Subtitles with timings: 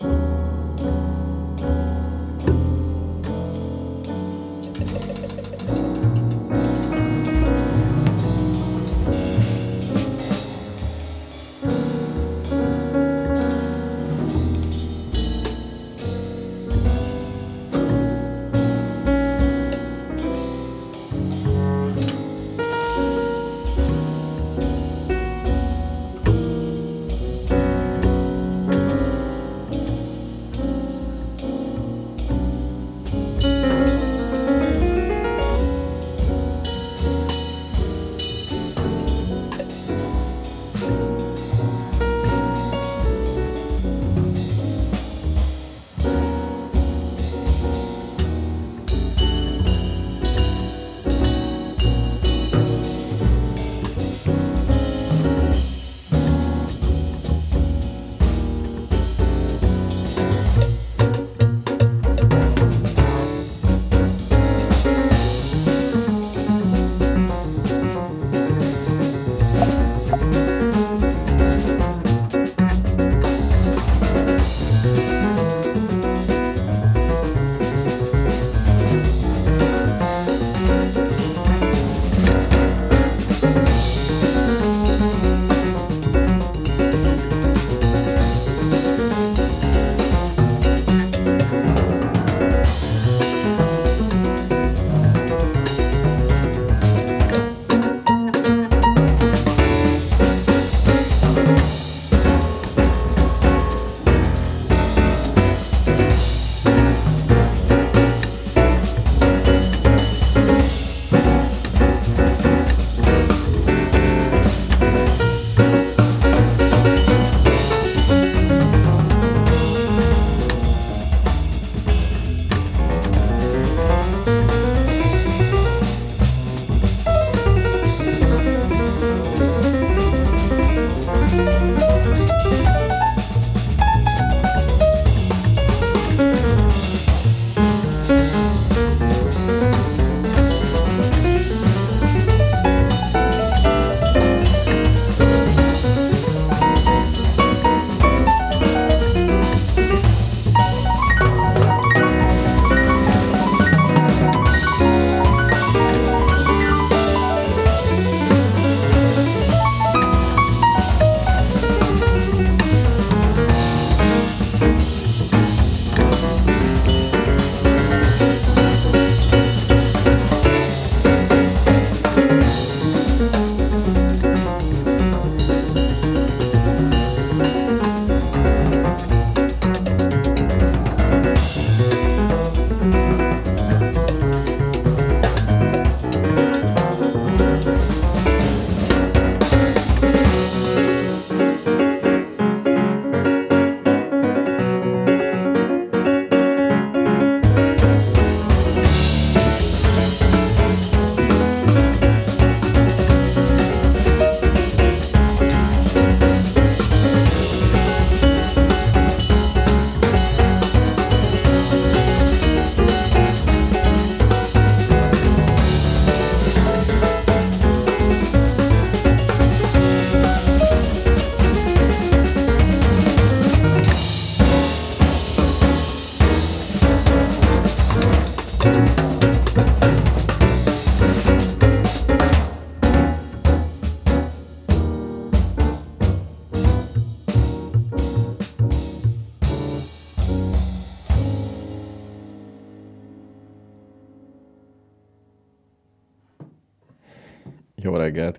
[0.00, 0.33] Jó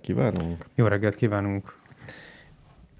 [0.06, 0.66] kívánunk!
[0.74, 1.74] Jó reggelt kívánunk!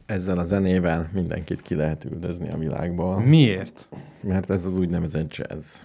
[0.06, 3.21] Ezzel a zenével mindenkit ki lehet üldözni a világból.
[3.21, 3.89] Miért?
[4.21, 5.77] Mert ez az úgynevezett jazz.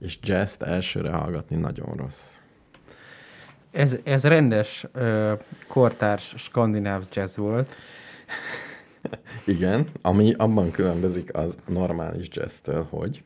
[0.00, 2.36] És jazz elsőre hallgatni nagyon rossz.
[3.70, 5.32] Ez, ez rendes ö,
[5.68, 7.76] kortárs skandináv jazz volt.
[9.44, 13.22] Igen, ami abban különbözik az normális jazztől, hogy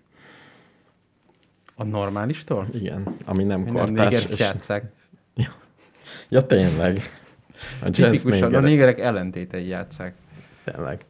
[1.75, 2.67] A normálistól?
[2.73, 4.11] igen, ami nem Nem kortárs.
[4.11, 4.39] négerek és...
[4.39, 4.95] játszák.
[6.29, 7.01] Ja, tényleg.
[7.83, 8.99] A Tipikusan a négerek.
[8.99, 10.15] ellentétei játszák.
[10.65, 11.05] Tényleg.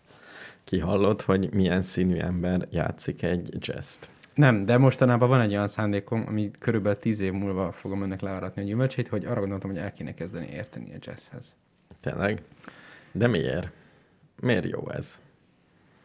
[0.65, 4.09] Kihallott, hogy milyen színű ember játszik egy jazzt.
[4.35, 8.63] Nem, de mostanában van egy olyan szándékom, ami körülbelül tíz év múlva fogom önnek learatni
[8.63, 11.55] a gyümölcsét, hogy arra gondoltam, hogy el kéne kezdeni érteni a jazzhez.
[12.01, 12.43] Tényleg.
[13.13, 13.71] De miért?
[14.41, 15.21] Miért jó ez?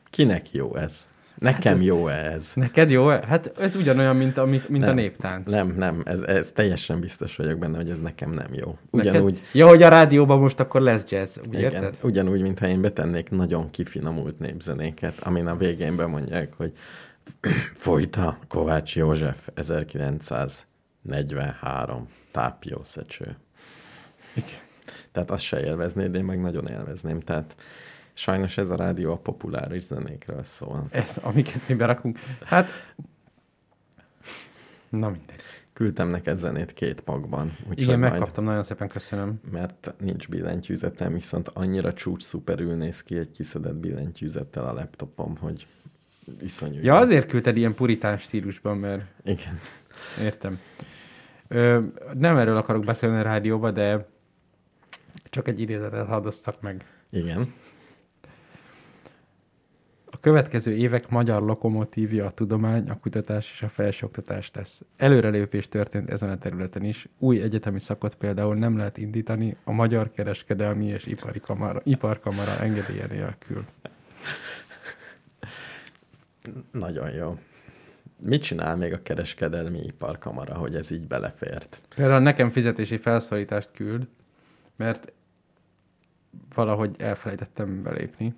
[0.10, 1.08] Kinek jó ez?
[1.42, 2.52] Nekem hát jó ez.
[2.56, 3.08] Neked jó?
[3.08, 5.52] Hát ez ugyanolyan, mint a, mint nem, a néptánc.
[5.52, 8.78] Nem, nem, ez, ez teljesen biztos vagyok benne, hogy ez nekem nem jó.
[8.90, 9.34] Ugyanúgy...
[9.34, 9.48] Neked?
[9.54, 11.98] Ja, hogy a rádióban most akkor lesz jazz, úgy igen, érted?
[12.02, 16.74] Ugyanúgy, mintha én betennék nagyon kifinomult népzenéket, amin a végén bemondják, hogy
[17.74, 23.38] folyta Kovács József 1943 tápjószecső.
[24.34, 24.60] Igen.
[25.12, 27.20] Tehát azt se élveznéd, én meg nagyon élvezném.
[27.20, 27.56] Tehát
[28.22, 30.88] sajnos ez a rádió a populáris zenékről szól.
[30.90, 32.20] Ez, amiket mi berakunk.
[32.44, 32.68] Hát,
[34.90, 35.42] na mindegy.
[35.74, 37.58] Küldtem neked zenét két pakban.
[37.74, 39.42] Igen, megkaptam, nagyon szépen köszönöm.
[39.52, 45.68] Mert nincs billentyűzetem, viszont annyira csúcs szuperül néz ki egy kiszedett billentyűzettel a laptopom, hogy
[46.40, 46.80] iszonyú.
[46.84, 49.04] Ja, azért küldted ilyen puritán stílusban, mert...
[49.24, 49.60] Igen.
[50.22, 50.60] Értem.
[51.48, 51.80] Ö,
[52.14, 54.08] nem erről akarok beszélni a rádióba, de
[55.30, 56.86] csak egy idézetet hadoztak meg.
[57.10, 57.54] Igen.
[60.22, 64.82] Következő évek magyar lokomotívja a tudomány, a kutatás és a felsőoktatás lesz.
[64.98, 67.08] Előrelépés történt ezen a területen is.
[67.18, 73.06] Új egyetemi szakot például nem lehet indítani a Magyar Kereskedelmi és Ipari Kamara, Iparkamara engedélye
[73.10, 73.66] nélkül.
[76.72, 77.40] Nagyon jó.
[78.20, 81.82] Mit csinál még a kereskedelmi iparkamara, hogy ez így belefért?
[81.96, 84.08] Például nekem fizetési felszólítást küld,
[84.76, 85.12] mert
[86.54, 88.36] valahogy elfelejtettem belépni.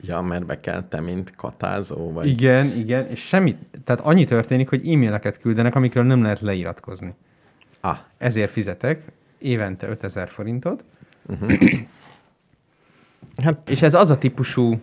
[0.00, 2.12] Ja, mert be kell te, mint katázó?
[2.12, 2.26] Vagy...
[2.26, 7.14] Igen, igen, és semmi, tehát annyi történik, hogy e-maileket küldenek, amikről nem lehet leiratkozni.
[7.80, 7.98] Ah.
[8.18, 9.02] Ezért fizetek
[9.38, 10.84] évente 5000 forintot,
[11.26, 11.52] uh-huh.
[13.44, 13.70] hát...
[13.70, 14.80] és ez az a típusú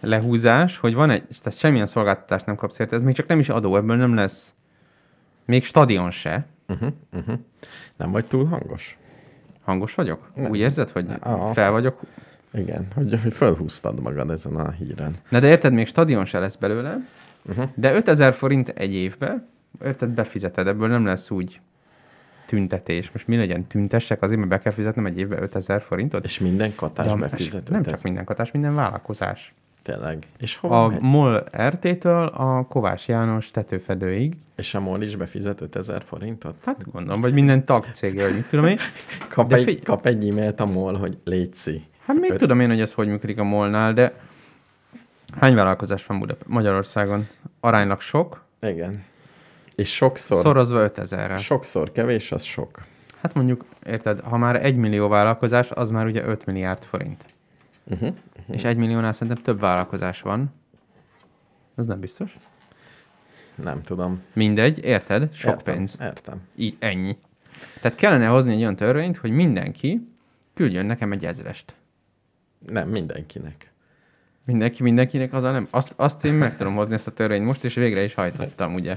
[0.00, 3.48] lehúzás, hogy van egy, tehát semmilyen szolgáltatást nem kapsz érte, ez még csak nem is
[3.48, 4.52] adó, ebből nem lesz
[5.50, 6.46] még stadion se.
[6.68, 7.38] Uh-huh, uh-huh.
[7.96, 8.98] Nem vagy túl hangos?
[9.64, 10.30] Hangos vagyok?
[10.34, 10.50] Nem.
[10.50, 11.52] Úgy érzed, hogy Aha.
[11.52, 12.00] fel vagyok?
[12.52, 15.14] Igen, hogy, hogy felhúztad magad ezen a híren.
[15.28, 16.98] Na de érted, még stadion se lesz belőle,
[17.48, 17.68] uh-huh.
[17.74, 19.46] de 5000 forint egy évbe,
[19.84, 21.60] érted, befizeted, ebből nem lesz úgy
[22.46, 23.10] tüntetés.
[23.12, 26.24] Most mi legyen tüntessek, azért, mert be kell fizetnem egy évbe 5000 forintot?
[26.24, 27.70] És minden katás befizetett?
[27.70, 29.54] Nem csak minden katás, minden vállalkozás.
[29.82, 30.26] Tényleg.
[30.38, 31.00] És hova A megy?
[31.00, 34.36] MOL RT-től a Kovács János tetőfedőig.
[34.56, 36.54] És a MOL is befizet 5000 forintot?
[36.64, 38.78] Hát gondolom, vagy minden tagcége, vagy mit tudom én.
[39.28, 41.82] kap, egy, figy- kap egy e-mailt a MOL, hogy létszi.
[42.10, 42.38] Hát még Öt...
[42.38, 44.12] tudom én, hogy ez hogy működik a MOL-nál, de
[45.40, 47.28] hány vállalkozás van Budap- Magyarországon?
[47.60, 48.44] Aránylag sok.
[48.60, 49.04] Igen.
[49.76, 50.40] És sokszor...
[50.40, 51.36] Szorozva 5000-re.
[51.36, 52.82] Sokszor kevés, az sok.
[53.20, 57.24] Hát mondjuk, érted, ha már egy millió vállalkozás, az már ugye 5 milliárd forint.
[57.84, 58.08] Uh-huh,
[58.38, 58.54] uh-huh.
[58.54, 60.54] És egy milliónál szerintem több vállalkozás van.
[61.76, 62.36] Ez nem biztos.
[63.54, 64.22] Nem tudom.
[64.32, 65.28] Mindegy, érted?
[65.34, 65.96] Sok értem, pénz.
[66.00, 66.40] Értem.
[66.56, 67.16] Így, ennyi.
[67.80, 70.08] Tehát kellene hozni egy olyan törvényt, hogy mindenki
[70.54, 71.74] küldjön nekem egy ezrest.
[72.66, 73.72] Nem, mindenkinek.
[74.44, 75.66] Mindenki, mindenkinek az a nem.
[75.70, 78.96] Azt, azt én meg tudom hozni ezt a törvényt most, és végre is hajtottam, ugye.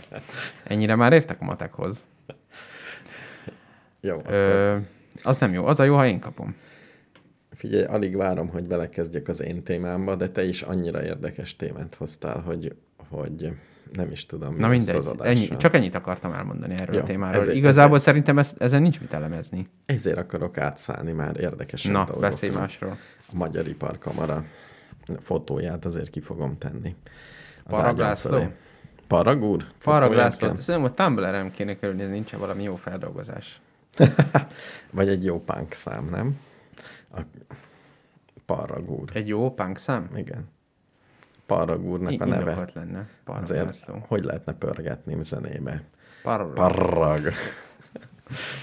[0.64, 2.04] Ennyire már értek a matekhoz.
[4.02, 4.22] Jó.
[4.28, 4.82] Ö, akkor...
[5.24, 5.66] Az nem jó.
[5.66, 6.56] Az a jó, ha én kapom.
[7.52, 12.40] Figyelj, alig várom, hogy belekezdjek az én témámba, de te is annyira érdekes témát hoztál,
[12.40, 12.76] hogy,
[13.10, 13.52] hogy
[13.94, 14.56] nem is tudom.
[14.58, 17.42] Na mindegy, az ennyi, csak ennyit akartam elmondani erről Jó, a témáról.
[17.42, 19.68] Ezért, Igazából ezért, szerintem ez, ezen nincs mit elemezni.
[19.86, 22.98] Ezért akarok átszállni már érdekes Na, beszélj másról.
[23.34, 24.44] Magyar Iparkamara
[25.20, 26.96] fotóját azért ki fogom tenni.
[27.64, 28.44] Paraglászló?
[29.08, 29.66] Paragúr?
[29.84, 30.56] Paraglászló.
[30.56, 33.62] Szerintem a Tumblr-em kéne körülnézni, nincs valami jó feldolgozás.
[34.92, 36.40] Vagy egy jó punk szám, nem?
[37.16, 37.22] A
[38.46, 39.10] Parragúr.
[39.14, 40.10] Egy jó punk szám?
[40.16, 40.50] Igen.
[41.46, 42.66] Parragúrnak a neve.
[42.74, 43.08] lenne.
[43.26, 45.84] Azért, hogy lehetne pörgetni zenébe?
[46.24, 46.54] Parrag.
[46.54, 47.22] Parrag.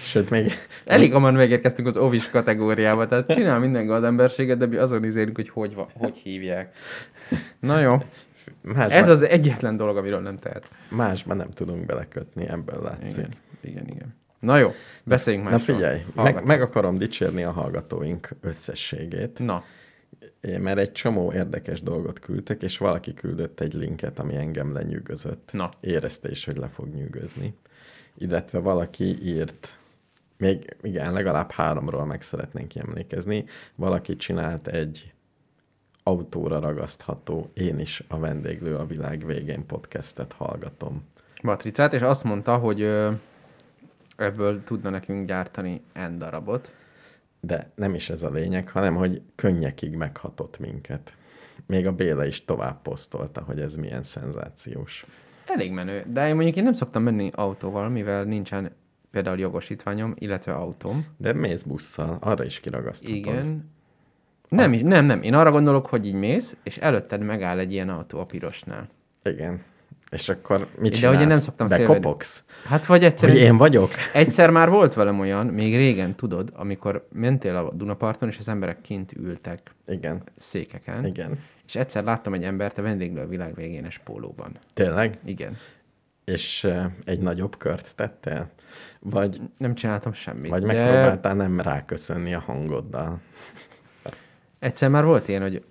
[0.03, 0.53] Sőt, még...
[0.85, 5.49] Elég hamar megérkeztünk az ovis kategóriába, tehát csinál minden az emberséget, de azon izélünk, hogy
[5.49, 6.77] hogy, hogy hívják.
[7.61, 7.99] Na jó.
[8.63, 10.71] Másban, Ez az egyetlen dolog, amiről nem tehet.
[10.89, 13.27] Másban nem tudunk belekötni, ebből látszik.
[13.27, 14.19] Igen, igen, igen.
[14.41, 14.73] Na jó,
[15.05, 15.55] beszéljünk már.
[15.55, 19.39] Na figyelj, meg, meg akarom dicsérni a hallgatóink összességét.
[19.39, 19.65] Na.
[20.59, 25.49] Mert egy csomó érdekes dolgot küldtek, és valaki küldött egy linket, ami engem lenyűgözött.
[25.53, 25.71] Na.
[25.81, 27.55] Érezte is, hogy le fog nyűgözni.
[28.15, 29.79] Illetve valaki írt,
[30.37, 33.45] még igen, legalább háromról meg szeretnénk emlékezni.
[33.75, 35.13] Valaki csinált egy
[36.03, 41.05] autóra ragasztható, én is a vendéglő a világ végén podcastet hallgatom.
[41.43, 42.83] Matricát, és azt mondta, hogy
[44.17, 46.71] ebből tudna nekünk gyártani N darabot.
[47.41, 51.15] De nem is ez a lényeg, hanem hogy könnyekig meghatott minket.
[51.67, 55.07] Még a Béla is tovább posztolta, hogy ez milyen szenzációs.
[55.55, 58.71] Elég menő, de én mondjuk én nem szoktam menni autóval, mivel nincsen
[59.11, 61.07] például jogosítványom, illetve autóm.
[61.17, 63.17] De mész busszal, arra is kiragaszthatod.
[63.17, 63.71] Igen.
[64.49, 65.23] Nem, is, nem, nem.
[65.23, 68.89] Én arra gondolok, hogy így mész, és előtted megáll egy ilyen autó a pirosnál.
[69.25, 69.63] Igen.
[70.11, 71.67] És akkor mit De hogy én nem szoktam.
[71.67, 72.45] Bekopogsz?
[72.67, 73.91] Hát vagy egyszer, Hogy én vagyok?
[74.13, 78.81] egyszer már volt velem olyan, még régen, tudod, amikor mentél a Dunaparton, és az emberek
[78.81, 80.23] kint ültek Igen.
[80.37, 81.39] székeken, Igen.
[81.71, 84.57] És egyszer láttam egy embert a vendéglő a világ végénes pólóban.
[84.75, 85.19] Tényleg?
[85.25, 85.57] Igen.
[86.25, 86.69] És
[87.05, 88.51] egy nagyobb kört tettél?
[88.99, 90.51] Vagy, Nem csináltam semmit.
[90.51, 93.21] vagy de megpróbáltál nem ráköszönni a hangoddal?
[94.59, 95.65] Egyszer már volt ilyen, hogy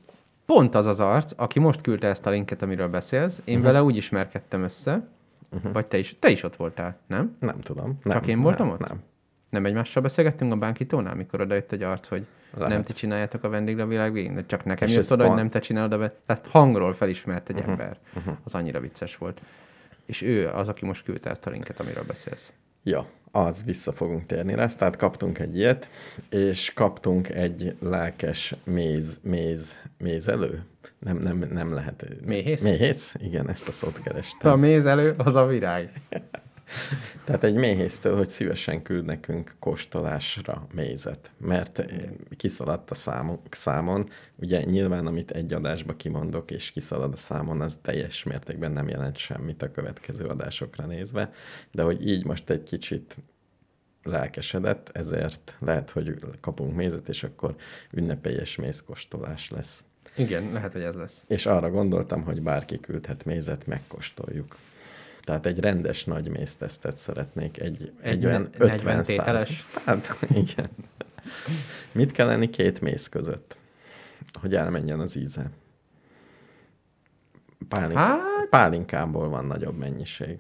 [0.45, 3.71] pont az az arc, aki most küldte ezt a linket, amiről beszélsz, én uh-huh.
[3.71, 5.07] vele úgy ismerkedtem össze,
[5.49, 5.71] uh-huh.
[5.71, 7.35] vagy te is, te is ott voltál, nem?
[7.39, 7.99] Nem tudom.
[8.03, 8.87] Nem, Csak én voltam nem, ott?
[8.87, 9.03] Nem.
[9.49, 12.69] Nem egymással beszélgettünk a bánkitónál, amikor odajött egy arc, hogy Lehet.
[12.69, 15.49] nem ti csináljátok a vendéglő a világ végén, de csak nekem jött oda, hogy nem
[15.49, 16.13] te csinálod a be...
[16.25, 17.71] Tehát hangról felismert egy uh-huh.
[17.71, 17.97] ember.
[18.15, 18.35] Uh-huh.
[18.43, 19.41] Az annyira vicces volt.
[20.05, 22.51] És ő az, aki most küldte ezt a linket, amiről beszélsz.
[22.83, 24.67] Ja, az vissza fogunk térni rá.
[24.67, 25.87] Tehát kaptunk egy ilyet,
[26.29, 30.63] és kaptunk egy lelkes méz, méz, mézelő?
[30.99, 32.05] Nem, nem, nem lehet.
[32.25, 32.61] Méhész?
[32.61, 33.15] Méhész?
[33.19, 34.51] Igen, ezt a szót kerestem.
[34.51, 35.89] A mézelő az a virág.
[37.25, 41.85] Tehát egy méhésztől, hogy szívesen küld nekünk kóstolásra mézet, mert
[42.37, 44.09] kiszaladt a számon, számon.
[44.35, 49.17] Ugye nyilván, amit egy adásba kimondok, és kiszalad a számon, az teljes mértékben nem jelent
[49.17, 51.33] semmit a következő adásokra nézve,
[51.71, 53.17] de hogy így most egy kicsit
[54.03, 57.55] lelkesedett, ezért lehet, hogy kapunk mézet, és akkor
[57.91, 59.83] ünnepélyes mézkóstolás lesz.
[60.15, 61.23] Igen, lehet, hogy ez lesz.
[61.27, 64.55] És arra gondoltam, hogy bárki küldhet mézet, megkóstoljuk.
[65.29, 69.65] Tehát egy rendes nagy méztesztet szeretnék, egy, egy, olyan ne- 40 50 tételes?
[69.85, 70.69] Hát igen.
[71.91, 73.57] Mit kell lenni két méz között,
[74.41, 75.49] hogy elmenjen az íze?
[77.67, 78.19] Pálink, Hát,
[78.49, 80.39] Pálinkából van nagyobb mennyiség,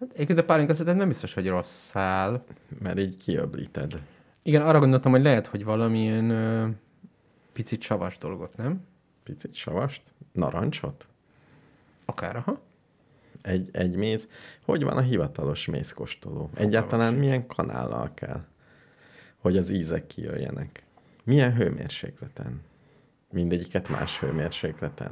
[0.00, 2.44] hát egyébként a pálinka szerintem nem biztos, hogy rossz szál.
[2.82, 4.00] mert így kiöblíted.
[4.42, 6.68] Igen, arra gondoltam, hogy lehet, hogy valamilyen ö,
[7.52, 8.86] picit savas dolgot, nem?
[9.22, 10.02] Picit savast,
[10.32, 11.06] narancsot,
[12.04, 12.60] Akár, aha.
[13.42, 14.28] Egy, egy méz.
[14.64, 16.50] Hogy van a hivatalos mézkóstoló?
[16.54, 18.44] Egyáltalán milyen kanállal kell,
[19.36, 20.82] hogy az ízek kijöjjenek?
[21.24, 22.60] Milyen hőmérsékleten?
[23.30, 25.10] Mindegyiket más hőmérsékleten.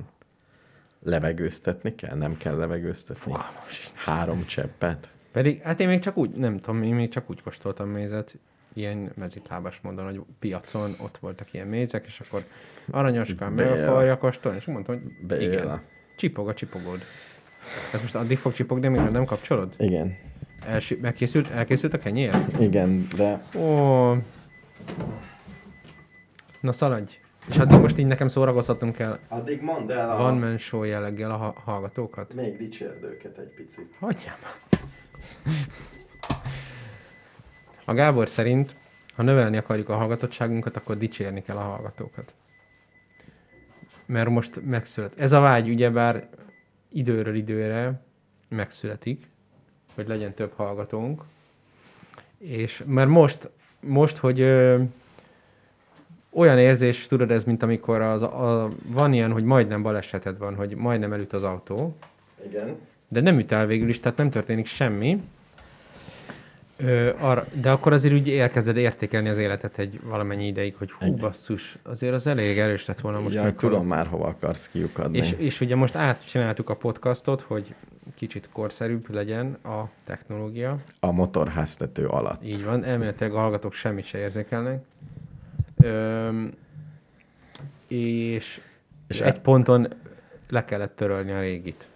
[1.03, 2.17] Levegőztetni kell?
[2.17, 3.23] Nem kell levegőztetni?
[3.23, 3.95] Fogalmam sincs.
[3.95, 5.09] Három cseppet?
[5.33, 8.39] Pedig, hát én még csak úgy, nem tudom, én még csak úgy kóstoltam mézet,
[8.73, 12.45] ilyen mezitlábas módon, hogy piacon ott voltak ilyen mézek, és akkor
[12.91, 15.43] aranyoskán meg akarja kóstolni, és mondtam, hogy Béla.
[15.43, 15.83] igen,
[16.17, 17.01] csipog a csipogód.
[17.93, 19.75] Ez most addig fog csipogni, amíg nem kapcsolod?
[19.79, 20.17] Igen.
[20.67, 22.35] Elsü- megkészült, elkészült a kenyér?
[22.59, 24.13] Igen, de Ó.
[26.61, 27.19] Na szaladj.
[27.49, 31.37] És addig most így nekem szórakoztatnom kell addig mondd el Van Man Show jelleggel a
[31.37, 32.35] ha- hallgatókat?
[32.35, 33.95] Még dicsérd őket egy picit.
[34.01, 34.35] Hagyjam.
[37.85, 38.75] A Gábor szerint,
[39.17, 42.35] ha növelni akarjuk a hallgatottságunkat, akkor dicsérni kell a hallgatókat.
[44.07, 45.13] Mert most megszület.
[45.19, 46.29] Ez a vágy ugyebár
[46.93, 48.01] időről időre
[48.49, 49.27] megszületik,
[49.95, 51.23] hogy legyen több hallgatónk.
[52.39, 54.83] És mert most, most hogy ö,
[56.31, 60.75] olyan érzés, tudod, ez, mint amikor az, a, van ilyen, hogy majdnem baleseted van, hogy
[60.75, 61.97] majdnem elüt az autó,
[62.47, 62.77] Igen.
[63.09, 65.23] de nem üt el végül is, tehát nem történik semmi.
[66.83, 71.15] Ö, arra, de akkor azért úgy elkezded értékelni az életet egy valamennyi ideig, hogy hú,
[71.15, 73.75] basszus, azért az elég erős lett volna most ja, meghalom.
[73.75, 75.19] tudom már, hova akarsz kiukadni.
[75.19, 77.75] És, és ugye most átcsináltuk a podcastot, hogy
[78.15, 80.79] kicsit korszerűbb legyen a technológia.
[81.01, 82.45] A motorháztető alatt.
[82.45, 84.83] Így van, elméletileg a hallgatók semmit se érzékelnek.
[85.83, 86.51] Öm,
[87.89, 88.61] és,
[89.07, 89.89] És és el- egy ponton
[90.49, 91.89] le kellett törölni a régit.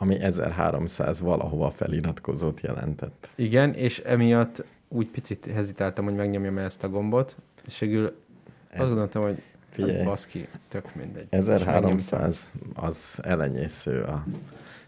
[0.00, 3.30] Ami 1300 valahova feliratkozót jelentett.
[3.34, 7.36] Igen, és emiatt úgy picit hezitáltam, hogy megnyomjam ezt a gombot,
[7.66, 8.16] és végül
[8.68, 9.96] Ez- azt gondoltam, hogy Figyelj.
[9.96, 11.26] hát baszki, tök mindegy.
[11.30, 11.60] És megnyomtam.
[11.60, 14.24] 1300 az elenyésző a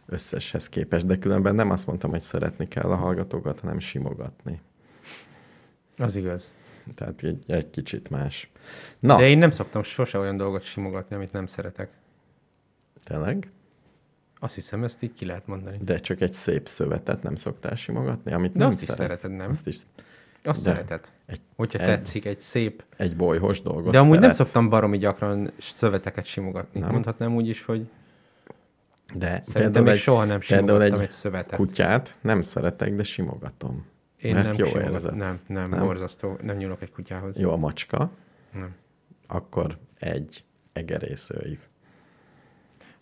[0.07, 4.61] összeshez képest, de különben nem azt mondtam, hogy szeretni kell a hallgatókat, hanem simogatni.
[5.97, 6.53] Az igaz.
[6.95, 8.51] Tehát egy, egy kicsit más.
[8.99, 11.91] Na, De én nem szoktam sose olyan dolgot simogatni, amit nem szeretek.
[13.05, 13.51] tényleg?
[14.43, 15.77] Azt hiszem, ezt így ki lehet mondani.
[15.83, 19.01] De csak egy szép szövetet nem szoktál simogatni, amit De nem azt is szeretsz.
[19.21, 19.51] szereted, nem?
[19.51, 19.77] Azt is
[20.45, 20.71] Azt De.
[20.71, 21.13] szereted.
[21.27, 22.85] egy, Hogyha egy- tetszik egy szép...
[22.97, 24.37] egy bolyhos dolgot De amúgy nem szeretsz.
[24.37, 26.81] szoktam baromi gyakran szöveteket simogatni.
[26.81, 26.91] Nem?
[26.91, 27.89] Mondhatnám úgy is, hogy
[29.15, 31.57] De szerintem még egy, soha nem simogattam egy egy szövetet.
[31.59, 33.87] kutyát nem szeretek, de simogatom.
[34.17, 34.73] Én mert nem jó.
[34.75, 35.71] Nem, nem, Nem?
[35.71, 36.37] nem, borzasztó.
[36.43, 37.39] Nem nyúlok egy kutyához.
[37.39, 38.11] Jó a macska,
[38.53, 38.75] Nem.
[39.27, 41.59] akkor egy egerészőív.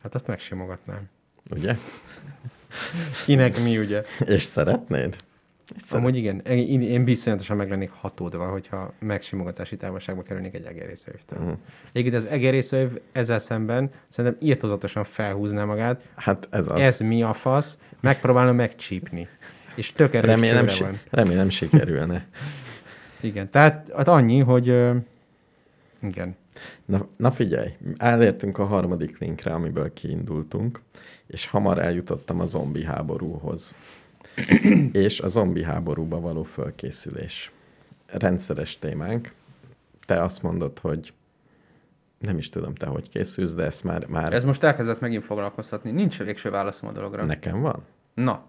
[0.02, 1.08] Hát azt megsimogatnám.
[1.50, 1.76] Ugye?
[3.24, 4.02] Kinek mi, ugye?
[4.26, 5.16] És szeretnéd?
[5.90, 11.38] Amúgy igen, én, én bizonyosan meg lennék hatódva, hogyha megsimogatási távolságba kerülnék egy egerészővtől.
[11.38, 11.58] Uh-huh.
[11.92, 16.02] Egyébként az egerészőv ezzel szemben szerintem írtozatosan felhúzná magát.
[16.16, 16.80] Hát ez az.
[16.80, 17.78] Ez mi a fasz?
[18.00, 19.28] Megpróbálna megcsípni.
[19.74, 21.00] És tök erős remélem, si- van.
[21.10, 22.26] remélem sikerülne.
[23.20, 24.66] Igen, tehát hát annyi, hogy
[26.02, 26.36] igen.
[26.84, 30.80] Na, na figyelj, elértünk a harmadik linkre, amiből kiindultunk,
[31.26, 33.74] és hamar eljutottam a zombi háborúhoz.
[34.92, 37.52] és a zombi háborúba való fölkészülés.
[38.06, 39.32] Rendszeres témánk.
[40.06, 41.12] Te azt mondod, hogy
[42.18, 45.90] nem is tudom te, hogy készülsz, de ezt már, már Ez most elkezdett megint foglalkoztatni.
[45.90, 47.24] Nincs végső válaszom a dologra.
[47.24, 47.82] nekem van.
[48.14, 48.44] Na,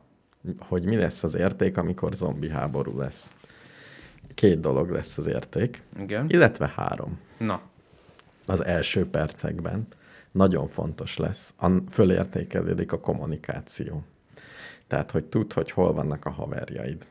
[0.60, 3.34] Hogy mi lesz az érték, amikor zombi háború lesz.
[4.34, 6.26] Két dolog lesz az érték, igen.
[6.30, 7.20] illetve három.
[7.38, 7.62] Na,
[8.50, 9.88] az első percekben
[10.32, 11.54] nagyon fontos lesz,
[11.90, 14.04] fölértékelődik a kommunikáció.
[14.88, 17.06] Tehát, hogy tudd, hogy hol vannak a haverjaid.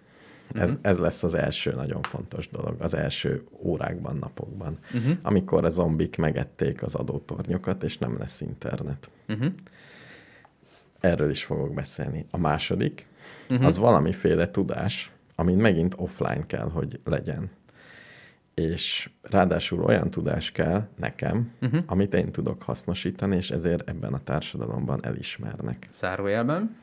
[0.55, 5.17] Ez, ez lesz az első nagyon fontos dolog, az első órákban, napokban, uh-huh.
[5.23, 9.11] amikor a zombik megették az adótornyokat, és nem lesz internet.
[9.29, 9.53] Uh-huh.
[11.01, 12.27] Erről is fogok beszélni.
[12.31, 13.07] A második,
[13.47, 13.53] Mhm.
[13.53, 13.67] uh-huh.
[13.67, 17.51] az valamiféle tudás, amin megint offline kell, hogy legyen.
[18.59, 21.83] És ráadásul olyan tudás kell nekem, uh-huh.
[21.87, 25.89] amit én tudok hasznosítani, és ezért ebben a társadalomban elismernek.
[25.93, 26.77] zárójelben.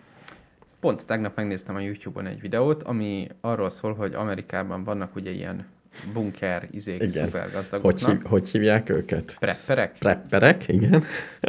[0.80, 5.66] Pont tegnap megnéztem a YouTube-on egy videót, ami arról szól, hogy Amerikában vannak ugye ilyen
[6.14, 7.24] bunker izék, Igen.
[7.24, 8.12] Hogy, szupergazdagoknak.
[8.12, 9.36] hív, hogy hívják őket?
[9.40, 11.04] Prepperek, Prepperek, igen.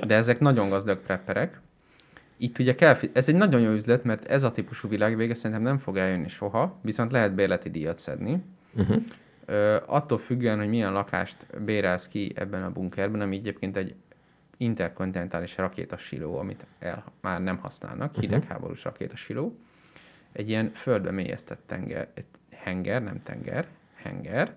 [0.06, 1.60] de ezek nagyon gazdag prepperek.
[2.36, 5.78] Itt ugye kell, ez egy nagyon jó üzlet, mert ez a típusú világvége szerintem nem
[5.78, 8.42] fog eljönni soha, viszont lehet bérleti díjat szedni.
[8.74, 9.02] Uh-huh.
[9.86, 13.94] Attól függően, hogy milyen lakást bérelsz ki ebben a bunkerben, ami egyébként egy
[14.56, 19.58] interkontinentális rakétasiló, amit el, már nem használnak, hidegháborús rakétasiló.
[20.32, 22.08] Egy ilyen földbe mélyeztett tenger,
[22.50, 24.54] henger, nem tenger, henger.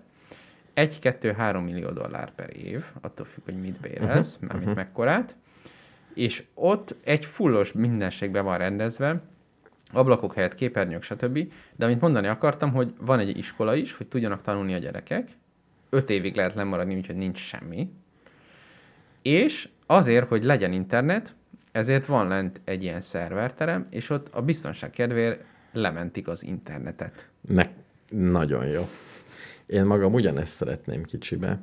[0.74, 4.50] 1-2-3 millió dollár per év, attól függ, hogy mit bérelsz, uh-huh.
[4.50, 5.36] mármint mekkorát.
[6.14, 9.22] És ott egy fullos mindenségbe van rendezve,
[9.92, 11.52] ablakok helyett képernyők, stb.
[11.76, 15.28] De amit mondani akartam, hogy van egy iskola is, hogy tudjanak tanulni a gyerekek.
[15.90, 17.90] Öt évig lehet lemaradni, úgyhogy nincs semmi.
[19.22, 21.34] És azért, hogy legyen internet,
[21.72, 27.28] ezért van lent egy ilyen szerverterem, és ott a biztonság kedvéért lementik az internetet.
[27.40, 27.68] Ne,
[28.08, 28.82] nagyon jó.
[29.66, 31.60] Én magam ugyanezt szeretném kicsibe.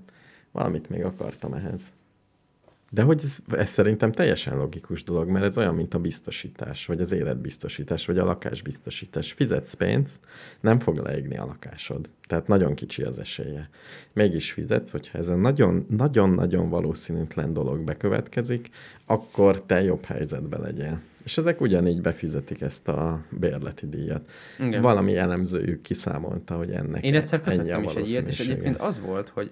[0.51, 1.81] Valamit még akartam ehhez.
[2.89, 7.01] De hogy ez, ez szerintem teljesen logikus dolog, mert ez olyan, mint a biztosítás, vagy
[7.01, 9.31] az életbiztosítás, vagy a lakásbiztosítás.
[9.31, 10.19] Fizetsz pénzt,
[10.59, 12.09] nem fog leégni a lakásod.
[12.27, 13.69] Tehát nagyon kicsi az esélye.
[14.13, 18.69] Mégis fizetsz, hogyha ez a nagyon- nagyon-nagyon valószínűtlen dolog bekövetkezik,
[19.05, 21.01] akkor te jobb helyzetbe legyél.
[21.23, 24.29] És ezek ugyanígy befizetik ezt a bérleti díjat.
[24.59, 24.81] Igen.
[24.81, 28.99] Valami elemzőjük kiszámolta, hogy ennek Én egyszer ennyi a is egy ilyet, és egyébként az
[28.99, 29.51] volt, hogy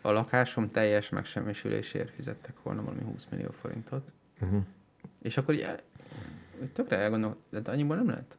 [0.00, 4.12] a lakásom teljes megsemmisülésért fizettek volna valami 20 millió forintot.
[4.40, 4.62] Uh-huh.
[5.22, 5.80] És akkor így el,
[6.72, 8.38] tökre elgondolkodtam, de annyiból nem lehet.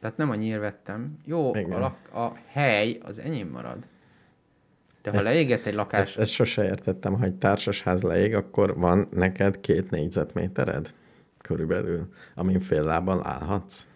[0.00, 1.18] Tehát nem annyiért vettem.
[1.24, 1.72] Jó, Igen.
[1.72, 3.78] a, lak, a hely az enyém marad.
[5.02, 6.06] De ha Ezt- leégett egy lakás...
[6.06, 10.94] Ezt, ezt sose értettem, ha egy társasház leég, akkor van neked két négyzetmétered
[11.38, 13.86] körülbelül, amin fél lábban állhatsz.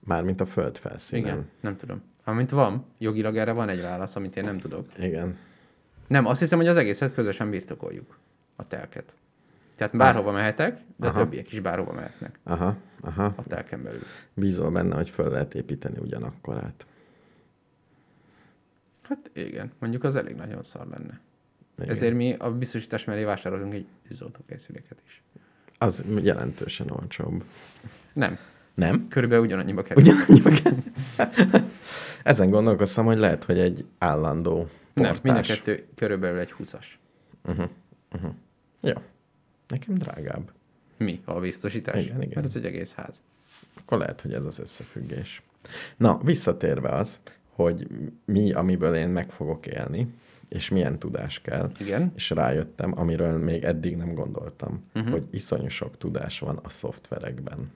[0.00, 1.24] Mármint a föld felszínen.
[1.24, 2.02] Igen, nem tudom.
[2.24, 4.86] Amint van, jogilag erre van egy válasz, amit én nem tudok.
[4.98, 5.36] Igen.
[6.12, 8.18] Nem, azt hiszem, hogy az egészet közösen birtokoljuk.
[8.56, 9.12] A telket.
[9.74, 11.18] Tehát bárhova mehetek, de Aha.
[11.18, 13.24] többiek is bárhova mehetnek Aha, aha.
[13.36, 14.00] a telken belül.
[14.34, 16.86] Bízol benne, hogy föl lehet építeni ugyanakkorát.
[19.02, 21.20] Hát igen, mondjuk az elég nagyon szar lenne.
[21.78, 21.90] Igen.
[21.90, 25.22] Ezért mi a biztosítás mellé vásárolunk egy tűzoltókészüléket is.
[25.78, 27.44] Az jelentősen olcsóbb.
[28.12, 28.38] Nem,
[28.74, 29.08] Nem?
[29.08, 30.02] körülbelül ugyanannyiba kerül.
[30.02, 30.76] Ugyanannyiba kell.
[32.22, 35.22] Ezen gondolkoztam, hogy lehet, hogy egy állandó Nem, portás.
[35.22, 36.86] mind a kettő körülbelül egy 20-as.
[37.44, 37.68] Uh-huh.
[38.14, 38.34] Uh-huh.
[38.82, 39.02] Jó.
[39.68, 40.52] Nekem drágább.
[40.96, 41.20] Mi?
[41.24, 42.04] A biztosítás?
[42.04, 42.32] Igen, igen.
[42.34, 43.22] Mert ez egy egész ház.
[43.74, 45.42] Akkor lehet, hogy ez az összefüggés.
[45.96, 47.86] Na, visszatérve az, hogy
[48.24, 50.14] mi, amiből én meg fogok élni,
[50.48, 52.12] és milyen tudás kell, Igen.
[52.14, 55.12] és rájöttem, amiről még eddig nem gondoltam, uh-huh.
[55.12, 57.70] hogy iszonyú sok tudás van a szoftverekben.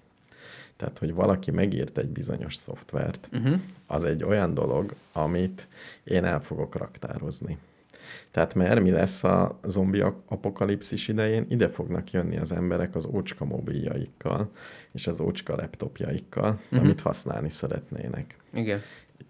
[0.76, 3.60] Tehát, hogy valaki megírt egy bizonyos szoftvert, Uh-huh.
[3.86, 5.68] az egy olyan dolog, amit
[6.04, 7.58] én el fogok raktározni.
[8.30, 13.44] Tehát mert mi lesz a zombi apokalipszis idején, ide fognak jönni az emberek az ócska
[13.44, 14.50] mobiljaikkal,
[14.92, 16.80] és az ócska laptopjaikkal, uh-huh.
[16.80, 18.36] amit használni szeretnének.
[18.52, 18.80] Igen.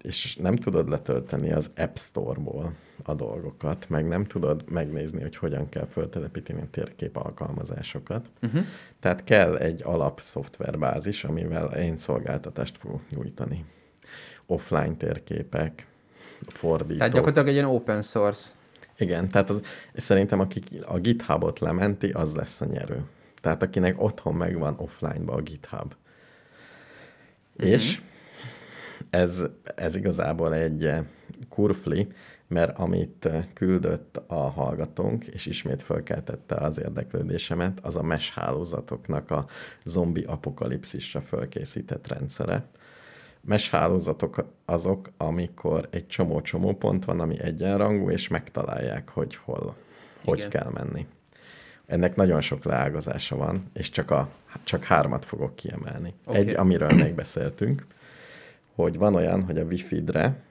[0.02, 2.72] És nem tudod letölteni az App Store-ból
[3.02, 8.30] a dolgokat, meg nem tudod megnézni, hogy hogyan kell föltelepíteni a térkép alkalmazásokat.
[8.42, 8.64] Uh-huh.
[9.00, 13.64] Tehát kell egy alap szoftverbázis, amivel én szolgáltatást fogok nyújtani.
[14.46, 15.86] Offline térképek,
[16.46, 16.96] fordítók.
[16.96, 18.50] Tehát gyakorlatilag egy ilyen open source.
[18.98, 19.62] Igen, tehát az,
[19.94, 23.04] szerintem aki a GitHubot lementi, az lesz a nyerő.
[23.40, 25.94] Tehát akinek otthon megvan offline-ba a GitHub.
[27.56, 27.70] Uh-huh.
[27.70, 28.00] És
[29.10, 30.92] ez, ez igazából egy
[31.48, 32.08] kurfli,
[32.48, 39.46] mert amit küldött a hallgatónk, és ismét fölkeltette az érdeklődésemet, az a mesh hálózatoknak a
[39.84, 42.64] zombi apokalipszisra fölkészített rendszere.
[43.40, 49.74] Mesh hálózatok azok, amikor egy csomó-csomó pont van, ami egyenrangú, és megtalálják, hogy hol, Igen.
[50.24, 51.06] hogy kell menni.
[51.86, 54.28] Ennek nagyon sok leágazása van, és csak, a,
[54.64, 56.14] csak hármat fogok kiemelni.
[56.24, 56.40] Okay.
[56.40, 57.86] Egy, amiről még beszéltünk,
[58.76, 60.42] hogy van olyan, hogy a Wi-Fi-re,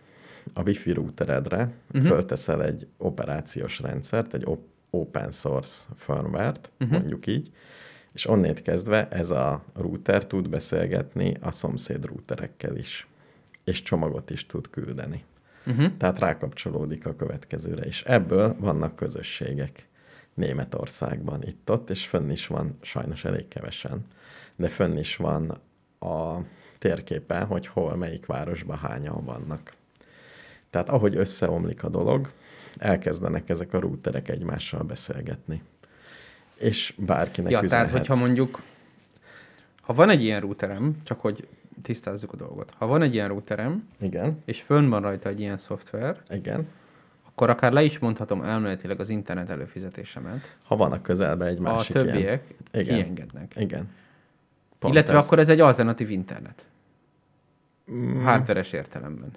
[0.54, 2.10] a Wi-Fi routeredre uh-huh.
[2.10, 6.98] fölteszel egy operációs rendszert, egy op- open source firmware-t, uh-huh.
[6.98, 7.52] mondjuk így,
[8.14, 13.08] és onnét kezdve ez a router tud beszélgetni a szomszéd routerekkel is,
[13.64, 15.24] és csomagot is tud küldeni.
[15.66, 15.98] Uh-huh.
[15.98, 19.88] Tehát rákapcsolódik a következőre, és ebből vannak közösségek.
[20.34, 24.06] Németországban itt-ott, és fönn is van, sajnos elég kevesen,
[24.56, 25.62] de fönn is van
[26.00, 26.38] a
[26.86, 29.74] térképen, hogy hol, melyik városban hányan vannak.
[30.70, 32.32] Tehát ahogy összeomlik a dolog,
[32.78, 35.62] elkezdenek ezek a routerek egymással beszélgetni.
[36.56, 37.92] És bárkinek ja, üzenhetsz.
[37.92, 38.62] tehát hogyha mondjuk,
[39.82, 41.48] ha van egy ilyen routerem, csak hogy
[41.82, 42.74] tisztázzuk a dolgot.
[42.78, 44.42] Ha van egy ilyen routerem, Igen.
[44.46, 46.68] és fönn van rajta egy ilyen szoftver, Igen.
[47.28, 50.58] akkor akár le is mondhatom elméletileg az internet előfizetésemet.
[50.64, 52.86] Ha van a közelben egy másik A többiek ilyen.
[52.86, 52.96] Igen.
[52.96, 53.54] kiengednek.
[53.56, 53.90] Igen.
[54.80, 55.26] Pont Illetve ez.
[55.26, 56.66] akkor ez egy alternatív internet.
[57.92, 58.24] Mm.
[58.24, 59.32] Hardveres értelemben.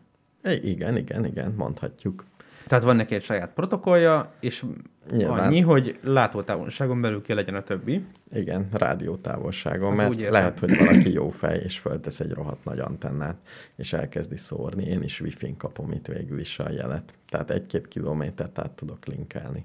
[0.62, 2.24] Igen, igen, igen, mondhatjuk.
[2.66, 4.64] Tehát van neki egy saját protokollja, és
[5.10, 5.38] Nyilván.
[5.38, 8.04] annyi, hogy látótávolságon belül kell legyen a többi.
[8.32, 13.36] Igen, rádiótávolságon, hát mert lehet, hogy valaki jó fej, és föltesz egy rohadt nagy antennát,
[13.76, 14.84] és elkezdi szórni.
[14.84, 17.14] Én is wifi-n kapom itt végül is a jelet.
[17.28, 19.64] Tehát egy-két kilométert át tudok linkelni.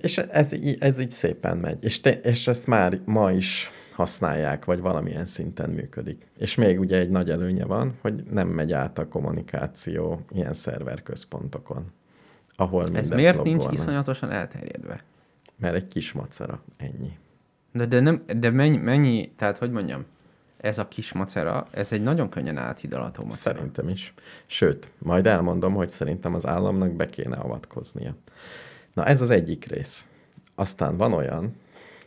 [0.00, 1.84] És ez, ez így szépen megy.
[1.84, 6.26] És, te, és ezt már ma is használják, vagy valamilyen szinten működik.
[6.38, 11.92] És még ugye egy nagy előnye van, hogy nem megy át a kommunikáció ilyen szerverközpontokon,
[12.56, 15.02] ahol Ez miért nincs iszonyatosan elterjedve?
[15.56, 17.18] Mert egy kis macera, ennyi.
[17.72, 20.04] De, de, nem, de mennyi, mennyi, tehát hogy mondjam,
[20.56, 23.54] ez a kis macera, ez egy nagyon könnyen áthidalható macera.
[23.54, 24.14] Szerintem is.
[24.46, 28.14] Sőt, majd elmondom, hogy szerintem az államnak be kéne avatkoznia.
[28.94, 30.06] Na ez az egyik rész.
[30.54, 31.56] Aztán van olyan,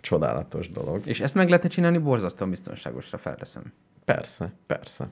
[0.02, 1.08] csodálatos dolog.
[1.08, 3.74] És ezt meg lehet csinálni borzasztóan biztonságosra, felteszem.
[4.06, 5.08] Persze, persze.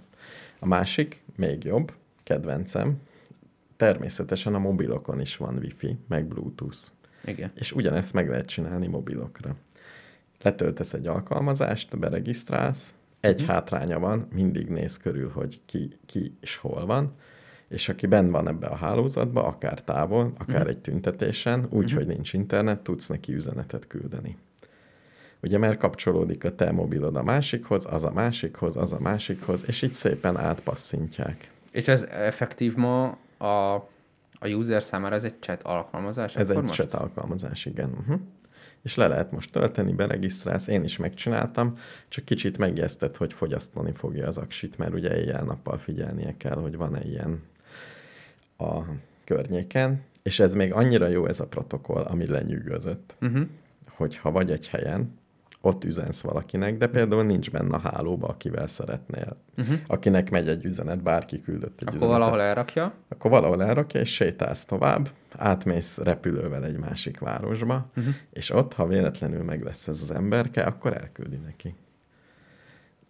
[0.60, 3.02] A másik, még jobb, kedvencem,
[3.78, 6.80] természetesen a mobilokon is van wifi, meg bluetooth.
[7.26, 7.52] Igen.
[7.56, 9.56] És ugyanezt meg lehet csinálni mobilokra.
[10.42, 13.46] Letöltesz egy alkalmazást, beregisztrálsz, egy mm.
[13.46, 17.14] hátránya van, mindig néz körül, hogy ki, ki is hol van,
[17.68, 20.68] és aki benn van ebbe a hálózatba, akár távol, akár mm.
[20.68, 21.96] egy tüntetésen, úgy, mm.
[21.96, 24.38] hogy nincs internet, tudsz neki üzenetet küldeni.
[25.48, 29.82] Ugye mert kapcsolódik a te mobilod a másikhoz, az a másikhoz, az a másikhoz, és
[29.82, 31.52] így szépen átpasszintják.
[31.72, 33.74] És ez effektív ma a,
[34.40, 36.36] a user számára ez egy chat alkalmazás?
[36.36, 36.74] Ez egy most?
[36.74, 37.90] chat alkalmazás, igen.
[37.90, 38.20] Uh-huh.
[38.82, 44.28] És le lehet most tölteni, beregisztrálsz, én is megcsináltam, csak kicsit megjesztett, hogy fogyasztani fogja
[44.28, 47.44] az aksit, mert ugye éjjel-nappal figyelnie kell, hogy van-e ilyen
[48.58, 48.80] a
[49.24, 53.48] környéken, és ez még annyira jó ez a protokoll, ami lenyűgözött, uh-huh.
[53.90, 55.16] hogy ha vagy egy helyen,
[55.68, 59.38] ott üzensz valakinek, de például nincs benne a hálóba, akivel szeretnél.
[59.58, 59.78] Uh-huh.
[59.88, 62.20] Akinek megy egy üzenet, bárki küldött egy Akkor üzenetet.
[62.20, 62.94] valahol elrakja?
[63.08, 68.14] Akkor valahol elrakja, és sétálsz tovább, átmész repülővel egy másik városba, uh-huh.
[68.30, 71.76] és ott, ha véletlenül meg lesz ez az emberke, akkor elküldi neki.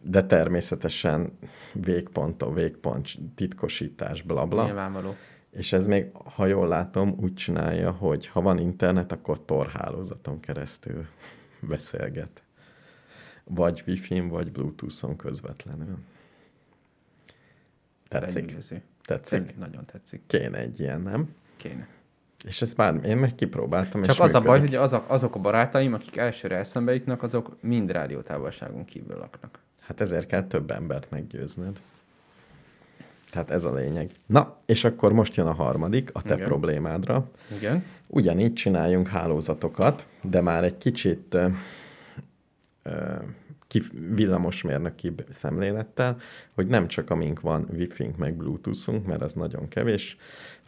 [0.01, 1.37] De természetesen
[1.73, 4.65] végpont, a végpont, titkosítás, blabla.
[4.65, 5.15] Nyilvánvaló.
[5.51, 11.05] És ez még, ha jól látom, úgy csinálja, hogy ha van internet, akkor torhálózaton keresztül
[11.69, 12.41] beszélget.
[13.47, 15.97] Vagy Wi-Fi-n, vagy Bluetooth-on közvetlenül.
[18.07, 18.43] Tetszik?
[18.45, 18.81] Lenyűgöző.
[19.05, 19.39] Tetszik?
[19.39, 20.21] Tényleg nagyon tetszik.
[20.27, 21.33] Kéne egy ilyen, nem?
[21.57, 21.87] Kéne.
[22.45, 24.47] És ezt már én meg kipróbáltam, Csak az működik.
[24.47, 29.17] a baj, hogy azok, azok a barátaim, akik elsőre eszembe jutnak, azok mind rádiótávolságon kívül
[29.17, 29.59] laknak.
[29.79, 31.81] Hát ezért kell több embert meggyőznöd.
[33.29, 34.11] Tehát ez a lényeg.
[34.25, 36.45] Na, és akkor most jön a harmadik, a te Igen.
[36.45, 37.29] problémádra.
[37.57, 37.83] Igen.
[38.07, 41.37] Ugyanígy csináljunk hálózatokat, de már egy kicsit
[44.15, 46.17] villamosmérnöki szemlélettel,
[46.53, 50.17] hogy nem csak amink van Wi-Fi-nk meg Bluetooth-unk, mert az nagyon kevés,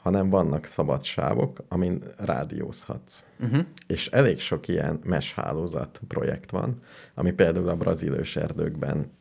[0.02, 3.26] hanem vannak szabad sávok, amin rádiózhatsz.
[3.40, 3.66] Uh-huh.
[3.88, 6.82] És elég sok ilyen mesh hálózat projekt van,
[7.14, 9.12] ami például a brazilős erdőkben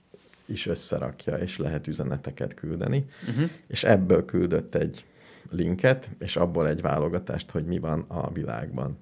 [0.45, 3.51] is összerakja, és lehet üzeneteket küldeni, uh-huh.
[3.67, 5.05] és ebből küldött egy
[5.51, 8.99] linket, és abból egy válogatást, hogy mi van a világban.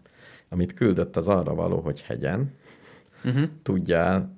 [0.48, 2.52] Amit küldött, az arra való, hogy hegyen
[3.26, 3.48] uh-huh.
[3.62, 4.36] tudjál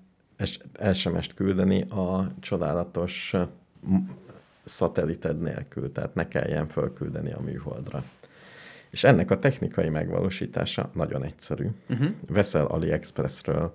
[0.92, 3.34] SMS-t küldeni a csodálatos
[4.64, 8.04] szatelited nélkül, tehát ne kelljen fölküldeni a műholdra.
[8.90, 11.66] És ennek a technikai megvalósítása nagyon egyszerű.
[11.88, 12.08] Uh-huh.
[12.26, 13.74] Veszel AliExpressről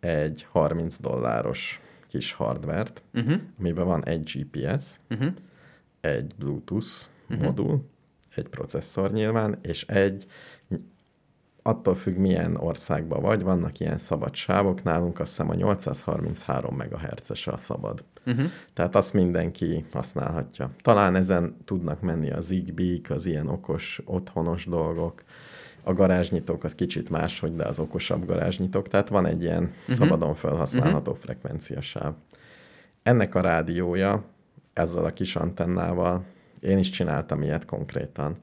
[0.00, 3.40] egy 30 dolláros kis hardvert, uh-huh.
[3.58, 5.32] amiben van egy GPS, uh-huh.
[6.00, 6.86] egy Bluetooth
[7.28, 7.46] uh-huh.
[7.46, 7.88] modul,
[8.34, 10.26] egy processzor nyilván, és egy
[11.62, 17.46] attól függ, milyen országban vagy, vannak ilyen szabad sávok, nálunk azt hiszem a 833 MHz-es
[17.46, 18.04] a szabad.
[18.26, 18.44] Uh-huh.
[18.74, 20.70] Tehát azt mindenki használhatja.
[20.82, 25.22] Talán ezen tudnak menni az zigbee az ilyen okos, otthonos dolgok,
[25.82, 29.94] a garázsnyitók az kicsit máshogy, de az okosabb garázsnyitók, tehát van egy ilyen uh-huh.
[29.94, 31.24] szabadon felhasználható uh-huh.
[31.24, 32.14] frekvenciasáv.
[33.02, 34.24] Ennek a rádiója
[34.72, 36.24] ezzel a kis antennával,
[36.60, 38.36] én is csináltam ilyet konkrétan,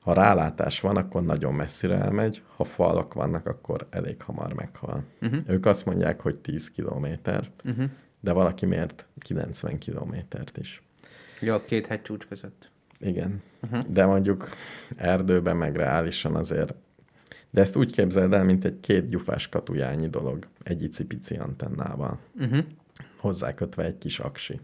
[0.00, 5.04] ha rálátás van, akkor nagyon messzire elmegy, ha falak vannak, akkor elég hamar meghal.
[5.20, 5.40] Uh-huh.
[5.46, 7.84] Ők azt mondják, hogy 10 kilométer, uh-huh.
[8.20, 10.82] de valaki mért 90 kilométert is.
[11.40, 12.70] Ja, két hegycsúcs között.
[12.98, 13.84] Igen, uh-huh.
[13.88, 14.48] de mondjuk
[14.96, 16.74] erdőben meg reálisan azért
[17.50, 22.18] de ezt úgy képzeld el, mint egy két gyufás katujányi dolog, egy icipici antennával.
[22.38, 22.64] Uh-huh.
[23.16, 24.60] Hozzákötve egy kis aksi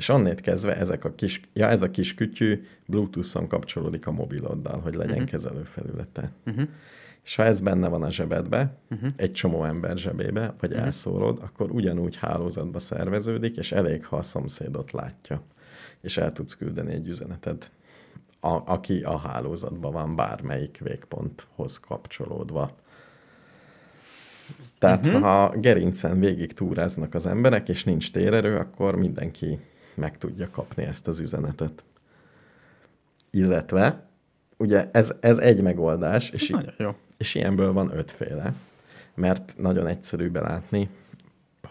[0.00, 4.80] és onnét kezdve ezek a kis, ja, ez a kis kütyű Bluetooth-on kapcsolódik a mobiloddal,
[4.80, 5.30] hogy legyen uh-huh.
[5.30, 6.32] kezelőfelülete.
[6.46, 6.68] Uh-huh.
[7.24, 9.10] És ha ez benne van a zsebedbe, uh-huh.
[9.16, 10.84] egy csomó ember zsebébe, vagy uh-huh.
[10.84, 15.42] elszórod, akkor ugyanúgy hálózatba szerveződik, és elég, ha a szomszédot látja,
[16.00, 17.70] és el tudsz küldeni egy üzeneted,
[18.40, 22.76] a, aki a hálózatban van bármelyik végponthoz kapcsolódva.
[24.78, 25.22] Tehát uh-huh.
[25.22, 29.58] ha gerincen végig túráznak az emberek, és nincs térerő, akkor mindenki
[29.94, 31.84] meg tudja kapni ezt az üzenetet.
[33.30, 34.06] Illetve,
[34.56, 36.94] ugye ez, ez egy megoldás, és, nagyon jó.
[37.16, 38.52] és ilyenből van ötféle,
[39.14, 40.88] mert nagyon egyszerű belátni,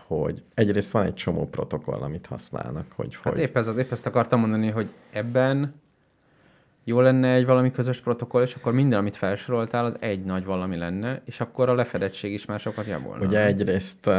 [0.07, 2.85] hogy egyrészt van egy csomó protokoll, amit használnak.
[2.95, 3.41] Hogy, hát hogy...
[3.41, 5.73] épp, ez az, épp ezt akartam mondani, hogy ebben
[6.83, 10.77] jó lenne egy valami közös protokoll, és akkor minden, amit felsoroltál, az egy nagy valami
[10.77, 13.25] lenne, és akkor a lefedettség is már sokat javulna.
[13.25, 14.09] Ugye egyrészt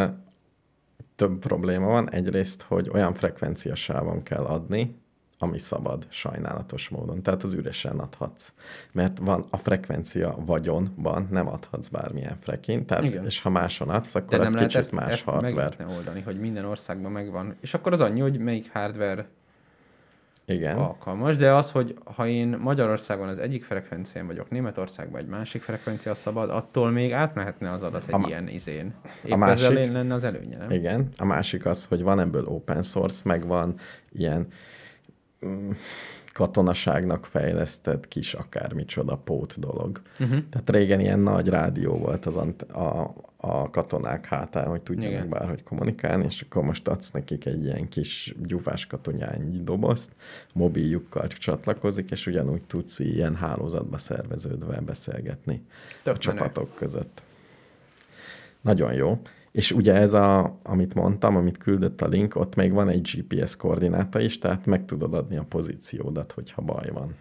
[1.20, 2.10] több probléma van.
[2.10, 4.94] Egyrészt, hogy olyan frekvenciasávon kell adni,
[5.38, 7.22] ami szabad sajnálatos módon.
[7.22, 8.52] Tehát az üresen adhatsz.
[8.92, 13.24] Mert van a frekvencia vagyonban, nem adhatsz bármilyen frekin, tehát, Igen.
[13.24, 15.86] és ha máson adsz, akkor De az kicsit ezt, más ezt hardware.
[15.96, 17.56] Oldani, hogy minden országban megvan.
[17.60, 19.28] És akkor az annyi, hogy melyik hardware
[20.50, 20.76] igen.
[20.76, 26.14] alkalmas, de az, hogy ha én Magyarországon az egyik frekvencián vagyok, Németországban egy másik frekvencia
[26.14, 28.94] szabad, attól még átmehetne az adat egy a ilyen izén.
[29.24, 30.70] Épp a másik, ezzel lenne az előnye, nem?
[30.70, 33.74] Igen, a másik az, hogy van ebből open source, meg van
[34.12, 34.46] ilyen
[35.46, 35.70] mm,
[36.40, 40.00] katonaságnak fejlesztett kis akármicsoda pót dolog.
[40.20, 40.38] Uh-huh.
[40.50, 45.28] Tehát régen ilyen nagy rádió volt az a, a katonák hátán, hogy tudjanak Igen.
[45.28, 50.12] bárhogy kommunikálni, és akkor most adsz nekik egy ilyen kis gyufás katonyányi dobozt,
[50.54, 55.62] mobiljukkal csatlakozik, és ugyanúgy tudsz ilyen hálózatba szerveződve beszélgetni
[56.02, 57.22] Tök a csapatok között.
[58.60, 59.20] Nagyon jó.
[59.52, 63.56] És ugye ez, a, amit mondtam, amit küldött a link, ott még van egy GPS
[63.56, 67.14] koordináta is, tehát meg tudod adni a pozíciódat, hogyha baj van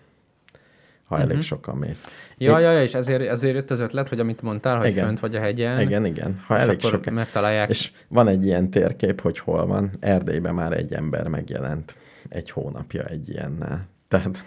[1.09, 1.31] ha uh-huh.
[1.31, 2.07] elég sokan mész.
[2.37, 2.63] Ja, Én...
[2.63, 5.05] ja, ja, és ezért, ezért jött az ötlet, hogy amit mondtál, hogy igen.
[5.05, 5.81] fönt vagy a hegyen.
[5.81, 6.41] Igen, igen.
[6.45, 7.69] Ha elég sokan megtalálják.
[7.69, 9.91] És van egy ilyen térkép, hogy hol van.
[9.99, 11.95] Erdélyben már egy ember megjelent
[12.29, 13.87] egy hónapja egy ilyennel.
[14.07, 14.43] Tehát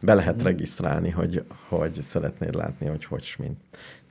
[0.00, 0.46] be lehet uh-huh.
[0.46, 3.58] regisztrálni, hogy, hogy szeretnéd látni, hogy hogy mint.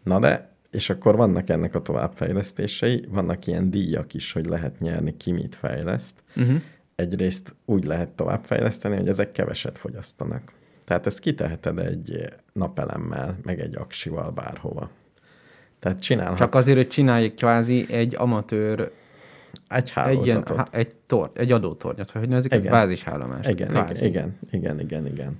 [0.03, 5.17] Na de és akkor vannak ennek a továbbfejlesztései, vannak ilyen díjak is, hogy lehet nyerni,
[5.17, 6.23] ki mit fejleszt.
[6.35, 6.61] Uh-huh.
[6.95, 10.51] Egyrészt úgy lehet továbbfejleszteni, hogy ezek keveset fogyasztanak.
[10.85, 14.89] Tehát ezt kiteheted egy napelemmel, meg egy aksival bárhova.
[15.79, 16.37] Tehát csinálhatsz...
[16.37, 18.91] Csak azért, hogy csinálj kvázi egy amatőr
[19.67, 20.59] egy hálózatot.
[20.59, 23.49] Egy, egy, tor, egy adótornyot, vagy hogy nevezik, egy bázisállomást.
[23.49, 25.39] Igen, igen, igen, igen, igen, igen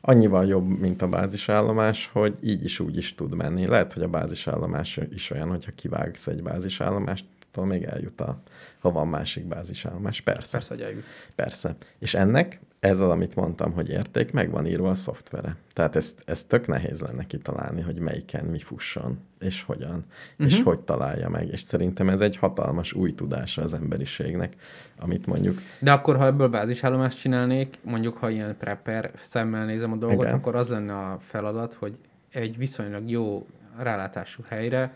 [0.00, 3.66] annyival jobb, mint a bázisállomás, hogy így is úgy is tud menni.
[3.66, 8.40] Lehet, hogy a bázisállomás is olyan, hogyha kivágsz egy bázisállomást, attól még eljut a,
[8.78, 10.20] ha van másik bázisállomás.
[10.20, 10.52] Persze.
[10.52, 11.04] Persze, hogy eljut.
[11.34, 11.76] Persze.
[11.98, 15.56] És ennek ez az, amit mondtam, hogy érték, meg van írva a szoftvere.
[15.72, 20.46] Tehát ezt, ezt tök nehéz lenne kitalálni, hogy melyiken mi fusson, és hogyan, uh-huh.
[20.46, 20.68] és mhm.
[20.68, 21.48] hogy találja meg.
[21.48, 24.56] És szerintem ez egy hatalmas új tudása az emberiségnek,
[24.98, 25.58] amit mondjuk...
[25.78, 30.34] De akkor, ha ebből bázisállomást csinálnék, mondjuk, ha ilyen prepper szemmel nézem a dolgot, Igen.
[30.34, 31.94] akkor az lenne a feladat, hogy
[32.32, 34.94] egy viszonylag jó rálátású helyre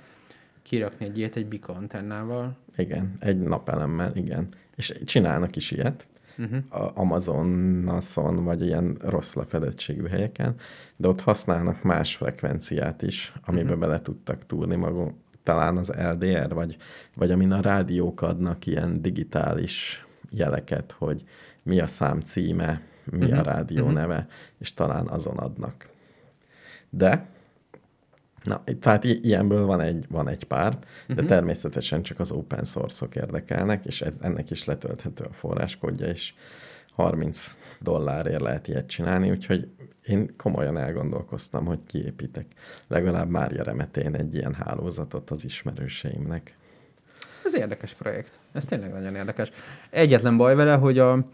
[0.62, 2.56] kirakni egy ilyet egy bika antennával.
[2.76, 4.48] Igen, egy napelemmel, igen.
[4.76, 6.06] És csinálnak is ilyet,
[6.38, 6.90] uh-huh.
[6.94, 10.54] Amazonason, vagy ilyen rossz lefedettségű helyeken,
[10.96, 13.80] de ott használnak más frekvenciát is, amiben uh-huh.
[13.80, 16.76] bele tudtak túrni maguk, talán az LDR, vagy,
[17.14, 21.24] vagy amin a rádiók adnak ilyen digitális jeleket, hogy
[21.62, 23.38] mi a szám címe, mi uh-huh.
[23.38, 23.98] a rádió uh-huh.
[23.98, 24.26] neve,
[24.58, 25.88] és talán azon adnak.
[26.90, 27.26] De
[28.44, 31.28] Na, tehát ilyenből van egy, van egy pár, de uh-huh.
[31.28, 36.34] természetesen csak az open source-ok érdekelnek, és ez, ennek is letölthető a forráskodja, és
[36.94, 39.68] 30 dollárért lehet ilyet csinálni, úgyhogy
[40.06, 42.46] én komolyan elgondolkoztam, hogy kiépítek
[42.88, 46.56] legalább Mária remetén egy ilyen hálózatot az ismerőseimnek.
[47.44, 48.38] Ez érdekes projekt.
[48.52, 49.50] Ez tényleg nagyon érdekes.
[49.90, 51.26] Egyetlen baj vele, hogy a,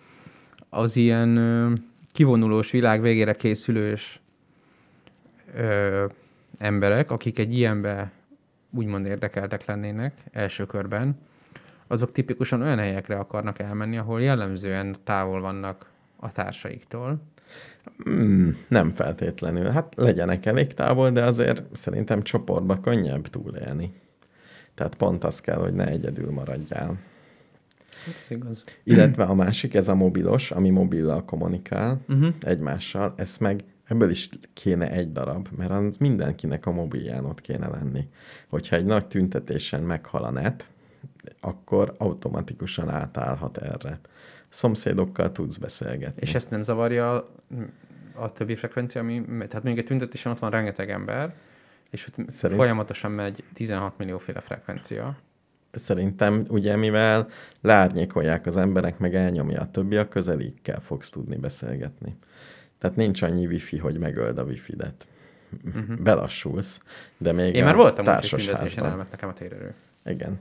[0.68, 1.38] az ilyen
[2.12, 4.20] kivonulós világ végére készülős
[5.54, 6.04] ö,
[6.60, 8.10] emberek, akik egy ilyenbe
[8.70, 11.18] úgymond érdekeltek lennének első körben,
[11.86, 17.22] azok tipikusan olyan helyekre akarnak elmenni, ahol jellemzően távol vannak a társaiktól.
[18.08, 19.68] Mm, nem feltétlenül.
[19.68, 23.92] Hát legyenek elég távol, de azért szerintem csoportba könnyebb túlélni.
[24.74, 26.98] Tehát pont az kell, hogy ne egyedül maradjál.
[28.22, 28.64] Ez igaz.
[28.82, 32.34] Illetve a másik, ez a mobilos, ami mobillal kommunikál uh-huh.
[32.40, 37.68] egymással, ezt meg Ebből is kéne egy darab, mert az mindenkinek a mobilján ott kéne
[37.68, 38.09] lenni.
[38.48, 40.66] Hogyha egy nagy tüntetésen meghal a net,
[41.40, 44.00] akkor automatikusan átállhat erre.
[44.48, 46.20] Szomszédokkal tudsz beszélgetni.
[46.20, 47.31] És ezt nem zavarja
[48.14, 51.35] a többi frekvencia, ami, tehát mondjuk egy tüntetésen ott van rengeteg ember,
[51.90, 52.61] és ott Szerint...
[52.61, 55.16] folyamatosan megy 16 millióféle frekvencia.
[55.70, 57.29] Szerintem ugye, mivel
[57.61, 62.16] leárnyékolják az emberek, meg elnyomja a többi, a közelikkel fogsz tudni beszélgetni.
[62.80, 65.06] Tehát nincs annyi wifi, hogy megöld a wifi-det.
[65.64, 65.96] Uh-huh.
[65.98, 66.80] Belassulsz,
[67.18, 69.74] de még Én már voltam tüntetésen elment nekem a térerő.
[70.04, 70.38] Igen.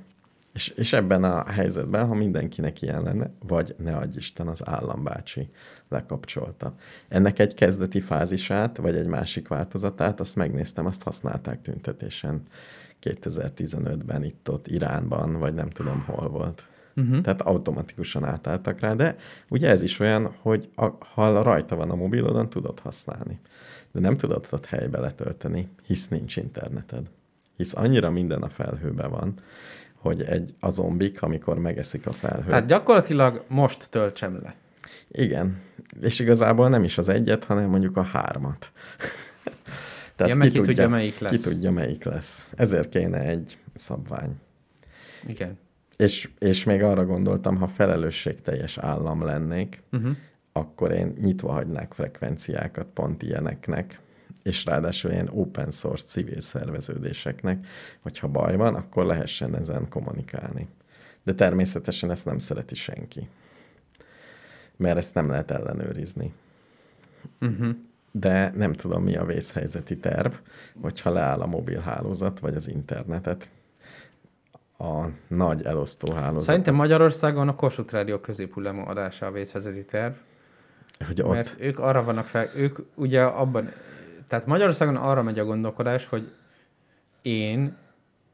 [0.53, 5.49] És, és ebben a helyzetben, ha mindenkinek ilyen lenne, vagy ne adj Isten, az állambácsi
[5.89, 6.73] lekapcsolta.
[7.07, 12.43] Ennek egy kezdeti fázisát, vagy egy másik változatát, azt megnéztem, azt használták tüntetésen
[13.03, 16.67] 2015-ben itt-ott Iránban, vagy nem tudom hol volt.
[16.95, 17.21] Uh-huh.
[17.21, 19.15] Tehát automatikusan átálltak rá, de
[19.49, 23.39] ugye ez is olyan, hogy a, ha rajta van a mobilodon, tudod használni.
[23.91, 27.09] De nem tudod ott helybe letölteni, hisz nincs interneted.
[27.57, 29.33] Hisz annyira minden a felhőben van,
[29.95, 32.45] hogy egy a zombik, amikor megeszik a felhőt.
[32.45, 34.55] Tehát gyakorlatilag most töltsem le.
[35.11, 35.61] Igen.
[36.01, 38.71] És igazából nem is az egyet, hanem mondjuk a hármat.
[40.15, 41.31] Tehát ja, ki, ki tudja, tudja, melyik lesz.
[41.31, 42.47] Ki tudja, melyik lesz.
[42.55, 44.35] Ezért kéne egy szabvány.
[45.27, 45.57] Igen.
[45.99, 50.15] És, és még arra gondoltam, ha felelősségteljes állam lennék, uh-huh.
[50.51, 53.99] akkor én nyitva hagynák frekvenciákat pont ilyeneknek,
[54.43, 57.65] és ráadásul ilyen open source civil szerveződéseknek,
[57.99, 60.67] hogyha baj van, akkor lehessen ezen kommunikálni.
[61.23, 63.27] De természetesen ezt nem szereti senki.
[64.75, 66.33] Mert ezt nem lehet ellenőrizni.
[67.41, 67.75] Uh-huh.
[68.11, 70.33] De nem tudom, mi a vészhelyzeti terv,
[70.81, 73.49] hogyha leáll a mobil hálózat, vagy az internetet
[74.79, 76.43] a nagy elosztó hálózat.
[76.43, 80.13] Szerintem Magyarországon a Kossuth Rádió középhullámú adása a vészhelyzeti terv.
[81.05, 81.33] Hogy ott...
[81.33, 83.71] Mert ők arra vannak fel, ők ugye abban,
[84.27, 86.31] tehát Magyarországon arra megy a gondolkodás, hogy
[87.21, 87.77] én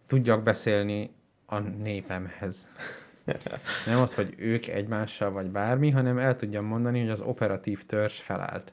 [0.08, 2.68] tudjak beszélni a népemhez.
[3.86, 8.20] Nem az, hogy ők egymással vagy bármi, hanem el tudjam mondani, hogy az operatív törzs
[8.20, 8.72] felállt.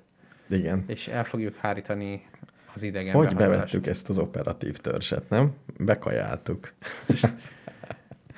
[0.49, 0.85] Igen.
[0.87, 2.27] És el fogjuk hárítani
[2.75, 5.55] az idegen Hogy bevettük ezt az operatív törzset, nem?
[5.79, 6.73] Bekajáltuk.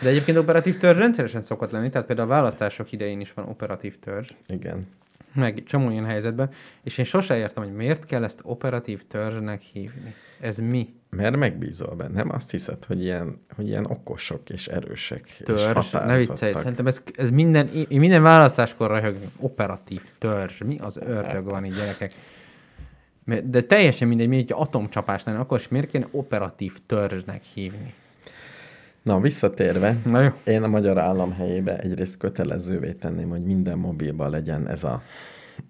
[0.05, 3.99] De egyébként operatív törzs rendszeresen szokott lenni, tehát például a választások idején is van operatív
[3.99, 4.31] törzs.
[4.47, 4.87] Igen.
[5.35, 6.51] Meg csomó ilyen helyzetben,
[6.83, 10.15] és én sose értem, hogy miért kell ezt operatív törzsnek hívni.
[10.41, 10.95] Ez mi?
[11.11, 15.91] Mert megbízol benne, nem azt hiszed, hogy ilyen, hogy ilyen okosok és erősek törzs, és
[15.91, 19.27] ne viccelj, szerintem ez, ez minden, minden választáskor röhögni.
[19.39, 22.15] Operatív törzs, mi az ördög van így gyerekek?
[23.45, 27.95] De teljesen mindegy, mi egy atomcsapás lenne, akkor is miért kéne operatív törzsnek hívni?
[29.05, 30.31] Na, visszatérve, Na jó.
[30.45, 35.03] én a magyar állam helyébe egyrészt kötelezővé tenném, hogy minden mobilban legyen ez a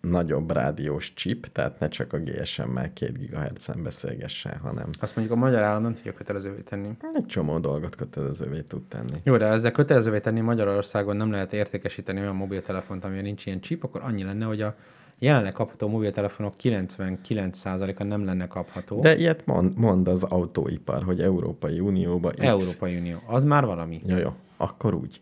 [0.01, 5.41] nagyobb rádiós chip, tehát ne csak a GSM-mel 2 GHz-en beszélgessen, hanem Azt mondjuk a
[5.41, 6.89] magyar állam nem tudja kötelezővé tenni.
[7.15, 9.21] egy csomó dolgot kötelezővé tud tenni.
[9.23, 13.85] Jó, de ezzel kötelezővé tenni Magyarországon nem lehet értékesíteni olyan mobiltelefont, amilyen nincs ilyen chip,
[13.85, 14.75] akkor annyi lenne, hogy a
[15.19, 19.01] jelenleg kapható mobiltelefonok 99%-a nem lenne kapható.
[19.01, 22.39] De ilyet mond, mond az autóipar, hogy Európai Unióba X.
[22.39, 23.23] Európai Unió.
[23.27, 24.01] Az már valami.
[24.07, 25.21] Jó, jó, akkor úgy.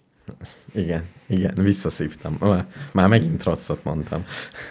[0.74, 2.36] Igen, igen, visszaszívtam.
[2.40, 4.24] Már, már megint rosszat mondtam.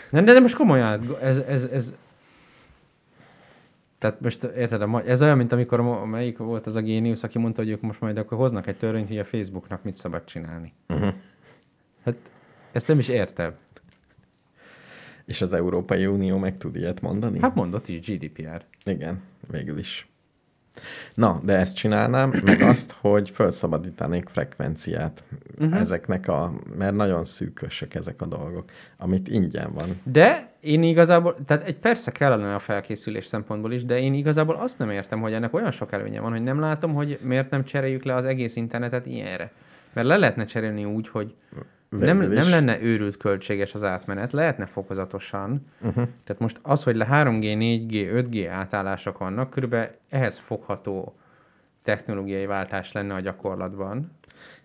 [0.09, 1.95] Nem, de, de most komolyan, ez, ez, ez,
[3.97, 7.71] tehát most érted, ez olyan, mint amikor melyik volt az a géniusz, aki mondta, hogy
[7.71, 10.73] ők most majd akkor hoznak egy törvényt, hogy a Facebooknak mit szabad csinálni.
[10.89, 11.13] Uh-huh.
[12.05, 12.15] Hát
[12.71, 13.53] ezt nem is értem.
[15.31, 17.39] És az Európai Unió meg tud ilyet mondani?
[17.39, 18.65] Hát mondott is GDPR.
[18.85, 19.21] Igen,
[19.51, 20.09] végül is.
[21.13, 25.23] Na, de ezt csinálnám, meg azt, hogy felszabadítanék frekvenciát
[25.59, 25.79] uh-huh.
[25.79, 30.01] ezeknek a, mert nagyon szűkösek ezek a dolgok, amit ingyen van.
[30.03, 34.77] De én igazából, tehát egy persze kellene a felkészülés szempontból is, de én igazából azt
[34.77, 38.03] nem értem, hogy ennek olyan sok előnye van, hogy nem látom, hogy miért nem cseréljük
[38.03, 39.51] le az egész internetet ilyenre.
[39.93, 41.35] Mert le lehetne cserélni úgy, hogy
[41.99, 45.65] nem, nem lenne őrült költséges az átmenet, lehetne fokozatosan.
[45.81, 46.07] Uh-huh.
[46.23, 51.15] Tehát most az, hogy le 3G, 4G, 5G átállások vannak, körülbelül ehhez fogható
[51.83, 54.11] technológiai váltás lenne a gyakorlatban.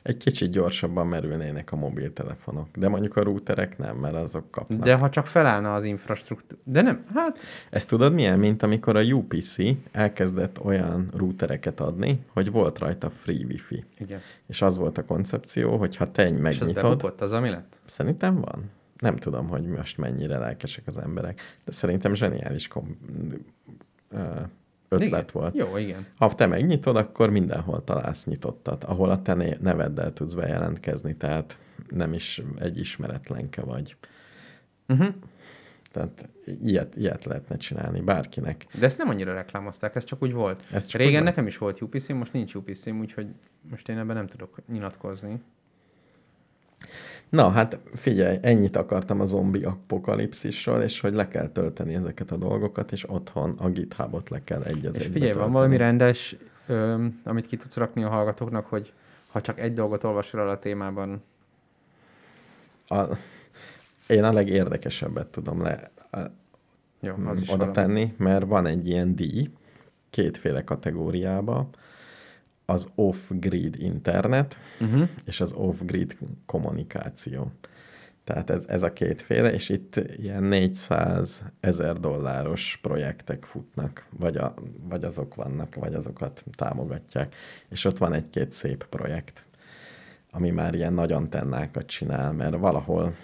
[0.03, 4.81] Egy kicsit gyorsabban merülnének a mobiltelefonok, de mondjuk a routerek nem, mert azok kapnak.
[4.85, 6.61] De ha csak felállna az infrastruktúra.
[6.64, 7.39] De nem, hát
[7.70, 9.57] Ezt tudod milyen, mint amikor a UPC
[9.93, 13.85] elkezdett olyan routereket adni, hogy volt rajta free wifi.
[13.99, 14.20] igen.
[14.47, 17.49] És az volt a koncepció, hogy ha te egy És az megnyitod, bebukott az, ami
[17.49, 17.81] lett?
[17.85, 18.70] szerintem van.
[18.99, 22.97] Nem tudom, hogy most mennyire lelkesek az emberek, de szerintem zseniális kom-
[24.11, 24.18] ö,
[24.89, 25.26] ötlet igen.
[25.32, 25.55] volt.
[25.55, 26.07] Jó, igen.
[26.16, 31.59] Ha te megnyitod, akkor mindenhol találsz nyitottat, ahol a te neveddel tudsz bejelentkezni, tehát
[31.89, 33.97] nem is egy ismeretlenke vagy.
[34.89, 35.14] Uh-huh.
[35.93, 36.28] Tehát
[36.62, 38.66] ilyet, ilyet lehetne csinálni bárkinek.
[38.78, 40.64] De ezt nem annyira reklámozták, ez csak úgy volt.
[40.70, 43.26] Ez csak Régen úgy nekem is volt upc most nincs upc úgyhogy
[43.70, 45.41] most én ebben nem tudok nyilatkozni.
[47.29, 52.37] Na, hát figyelj, ennyit akartam a zombi apokalipszisről, és hogy le kell tölteni ezeket a
[52.37, 57.20] dolgokat, és otthon a GitHubot le kell egy az És figyelj, van valami rendes, öm,
[57.24, 58.93] amit ki tudsz rakni a hallgatóknak, hogy
[59.29, 61.22] ha csak egy dolgot olvasol el a témában,
[62.89, 63.03] A,
[64.07, 66.18] én a legérdekesebbet tudom le, a,
[67.01, 67.74] jó, az is oda valami.
[67.74, 69.51] tenni, mert van egy ilyen díj,
[70.11, 71.68] kétféle kategóriába,
[72.67, 75.09] az off-grid internet, Uh-huh.
[75.25, 77.51] és az off-grid kommunikáció.
[78.25, 84.55] Tehát ez, ez a kétféle, és itt ilyen 400 ezer dolláros projektek futnak, vagy, a,
[84.89, 87.35] vagy azok vannak, vagy azokat támogatják.
[87.69, 89.45] És ott van egy-két szép projekt,
[90.31, 93.14] ami már ilyen nagy antennákat csinál, mert valahol,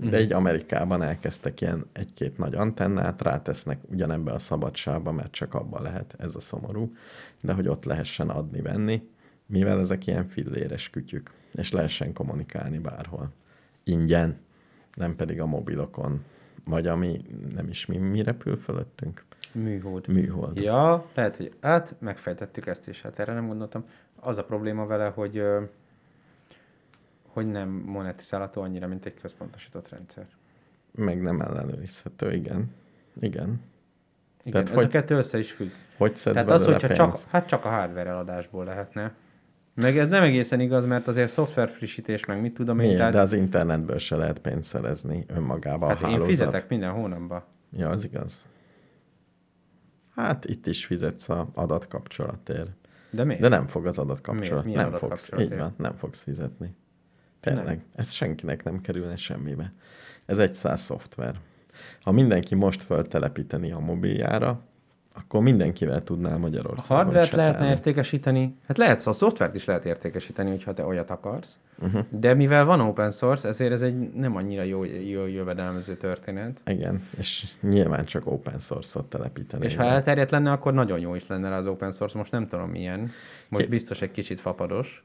[0.00, 5.82] de így Amerikában elkezdtek ilyen egy-két nagy antennát, rátesznek ugyanebbe a szabadságba, mert csak abban
[5.82, 6.92] lehet, ez a szomorú,
[7.40, 9.08] de hogy ott lehessen adni-venni,
[9.46, 13.32] mivel ezek ilyen filléres kütyük, és lehessen kommunikálni bárhol.
[13.84, 14.38] Ingyen,
[14.94, 16.24] nem pedig a mobilokon,
[16.64, 17.20] vagy ami
[17.54, 19.24] nem is mi, mi repül fölöttünk.
[19.52, 20.08] Műhold.
[20.08, 20.60] Műhold.
[20.60, 23.84] Ja, lehet, hogy át, megfejtettük ezt is, hát erre nem gondoltam.
[24.20, 25.42] Az a probléma vele, hogy,
[27.22, 30.26] hogy nem monetizálható annyira, mint egy központosított rendszer.
[30.90, 32.70] Meg nem ellenőrizhető, igen.
[33.20, 33.60] Igen.
[34.48, 35.70] Igen, Tehát ez hogy- a kettő össze is függ.
[35.96, 37.00] Hogy szedsz Tehát az, hogyha pénzt?
[37.02, 39.12] csak, hát csak a hardware eladásból lehetne.
[39.74, 42.84] Meg ez nem egészen igaz, mert azért szoftver frissítés, meg mit tudom én.
[42.84, 42.98] Miért?
[42.98, 46.26] Tehát, De az internetből se lehet pénzt szerezni önmagába a hát én hálózat.
[46.28, 47.42] fizetek minden hónapban.
[47.72, 48.44] Ja, az igaz.
[50.14, 52.70] Hát itt is fizetsz a adatkapcsolatért.
[53.10, 53.40] De miért?
[53.40, 54.64] De nem fog az adatkapcsolat.
[54.64, 55.30] Milyen nem fogsz.
[55.38, 56.74] Így van, nem fogsz fizetni.
[57.40, 57.84] Tényleg.
[57.94, 59.72] Ez senkinek nem kerülne semmibe.
[60.26, 61.34] Ez egy száz szoftver.
[62.02, 64.60] Ha mindenki most föltelepíteni a mobiljára,
[65.18, 67.70] akkor mindenkivel tudnál A Magyarországon hardware-t lehetne chatálni.
[67.70, 72.04] értékesíteni, hát lehet, a szoftvert is lehet értékesíteni, hogyha te olyat akarsz, uh-huh.
[72.10, 76.60] de mivel van open source, ezért ez egy nem annyira jó, jó jövedelmező történet.
[76.66, 79.64] Igen, és nyilván csak open source-ot telepíteni.
[79.64, 82.70] És ha elterjedt lenne, akkor nagyon jó is lenne az open source, most nem tudom
[82.70, 83.10] milyen.
[83.48, 85.02] Most biztos egy kicsit fapados.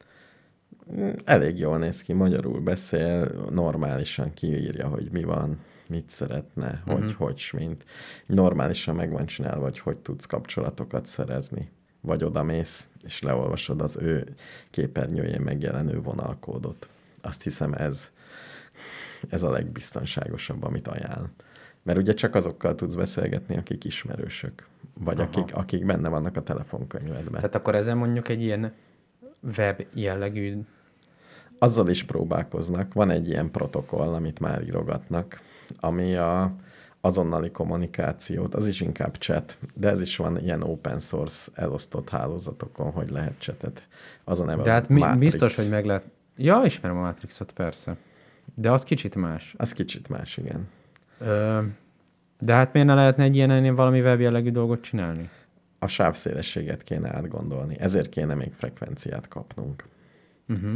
[1.25, 5.57] Elég jól néz ki, magyarul beszél, normálisan kiírja, hogy mi van,
[5.89, 7.11] mit szeretne, hogy, uh-huh.
[7.11, 7.85] hogy, mint.
[8.25, 11.71] Normálisan meg van csinálva, hogy hogy tudsz kapcsolatokat szerezni.
[12.01, 14.27] Vagy odamész, és leolvasod az ő
[14.69, 16.89] képernyőjén megjelenő vonalkódot.
[17.21, 18.09] Azt hiszem ez,
[19.29, 21.29] ez a legbiztonságosabb, amit ajánl.
[21.83, 24.67] Mert ugye csak azokkal tudsz beszélgetni, akik ismerősök.
[24.93, 25.27] Vagy Aha.
[25.27, 27.33] akik, akik benne vannak a telefonkönyvedben.
[27.33, 28.73] Tehát akkor ezen mondjuk egy ilyen
[29.57, 30.57] web jellegű
[31.63, 32.93] Azzal is próbálkoznak.
[32.93, 35.41] Van egy ilyen protokoll, amit már írogatnak,
[35.79, 36.55] ami a
[37.05, 42.91] azonnali kommunikációt, az is inkább chat, de ez is van ilyen open source elosztott hálózatokon,
[42.91, 43.87] hogy lehet chatet.
[44.23, 46.07] Az a neve De hát mi, biztos, hogy meg lehet...
[46.37, 47.97] Ja, ismerem a Matrixot, persze.
[48.55, 49.53] De az kicsit más.
[49.57, 50.67] Az kicsit más, igen.
[51.17, 51.61] Ö,
[52.39, 55.29] de hát miért ne lehetne egy ilyen valami web jellegű dolgot csinálni?
[55.79, 59.83] A sávszélességet kéne átgondolni, ezért kéne még frekvenciát kapnunk.
[60.49, 60.73] Uh-huh.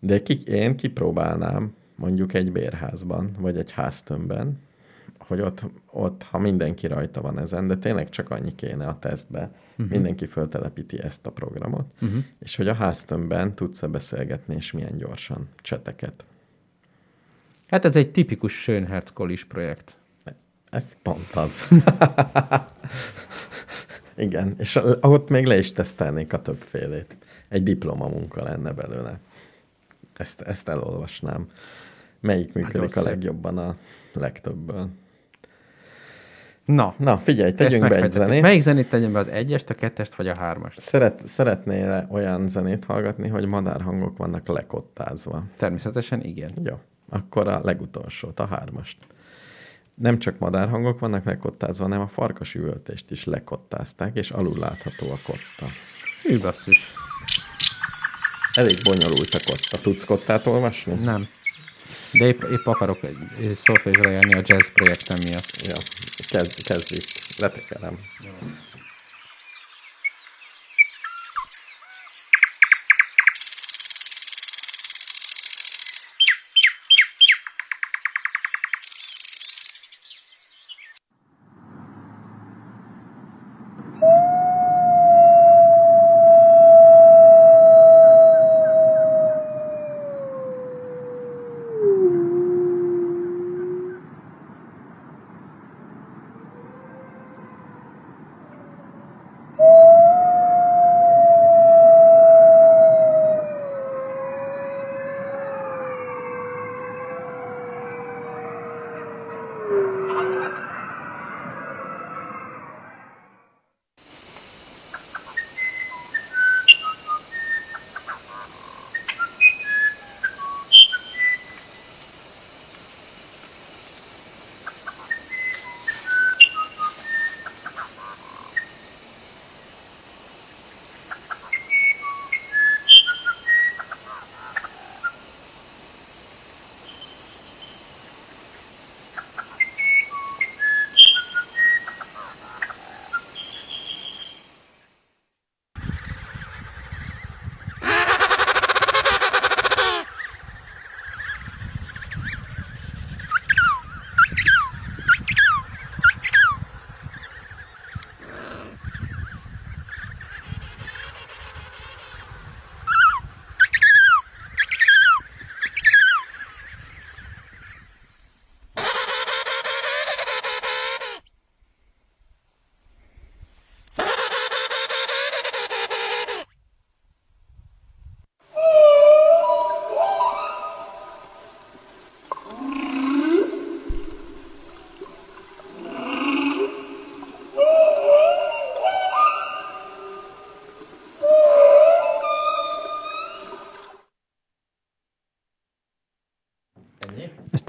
[0.00, 4.58] De ki, én kipróbálnám mondjuk egy bérházban, vagy egy háztömbben,
[5.18, 9.50] hogy ott, ott, ha mindenki rajta van ezen, de tényleg csak annyi kéne a tesztbe,
[9.70, 9.88] uh-huh.
[9.88, 12.24] mindenki föltelepíti ezt a programot, uh-huh.
[12.38, 16.24] és hogy a háztömbben tudsz-e beszélgetni, és milyen gyorsan cseteket.
[17.66, 19.96] Hát ez egy tipikus Schönherz Kolis projekt.
[20.70, 21.68] Ez pont az.
[24.16, 27.16] Igen, és ott még le is tesztelnék a többfélét.
[27.48, 29.20] Egy diplomamunka lenne belőle.
[30.16, 31.48] Ezt, ezt elolvasnám.
[32.20, 33.76] Melyik működik a legjobban a
[34.12, 34.88] legtöbből?
[36.64, 38.42] Na, Na figyelj, tegyünk be egy zenét.
[38.42, 40.80] Melyik zenét tegyem be, az egyest, a kettest vagy a hármast?
[40.80, 45.44] Szeret, szeretnél olyan zenét hallgatni, hogy madárhangok vannak lekottázva?
[45.56, 46.50] Természetesen igen.
[46.64, 48.96] Jó, akkor a legutolsót, a hármast.
[49.94, 55.18] Nem csak madárhangok vannak lekottázva, hanem a farkas üvöltést is lekottázták, és alul látható a
[55.24, 55.72] kotta.
[56.22, 56.92] Hű, basszus.
[58.54, 59.82] Elég bonyolult a kotta.
[59.82, 60.94] Tudsz kottát olvasni?
[60.94, 61.26] Nem.
[62.12, 65.66] De épp, épp akarok egy szolfésra járni a jazz projektem miatt.
[65.66, 65.76] Ja,
[66.28, 67.04] kezd, kezdjük.
[67.38, 67.98] Letekerem.
[68.24, 68.30] Jó.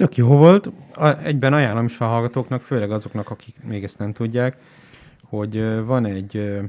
[0.02, 0.70] Tök jó volt.
[1.24, 4.58] Egyben ajánlom is a hallgatóknak, főleg azoknak, akik még ezt nem tudják,
[5.24, 6.60] hogy van egy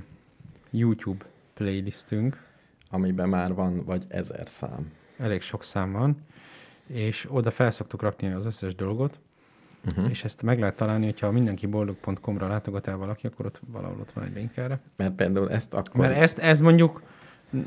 [0.71, 1.25] YouTube
[1.55, 2.43] playlistünk.
[2.91, 4.93] Amiben már van vagy ezer szám.
[5.19, 6.17] Elég sok szám van,
[6.87, 9.21] és oda felszoktuk rakni az összes dolgot,
[9.87, 10.11] uh-huh.
[10.11, 14.13] és ezt meg lehet találni, hogyha mindenki boldog.com-ra látogat el valaki, akkor ott valahol ott
[14.13, 14.81] van egy link erre.
[14.97, 16.01] Mert például ezt akkor...
[16.01, 17.03] Mert ezt, ez mondjuk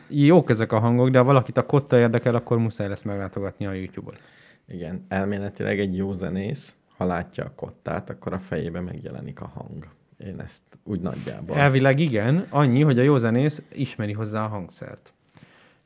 [0.08, 3.72] jók ezek a hangok, de ha valakit a kotta érdekel, akkor muszáj lesz meglátogatni a
[3.72, 4.22] YouTube-ot.
[4.68, 9.88] Igen, elméletileg egy jó zenész, ha látja a kottát, akkor a fejében megjelenik a hang.
[10.18, 11.56] Én ezt úgy nagyjából.
[11.56, 15.14] Elvileg igen, annyi, hogy a jó zenész ismeri hozzá a hangszert.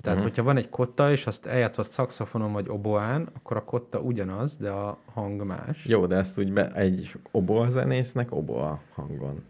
[0.02, 0.22] Tehát, uh-huh.
[0.22, 4.70] hogyha van egy kotta, és azt eljátszott szakszofonon vagy oboán, akkor a kotta ugyanaz, de
[4.70, 5.86] a hang más.
[5.86, 9.44] Jó, de ezt úgy be, egy oboa zenésznek oboa hangon.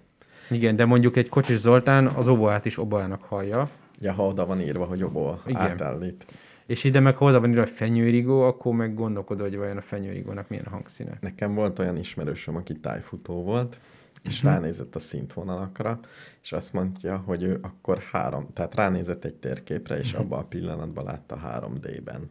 [0.50, 3.70] Igen, de mondjuk egy Kocsis Zoltán az oboát is oboának hallja.
[4.00, 5.62] Ja, ha oda van írva, hogy oboa Igen.
[5.62, 6.26] átállít.
[6.70, 10.50] És ide meg ha van írva, hogy fenyőrigó, akkor meg gondolkodod, hogy vajon a fenyőrigónak
[10.50, 11.18] milyen a hangszíne.
[11.22, 13.80] Nekem volt olyan ismerősöm, aki tájfutó volt,
[14.24, 14.52] és uh-huh.
[14.52, 16.00] ránézett a szintvonalakra,
[16.44, 20.26] és azt mondja, hogy ő akkor három, tehát ránézett egy térképre, és uh-huh.
[20.26, 22.30] abban a pillanatban látta 3D-ben.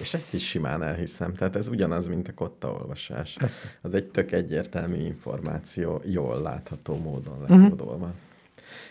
[0.00, 1.34] És ezt is simán elhiszem.
[1.34, 3.36] Tehát ez ugyanaz, mint a kotta olvasás.
[3.38, 3.68] Persze.
[3.80, 7.94] Az egy tök egyértelmű információ, jól látható módon lekódolva.
[7.94, 8.14] Uh-huh.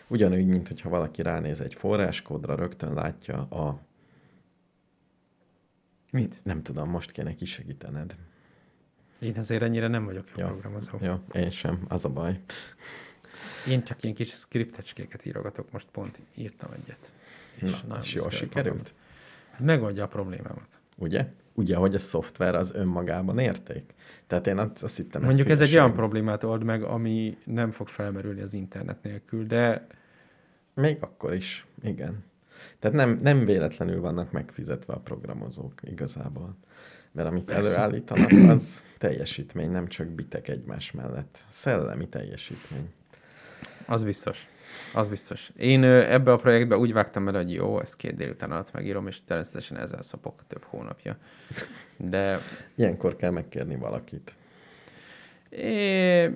[0.07, 3.79] Ugyanúgy, mint hogyha valaki ránéz egy forráskódra, rögtön látja a...
[6.11, 6.39] Mit?
[6.43, 8.15] Nem tudom, most kéne kisegítened.
[9.19, 10.47] Én azért ennyire nem vagyok jó Ja.
[10.51, 10.97] programozó.
[11.01, 12.39] Jó, én sem, az a baj.
[13.67, 17.11] Én csak ilyen kis skriptecskéket írogatok, most pont írtam egyet.
[17.59, 18.93] Na, nagyon és jól sikerült?
[19.57, 19.65] magamra.
[19.73, 20.67] Megoldja a problémámat.
[20.97, 21.27] Ugye?
[21.53, 23.93] Ugye, hogy a szoftver az önmagában érték?
[24.27, 25.77] Tehát én azt, azt hittem, Mondjuk ez egy hülyeség.
[25.79, 29.87] olyan problémát old meg, ami nem fog felmerülni az internet nélkül, de
[30.73, 32.23] Még akkor is, igen.
[32.79, 36.55] Tehát nem, nem véletlenül vannak megfizetve a programozók igazából.
[37.11, 37.61] Mert amit Persze.
[37.61, 41.37] előállítanak, az teljesítmény, nem csak bitek egymás mellett.
[41.49, 42.89] Szellemi teljesítmény.
[43.85, 44.47] az biztos.
[44.93, 45.51] Az biztos.
[45.57, 49.23] Én ebbe a projektbe úgy vágtam bele, hogy jó, ezt két délután alatt megírom, és
[49.25, 51.17] természetesen ezzel szopok több hónapja.
[51.97, 52.39] De
[52.75, 54.33] Ilyenkor kell megkérni valakit.
[55.49, 56.29] é,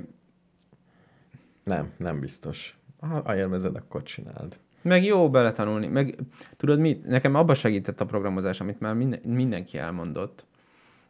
[1.64, 2.78] Nem, nem biztos.
[3.00, 4.58] Ha élvezed, akkor csináld.
[4.82, 5.88] meg jó beletanulni.
[5.88, 6.16] Meg
[6.58, 7.06] tudod mit?
[7.06, 10.46] Nekem abba segített a programozás, amit már minden, mindenki elmondott,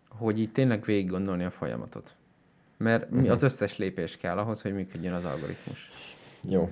[0.09, 2.15] hogy így tényleg végig gondolni a folyamatot.
[2.78, 5.89] Mert mi az összes lépés kell ahhoz, hogy működjön az algoritmus.
[6.41, 6.71] Jó.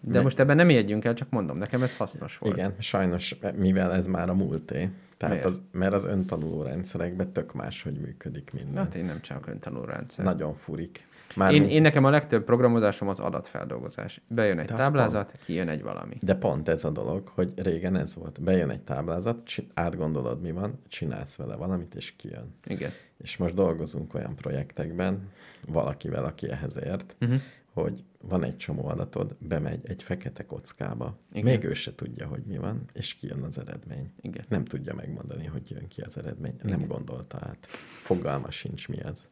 [0.00, 2.56] De most ebben nem ijedjünk el, csak mondom, nekem ez hasznos volt.
[2.56, 4.88] Igen, sajnos, mivel ez már a múlté.
[5.16, 5.50] Tehát Miért?
[5.50, 8.84] az, mert az öntanuló rendszerekben tök más, hogy működik minden.
[8.84, 10.24] Hát én nem csak öntanuló rendszer.
[10.24, 10.98] Nagyon furik.
[11.28, 14.20] Én, Mármint- én nekem a legtöbb programozásom az adatfeldolgozás.
[14.28, 16.16] Bejön egy De táblázat, kijön egy valami.
[16.20, 18.42] De pont ez a dolog, hogy régen ez volt.
[18.42, 19.42] Bejön egy táblázat,
[19.74, 22.54] átgondolod, mi van, csinálsz vele valamit, és kijön.
[22.66, 22.90] Igen.
[23.18, 25.28] És most dolgozunk olyan projektekben,
[25.66, 27.40] valakivel, aki ehhez ért, Uh-huh.
[27.74, 31.44] Hogy van egy csomó adatod, bemegy egy fekete kockába, Igen.
[31.44, 34.12] még ő se tudja, hogy mi van, és kijön az eredmény.
[34.20, 34.44] Igen.
[34.48, 36.54] Nem tudja megmondani, hogy jön ki az eredmény.
[36.64, 36.78] Igen.
[36.78, 37.66] Nem gondolta át.
[38.02, 39.28] Fogalma sincs, mi az.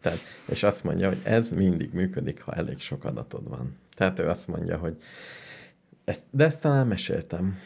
[0.00, 0.18] Tehát,
[0.48, 3.76] és azt mondja, hogy ez mindig működik, ha elég sok adatod van.
[3.96, 4.96] Tehát ő azt mondja, hogy
[6.04, 7.58] ezt, de ezt talán meséltem,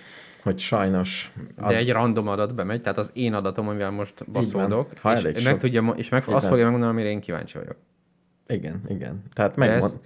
[0.42, 5.00] hogy sajnos De egy random adat bemegy, tehát az én adatom, amivel most baszódok, és
[5.02, 7.76] elég meg sok- tudja, és meg, azt fogja megmondani, amire én kíváncsi vagyok.
[8.48, 9.22] Igen, igen.
[9.32, 9.98] Tehát De ez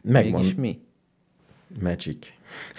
[0.00, 0.80] megmond, Mégis mi?
[1.80, 2.26] magic.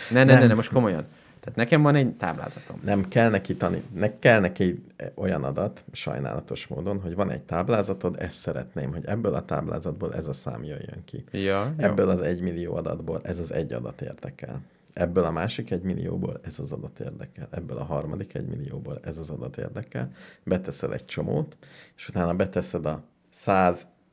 [0.09, 0.41] Ne, ne, Nem.
[0.41, 1.05] ne, ne, most komolyan.
[1.39, 2.79] Tehát nekem van egy táblázatom.
[2.83, 4.83] Nem kell neki tani, ne, kell neki
[5.15, 10.27] olyan adat, sajnálatos módon, hogy van egy táblázatod, ezt szeretném, hogy ebből a táblázatból ez
[10.27, 11.23] a szám jöjjön ki.
[11.31, 11.85] Ja, jó.
[11.85, 14.61] Ebből az egy millió adatból ez az egy adat érdekel.
[14.93, 17.47] Ebből a másik egy millióból ez az adat érdekel.
[17.51, 20.11] Ebből a harmadik egy millióból ez az adat érdekel.
[20.43, 21.57] Beteszel egy csomót,
[21.95, 23.03] és utána beteszed a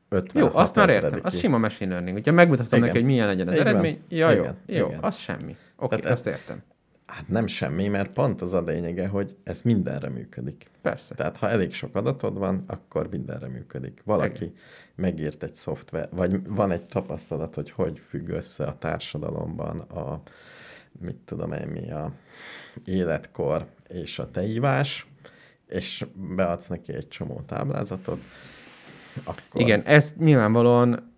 [0.09, 1.19] 150 Jó, azt már értem.
[1.23, 2.15] Az sima machine learning.
[2.15, 2.81] Hogyha megmutatom Igen.
[2.81, 3.67] neki, hogy milyen legyen az van.
[3.67, 4.99] eredmény, ja, jó, Igen, jó, igen.
[5.03, 5.55] az semmi.
[5.75, 6.63] Oké, Tehát azt értem.
[7.05, 10.69] Hát nem semmi, mert pont az a lényege, hogy ez mindenre működik.
[10.81, 11.15] Persze.
[11.15, 14.01] Tehát ha elég sok adatod van, akkor mindenre működik.
[14.03, 14.53] Valaki
[14.95, 20.21] megírt egy szoftver, vagy van egy tapasztalat, hogy hogy függ össze a társadalomban a,
[20.99, 22.11] mit tudom én mi, a
[22.85, 25.07] életkor és a teívás,
[25.67, 28.19] és beadsz neki egy csomó táblázatot,
[29.23, 29.61] akkor...
[29.61, 31.13] Igen, ezt nyilvánvalóan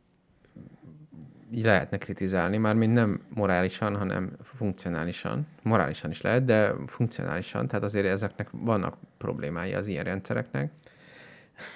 [1.52, 5.48] így lehetne kritizálni, mármint nem morálisan, hanem funkcionálisan.
[5.64, 10.72] Morálisan is lehet, de funkcionálisan, tehát azért ezeknek vannak problémái az ilyen rendszereknek.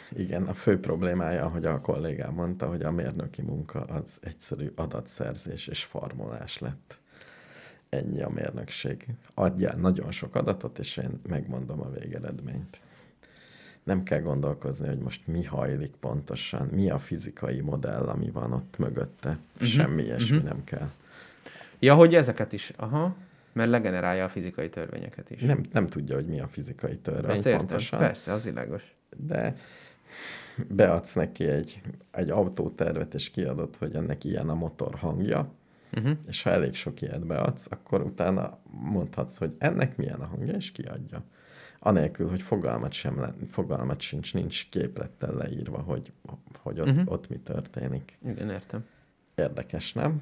[0.09, 5.67] Igen, a fő problémája, ahogy a kollégám mondta, hogy a mérnöki munka az egyszerű adatszerzés
[5.67, 6.99] és farmolás lett.
[7.89, 9.05] Ennyi a mérnökség.
[9.33, 12.81] Adjál nagyon sok adatot, és én megmondom a végeredményt.
[13.91, 18.77] Nem kell gondolkozni, hogy most mi hajlik pontosan, mi a fizikai modell, ami van ott
[18.77, 19.39] mögötte.
[19.53, 19.67] Uh-huh.
[19.67, 20.51] Semmi ilyesmi uh-huh.
[20.51, 20.89] nem kell.
[21.79, 23.15] Ja, hogy ezeket is, aha,
[23.53, 25.41] mert legenerálja a fizikai törvényeket is.
[25.41, 27.99] Nem, nem tudja, hogy mi a fizikai törvény Azt értem, pontosan.
[27.99, 28.95] persze, az világos.
[29.17, 29.55] de
[30.67, 31.81] beadsz neki egy,
[32.11, 35.51] egy autótervet, és kiadod, hogy ennek ilyen a motor hangja,
[35.97, 36.17] Uh-huh.
[36.27, 40.71] és ha elég sok ilyet beadsz, akkor utána mondhatsz, hogy ennek milyen a hangja, és
[40.71, 41.23] kiadja.
[41.83, 46.11] Anélkül, hogy fogalmat, sem le, fogalmat sincs, nincs képlettel leírva, hogy,
[46.61, 47.11] hogy ott, uh-huh.
[47.11, 48.17] ott mi történik.
[48.25, 48.85] Igen, értem.
[49.35, 50.21] Érdekes, nem?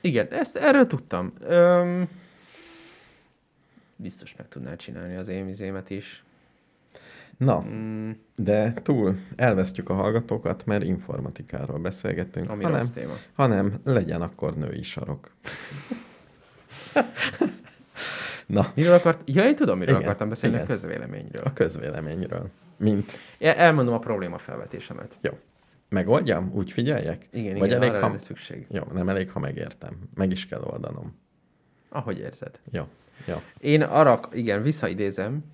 [0.00, 1.32] Igen, ezt erről tudtam.
[1.40, 2.08] Öm,
[3.96, 6.22] biztos meg tudnál csinálni az én vizémet is.
[7.36, 13.14] Na, Mm, de túl elvesztjük a hallgatókat, mert informatikáról beszélgetünk, ami hanem, téma.
[13.34, 15.30] hanem legyen akkor női sarok.
[18.48, 19.20] Na, Miről akart?
[19.24, 20.70] Ja, én tudom, miről Igen, akartam beszélni, a igen.
[20.70, 21.42] közvéleményről.
[21.44, 22.50] a közvéleményről.
[22.76, 25.18] Mint Elmondom a probléma felvetésemet.
[25.20, 25.38] Jó.
[25.88, 26.50] Megoldjam?
[26.54, 27.28] Úgy figyeljek?
[27.30, 28.18] Igen, Vagy igen, elég, ha...
[28.18, 28.66] szükség.
[28.70, 29.98] Jó, nem elég, ha megértem.
[30.14, 31.18] Meg is kell oldanom.
[31.88, 32.60] Ahogy érzed.
[32.70, 32.84] Jó.
[33.26, 33.36] Jó.
[33.58, 35.44] Én arra, igen, visszaidézem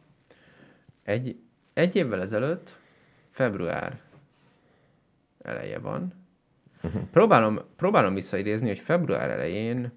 [1.02, 1.36] egy
[1.74, 2.76] egy évvel ezelőtt,
[3.30, 4.00] február
[5.42, 6.12] eleje van,
[6.82, 7.02] uh-huh.
[7.10, 9.92] próbálom, próbálom visszaidézni, hogy február elején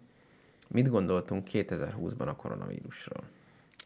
[0.68, 3.24] mit gondoltunk 2020-ban a koronavírusról.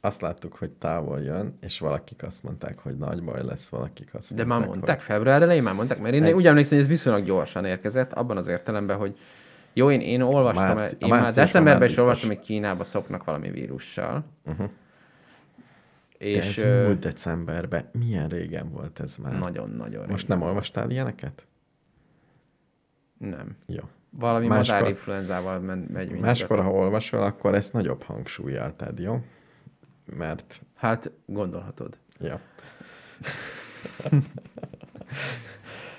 [0.03, 4.35] Azt láttuk, hogy távol jön, és valakik azt mondták, hogy nagy baj lesz, valakik azt
[4.35, 5.05] De mondták, már mondták, hogy...
[5.05, 8.37] február elején már mondták, mert én Egy- úgy emlékszem, hogy ez viszonylag gyorsan érkezett, abban
[8.37, 9.17] az értelemben, hogy
[9.73, 14.23] jó, én, én olvastam, Márci- én már decemberben is olvastam, hogy Kínába szopnak valami vírussal.
[14.45, 14.69] Uh-huh.
[16.17, 17.89] De És ez ö, múlt decemberben.
[17.91, 19.39] Milyen régen volt ez már?
[19.39, 20.37] nagyon-nagyon Most régen.
[20.37, 21.45] nem olvastál ilyeneket?
[23.17, 23.55] Nem.
[23.65, 23.83] Jó.
[24.19, 26.19] Valami Máskor- madárinfluenzával men- megy minden.
[26.27, 29.19] Máskor, ha olvasol, akkor ezt nagyobb hangsúlyjal tedd, jó?
[30.17, 31.97] Mert, Hát, gondolhatod.
[32.19, 32.39] ja.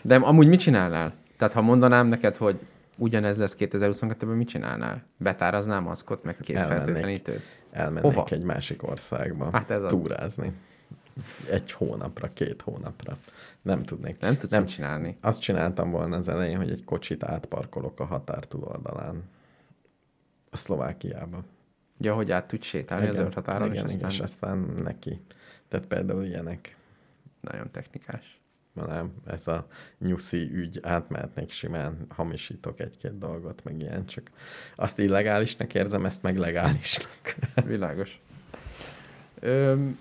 [0.02, 1.14] De amúgy mit csinálnál?
[1.38, 2.58] Tehát, ha mondanám neked, hogy
[2.96, 5.02] ugyanez lesz 2022-ben, mit csinálnál?
[5.16, 7.42] Betáraznál maszkot, meg kézfertőtlenítőt?
[7.70, 8.26] Elmennék Hova?
[8.30, 9.90] egy másik országba Hát ez az.
[11.50, 13.18] Egy hónapra, két hónapra.
[13.62, 14.20] Nem tudnék.
[14.20, 14.66] Nem tudsz nem.
[14.66, 15.16] csinálni.
[15.20, 19.22] Azt csináltam volna az elején, hogy egy kocsit átparkolok a határ túloldalán.
[20.50, 21.44] A Szlovákiába.
[21.98, 25.20] Ja, hogy át tudsz sétálni a zöld határon, igen, és igen, aztán és aztán neki.
[25.68, 26.76] Tehát például ilyenek.
[27.40, 28.40] nagyon technikás.
[28.72, 29.66] Ma nem, ez a
[29.98, 34.30] nyuszi ügy, átmehetnék simán, hamisítok egy-két dolgot, meg ilyen, csak
[34.76, 37.34] azt illegálisnak érzem, ezt meg legálisnak.
[37.66, 38.20] Világos.
[39.40, 39.98] Öm,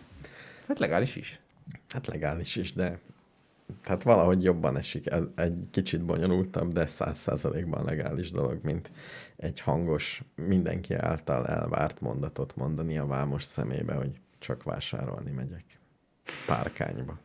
[0.71, 1.39] hát legális is.
[1.89, 2.99] Hát legális is, de
[3.83, 5.07] tehát valahogy jobban esik.
[5.07, 8.91] Ez egy kicsit bonyolultabb, de száz százalékban legális dolog, mint
[9.35, 15.65] egy hangos, mindenki által elvárt mondatot mondani a vámos szemébe, hogy csak vásárolni megyek.
[16.47, 17.17] Párkányba.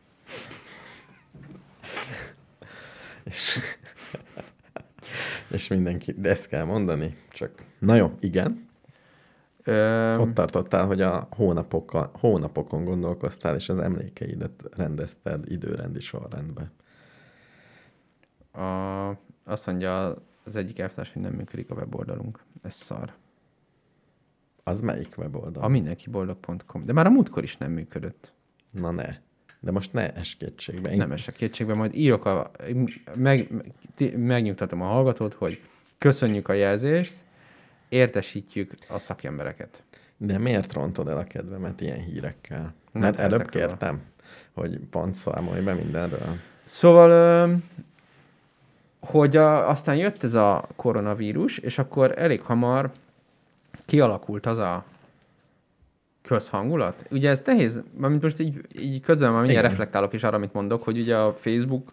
[3.29, 3.59] és,
[5.47, 8.66] és mindenki, de ezt kell mondani, csak na jó, igen,
[9.67, 16.71] Öm, ott tartottál, hogy a hónapokkal, hónapokon gondolkoztál, és az emlékeidet rendezted időrendi sorrendbe.
[18.51, 19.09] a,
[19.43, 22.43] azt mondja az egyik elvtárs, hogy nem működik a weboldalunk.
[22.61, 23.13] Ez szar.
[24.63, 25.63] Az melyik weboldal?
[25.63, 26.85] A mindenkiboldog.com.
[26.85, 28.33] De már a múltkor is nem működött.
[28.71, 29.17] Na ne.
[29.59, 30.91] De most ne es kétségbe.
[30.91, 30.97] Én...
[30.97, 32.51] Nem esek kétségbe, majd írok a...
[33.15, 33.47] Meg,
[33.97, 35.61] meg, megnyugtatom a hallgatót, hogy
[35.97, 37.25] köszönjük a jelzést,
[37.89, 39.83] értesítjük a szakembereket.
[40.17, 42.73] De miért rontod el a kedvemet ilyen hírekkel?
[42.91, 43.67] Mert tehetek előbb róla.
[43.67, 44.01] kértem,
[44.53, 46.37] hogy pont számolj be mindenről.
[46.63, 47.61] Szóval,
[48.99, 52.91] hogy a, aztán jött ez a koronavírus, és akkor elég hamar
[53.85, 54.83] kialakult az a
[56.21, 57.05] közhangulat.
[57.11, 59.69] Ugye ez nehéz, mint most így, így közben már mindjárt Igen.
[59.69, 61.91] reflektálok is arra, amit mondok, hogy ugye a Facebook,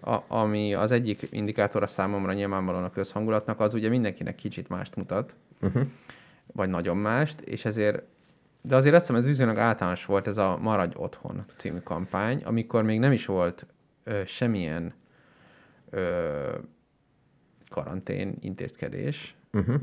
[0.00, 5.34] a, ami az egyik indikátora számomra nyilvánvalóan a közhangulatnak, az ugye mindenkinek kicsit mást mutat,
[5.62, 5.82] Uh-huh.
[6.52, 8.02] vagy nagyon mást, és ezért
[8.62, 12.82] de azért azt hiszem, ez viszonylag általános volt ez a Maradj Otthon című kampány, amikor
[12.82, 13.66] még nem is volt
[14.04, 14.92] ö, semmilyen
[15.90, 16.56] ö,
[17.68, 19.80] karantén intézkedés, Uh-huh.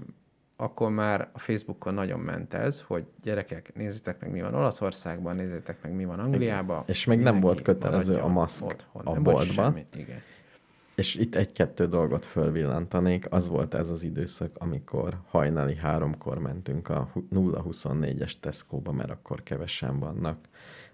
[0.60, 5.82] Akkor már a Facebookon nagyon ment ez, hogy gyerekek, nézzétek meg, mi van Olaszországban, nézzétek
[5.82, 6.84] meg, mi van Angliában.
[6.86, 9.16] És még nem volt kötelező a maszk otthon.
[9.16, 9.86] a boltban.
[9.95, 10.22] Igen.
[10.95, 13.26] És itt egy-kettő dolgot fölvillantanék.
[13.30, 19.43] Az volt ez az időszak, amikor hajnali háromkor mentünk a hu- 0-24-es Tesco-ba, mert akkor
[19.43, 20.38] kevesen vannak.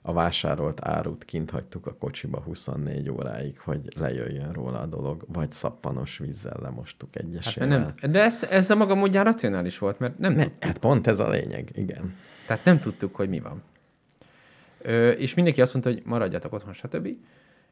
[0.05, 5.51] A vásárolt árut kint hagytuk a kocsiba 24 óráig, hogy lejöjjön róla a dolog, vagy
[5.51, 7.67] szappanos vízzel lemostuk Hát egyesével.
[7.67, 11.07] mert nem, de ez, ez a maga módján racionális volt, mert nem, ne, hát pont
[11.07, 12.15] ez a lényeg, igen.
[12.47, 13.61] Tehát nem tudtuk, hogy mi van.
[14.81, 17.07] Ö, és mindenki azt mondta, hogy maradjatok otthon, stb.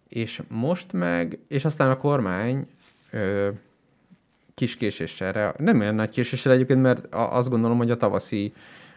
[0.08, 2.68] És most meg, és aztán a kormány
[3.12, 3.50] ö,
[4.54, 8.54] kis késéssel, nem olyan nagy késéssel egyébként, mert azt gondolom, hogy a tavaszi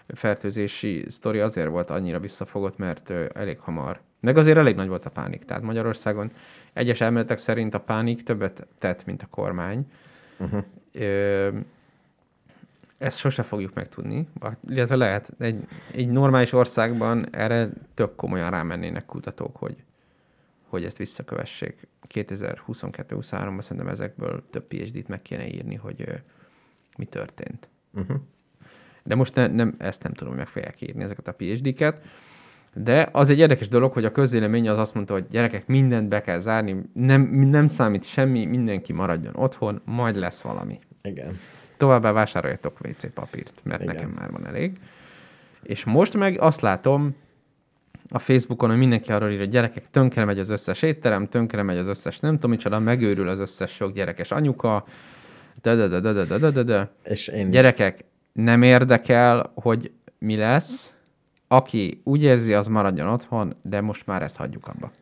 [0.06, 4.00] fertőzési sztori azért volt annyira visszafogott, mert elég hamar.
[4.20, 5.44] Meg azért elég nagy volt a pánik.
[5.44, 6.30] Tehát Magyarországon
[6.72, 9.90] egyes elméletek szerint a pánik többet tett, mint a kormány.
[10.38, 10.64] Uh-huh.
[10.92, 11.48] Ö,
[12.98, 14.28] ezt sose fogjuk megtudni,
[14.68, 19.76] illetve lehet, egy, egy normális országban erre tök komolyan rámennének kutatók, hogy,
[20.68, 21.88] hogy ezt visszakövessék.
[22.14, 26.14] 2022-23-ban szerintem ezekből több PhD-t meg kéne írni, hogy ö,
[26.96, 27.68] mi történt.
[27.92, 28.16] Uh-huh.
[29.04, 32.00] De most ne, nem, ezt nem tudom, hogy meg fogják írni ezeket a PhD-ket.
[32.74, 36.20] De az egy érdekes dolog, hogy a közélemény az azt mondta, hogy gyerekek, mindent be
[36.20, 40.78] kell zárni, nem, nem számít semmi, mindenki maradjon otthon, majd lesz valami.
[41.02, 41.38] Igen.
[41.76, 43.94] Továbbá vásároljatok WC papírt, mert Igen.
[43.94, 44.78] Nekem már van elég.
[45.62, 47.16] És most meg azt látom
[48.08, 51.76] a Facebookon, hogy mindenki arról ír, hogy gyerekek, tönkre megy az összes étterem, tönkre megy
[51.76, 54.84] az összes nem tudom micsoda, megőrül az összes sok gyerekes anyuka,
[55.62, 56.90] de de de de de de de de.
[57.04, 58.04] És én is Gyerekek,
[58.34, 60.92] nem érdekel, hogy mi lesz,
[61.48, 64.92] aki úgy érzi, az maradjon otthon, de most már ezt hagyjuk abba.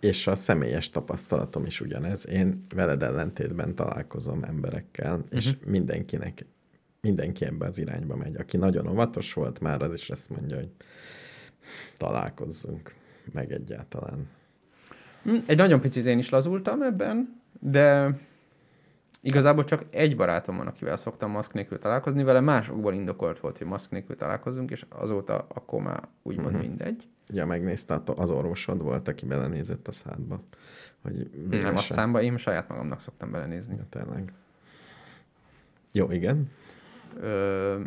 [0.00, 2.28] És a személyes tapasztalatom is ugyanez.
[2.28, 5.28] Én veled ellentétben találkozom emberekkel, uh-huh.
[5.30, 6.46] és mindenkinek,
[7.00, 8.36] mindenki ebbe az irányba megy.
[8.36, 10.70] Aki nagyon óvatos volt már, az is ezt mondja, hogy
[11.96, 12.94] találkozzunk
[13.32, 14.28] meg egyáltalán.
[15.22, 18.16] Hm, Egy nagyon picit én is lazultam ebben, de
[19.22, 23.66] igazából csak egy barátom van, akivel szoktam maszk nélkül találkozni, vele másokból indokolt volt, hogy
[23.66, 26.62] maszk nélkül találkozunk, és azóta akkor már úgymond uh-huh.
[26.62, 27.08] mindegy.
[27.28, 30.42] Ja, megnézte, az orvosod volt, aki belenézett a szádba.
[31.02, 33.76] Hogy Nem a számba, én saját magamnak szoktam belenézni.
[33.76, 34.32] Ja, tényleg.
[35.92, 36.50] Jó, igen.
[37.20, 37.80] Ö,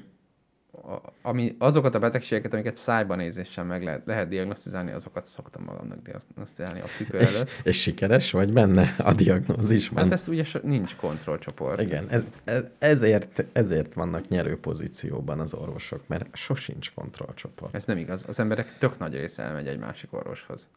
[1.21, 6.79] ami, azokat a betegségeket, amiket szájban nézéssel meg lehet, lehet diagnosztizálni, azokat szoktam magamnak diagnosztizálni
[6.79, 7.49] a tükör előtt.
[7.63, 10.03] És sikeres vagy benne a diagnózisban?
[10.03, 11.81] Hát ezt ugye nincs kontrollcsoport.
[11.81, 17.75] Igen, ez, ez, ezért, ezért vannak nyerő pozícióban az orvosok, mert sosincs kontrollcsoport.
[17.75, 18.25] Ez nem igaz.
[18.27, 20.69] Az emberek tök nagy része elmegy egy másik orvoshoz.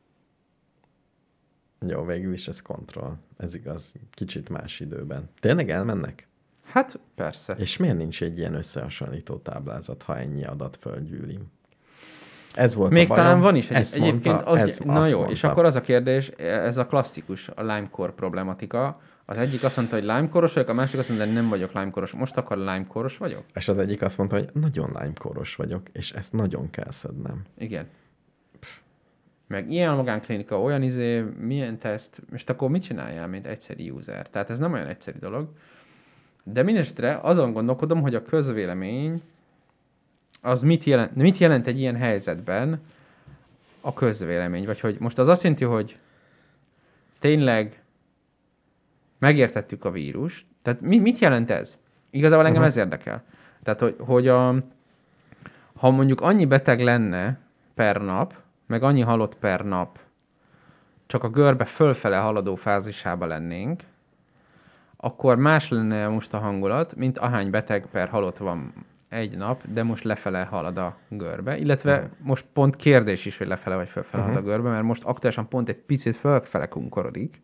[1.86, 3.16] Jó, végül is ez kontroll.
[3.36, 5.30] Ez igaz, kicsit más időben.
[5.40, 6.27] Tényleg elmennek?
[6.72, 7.54] Hát persze.
[7.58, 11.38] És miért nincs egy ilyen összehasonlító táblázat, ha ennyi adat földgyűli?
[12.54, 13.24] Ez volt Még a bajom.
[13.24, 14.24] talán van is egy, Ezt egyébként.
[14.24, 15.32] mondta, az, ez, na jó, mondta.
[15.32, 19.00] és akkor az a kérdés, ez a klasszikus, a Lime-kor problematika.
[19.24, 22.12] Az egyik azt mondta, hogy Lime-koros vagyok, a másik azt mondta, hogy nem vagyok Lime-koros.
[22.12, 23.42] Most akkor Lime-koros vagyok?
[23.54, 27.42] És az egyik azt mondta, hogy nagyon lánykoros vagyok, és ezt nagyon kell szednem.
[27.58, 27.86] Igen.
[29.46, 34.28] Meg ilyen magánklinika, olyan izé, milyen teszt, most akkor mit csináljál, mint egyszeri user?
[34.28, 35.48] Tehát ez nem olyan egyszerű dolog.
[36.52, 39.22] De mindestre azon gondolkodom, hogy a közvélemény
[40.40, 42.80] az mit jelent, mit jelent egy ilyen helyzetben
[43.80, 44.66] a közvélemény?
[44.66, 45.98] Vagy hogy most az azt jelenti, hogy
[47.18, 47.82] tényleg
[49.18, 50.46] megértettük a vírust.
[50.62, 51.76] Tehát mi, mit jelent ez?
[52.10, 53.22] Igazából engem ez érdekel.
[53.62, 54.54] Tehát, hogy, hogy a,
[55.74, 57.38] ha mondjuk annyi beteg lenne
[57.74, 58.34] per nap,
[58.66, 59.98] meg annyi halott per nap,
[61.06, 63.82] csak a görbe fölfele haladó fázisába lennénk,
[65.00, 68.72] akkor más lenne most a hangulat, mint ahány beteg per halott van
[69.08, 72.10] egy nap, de most lefele halad a görbe, illetve uh-huh.
[72.20, 74.36] most pont kérdés is, hogy lefele vagy fölfele uh-huh.
[74.36, 77.40] halad a görbe, mert most aktuálisan pont egy picit fölfele kunkorodik,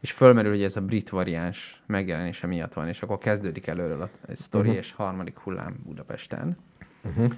[0.00, 4.08] és fölmerül, hogy ez a brit variáns megjelenése miatt van, és akkor kezdődik előről a
[4.32, 4.82] sztori, uh-huh.
[4.82, 6.56] és harmadik hullám Budapesten.
[7.04, 7.32] Uh-huh.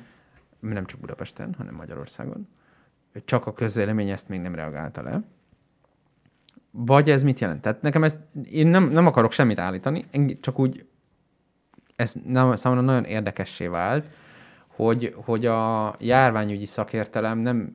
[0.60, 2.48] Nem csak Budapesten, hanem Magyarországon.
[3.24, 5.22] Csak a közélemény ezt még nem reagálta le.
[6.78, 7.60] Vagy ez mit jelent?
[7.60, 8.18] Tehát nekem ezt,
[8.50, 10.04] én nem, nem akarok semmit állítani,
[10.40, 10.86] csak úgy
[11.96, 14.04] ez nem, számomra nagyon érdekessé vált,
[14.66, 17.74] hogy, hogy a járványügyi szakértelem nem,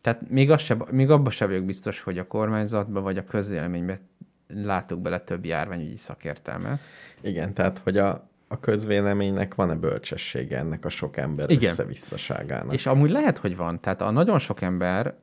[0.00, 3.98] tehát még, az se, még abban sem vagyok biztos, hogy a kormányzatban vagy a közvéleményben
[4.46, 6.80] látok bele több járványügyi szakértelmet.
[7.20, 11.70] Igen, tehát, hogy a, a közvéleménynek van-e bölcsessége ennek a sok ember Igen.
[11.70, 12.72] összevisszaságának?
[12.72, 13.80] És amúgy lehet, hogy van.
[13.80, 15.14] Tehát a nagyon sok ember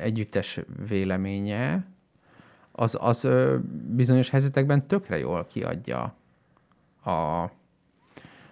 [0.00, 1.84] együttes véleménye
[2.72, 3.28] az, az
[3.86, 6.14] bizonyos helyzetekben tökre jól kiadja
[7.02, 7.10] a,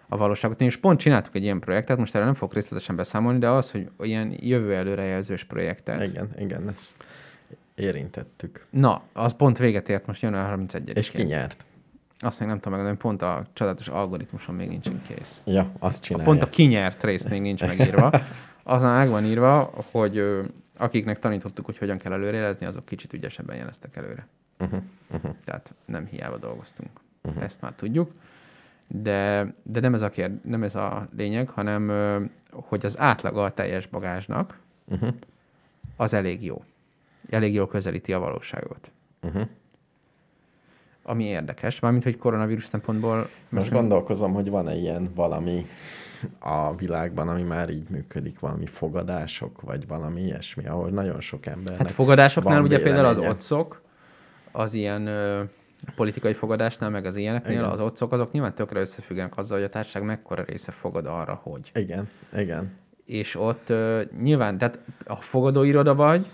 [0.09, 0.61] a valóságot.
[0.61, 3.91] És pont csináltuk egy ilyen projektet, most erre nem fogok részletesen beszámolni, de az, hogy
[4.01, 6.03] ilyen jövő előrejelzős projektet.
[6.03, 7.05] Igen, igen, ezt
[7.75, 8.67] érintettük.
[8.71, 11.65] Na, az pont véget ért most január 31 És ki nyert?
[12.19, 15.41] Azt még nem tudom megmondani, pont a csodálatos algoritmuson még nincsen kész.
[15.45, 16.29] Ja, azt A csinálja.
[16.29, 18.11] pont a kinyert rész még nincs megírva.
[18.63, 20.43] Azon meg van írva, hogy
[20.77, 24.27] akiknek tanítottuk, hogy hogyan kell előrejelezni, azok kicsit ügyesebben jeleztek előre.
[24.59, 25.35] Uh-huh, uh-huh.
[25.45, 26.91] Tehát nem hiába dolgoztunk.
[27.23, 27.43] Uh-huh.
[27.43, 28.11] Ezt már tudjuk.
[28.89, 31.91] De, de nem, ez a kérd, nem ez a lényeg, hanem
[32.51, 34.59] hogy az átlaga a teljes bagázsnak
[34.91, 35.15] Uh-huh.
[35.97, 36.65] az elég jó.
[37.31, 38.91] Elég jól közelíti a valóságot.
[39.23, 39.49] Uh-huh.
[41.03, 43.29] Ami érdekes, mármint hogy koronavírus szempontból...
[43.49, 45.67] Most gondolkozom, hogy van-e ilyen valami
[46.39, 51.77] a világban, ami már így működik, valami fogadások, vagy valami ilyesmi, ahol nagyon sok ember.
[51.79, 53.83] Hát fogadásoknál ugye például az otcok,
[54.53, 55.43] az ilyen ö,
[55.97, 57.71] politikai fogadásnál, meg az ilyeneknél, Igen.
[57.71, 61.71] Az otcok, azok nyilván tökre összefüggenek azzal, hogy a társaság mekkora része fogad arra, hogy.
[61.75, 62.75] Igen, igen.
[63.05, 66.27] És ott ö, nyilván, tehát ha fogadóiroda vagy,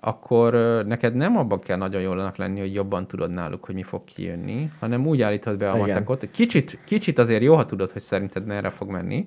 [0.00, 0.52] akkor
[0.86, 4.70] neked nem abban kell nagyon jól lenni, hogy jobban tudod náluk, hogy mi fog kijönni,
[4.80, 5.88] hanem úgy állítod be a Igen.
[5.88, 6.30] matekot.
[6.30, 9.26] Kicsit, kicsit azért jó, ha tudod, hogy szerinted merre fog menni,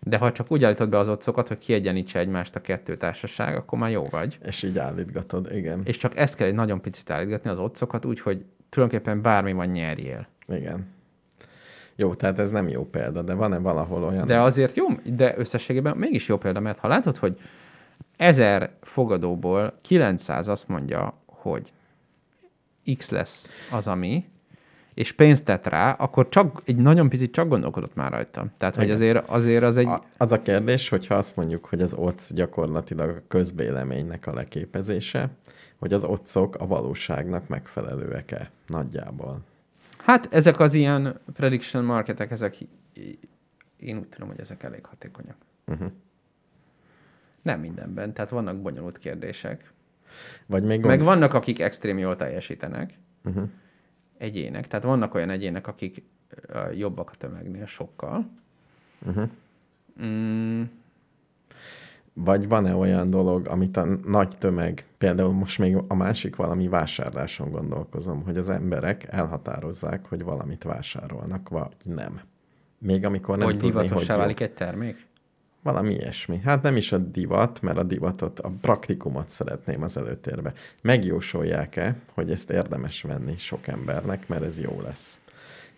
[0.00, 3.78] de ha csak úgy állítod be az otcokat, hogy kiegyenlítse egymást a kettő társaság, akkor
[3.78, 4.38] már jó vagy.
[4.44, 5.80] És így állítgatod, igen.
[5.84, 10.26] És csak ezt kell egy nagyon picit állítgatni az otcokat, úgyhogy tulajdonképpen bármi van nyerjél.
[10.46, 10.86] Igen.
[11.96, 14.26] Jó, tehát ez nem jó példa, de van-e valahol olyan...
[14.26, 17.38] De azért jó, de összességében mégis jó példa, mert ha látod, hogy
[18.18, 21.72] ezer fogadóból 900 azt mondja, hogy
[22.96, 24.24] X lesz az, ami,
[24.94, 28.46] és pénzt tett rá, akkor csak egy nagyon picit csak gondolkodott már rajta.
[28.56, 28.96] Tehát, hogy Igen.
[28.96, 29.86] azért, azért az egy...
[29.86, 35.30] A, az a kérdés, hogyha azt mondjuk, hogy az OCC gyakorlatilag a közvéleménynek a leképezése,
[35.78, 39.40] hogy az otcok a valóságnak megfelelőek-e nagyjából.
[39.98, 42.56] Hát ezek az ilyen prediction marketek, ezek
[43.76, 45.36] én úgy tudom, hogy ezek elég hatékonyak.
[45.66, 45.90] Uh-huh.
[47.48, 49.72] Nem mindenben, tehát vannak bonyolult kérdések.
[50.46, 51.08] Vagy még Meg gond...
[51.08, 52.98] vannak, akik extrém jól teljesítenek.
[53.24, 53.48] uh-huh.
[54.18, 54.66] Egyének.
[54.66, 56.02] Tehát vannak olyan egyének, akik
[56.74, 58.30] jobbak a tömegnél sokkal.
[59.06, 59.28] Uh-huh.
[60.02, 60.62] Mm,
[62.12, 67.50] Vagy van-e olyan dolog, amit a nagy tömeg, például most még a másik valami vásárláson
[67.50, 72.20] gondolkozom, hogy az emberek elhatározzák, hogy valamit vásárolnak, vagy nem.
[72.78, 74.16] Még amikor nem hogy tudni, hogy jó.
[74.16, 75.06] válik egy termék?
[75.62, 76.40] Valami ilyesmi.
[76.44, 80.52] Hát nem is a divat, mert a divatot, a praktikumot szeretném az előtérbe.
[80.82, 85.20] Megjósolják-e, hogy ezt érdemes venni sok embernek, mert ez jó lesz.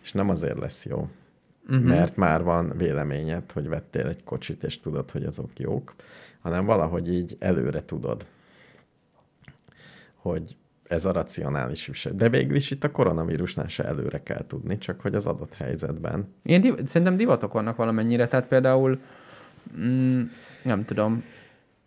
[0.01, 1.09] És nem azért lesz jó,
[1.69, 1.85] uh-huh.
[1.85, 5.93] mert már van véleményed, hogy vettél egy kocsit, és tudod, hogy azok jók,
[6.41, 8.25] hanem valahogy így előre tudod,
[10.15, 12.13] hogy ez a racionális visel.
[12.13, 16.33] De végül is itt a koronavírusnál se előre kell tudni, csak hogy az adott helyzetben.
[16.43, 18.99] Ilyen div- szerintem divatok vannak valamennyire, tehát például
[19.77, 20.21] mm,
[20.63, 21.23] nem tudom,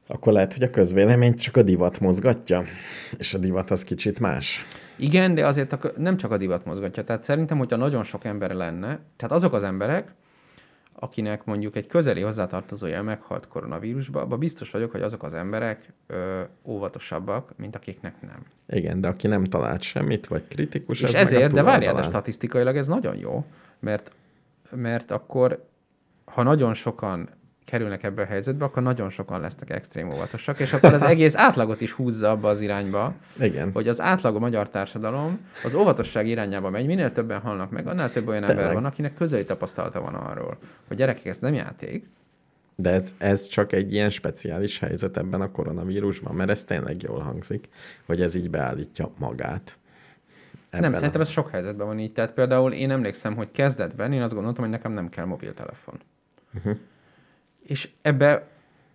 [0.07, 2.65] Akkor lehet, hogy a közvéleményt csak a divat mozgatja,
[3.19, 4.65] és a divat az kicsit más.
[4.97, 7.05] Igen, de azért a, nem csak a divat mozgatja.
[7.05, 10.15] Tehát szerintem, hogyha nagyon sok ember lenne, tehát azok az emberek,
[10.93, 16.41] akinek mondjuk egy közeli hozzátartozója meghalt koronavírusba, abban biztos vagyok, hogy azok az emberek ö,
[16.63, 18.43] óvatosabbak, mint akiknek nem.
[18.69, 22.77] Igen, de aki nem talált semmit, vagy kritikus, És ez ezért, de várjál, de statisztikailag
[22.77, 23.45] ez nagyon jó,
[23.79, 24.11] mert,
[24.71, 25.65] mert akkor,
[26.25, 27.29] ha nagyon sokan
[27.75, 31.81] kerülnek ebbe a helyzetbe, akkor nagyon sokan lesznek extrém óvatosak, és akkor az egész átlagot
[31.81, 33.71] is húzza abba az irányba, Igen.
[33.73, 38.13] hogy az átlag a magyar társadalom az óvatosság irányába megy, minél többen halnak meg, annál
[38.13, 38.75] több olyan ember Tényleg.
[38.75, 40.59] van, akinek közeli tapasztalata van arról,
[40.89, 42.07] hogy gyerekek, ez nem játék.
[42.77, 47.21] De ez, ez csak egy ilyen speciális helyzet ebben a koronavírusban, mert ez tényleg jól
[47.21, 47.69] hangzik,
[48.07, 49.77] hogy ez így beállítja magát.
[50.71, 52.13] nem, szerintem ez sok helyzetben van így.
[52.13, 56.01] Tehát például én emlékszem, hogy kezdetben én azt gondoltam, hogy nekem nem kell mobiltelefon.
[56.55, 56.77] Uh-huh.
[57.67, 58.49] És ebbe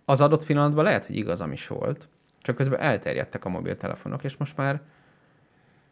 [0.04, 2.08] az adott pillanatban lehet, hogy igazam is volt,
[2.42, 4.80] csak közben elterjedtek a mobiltelefonok, és most már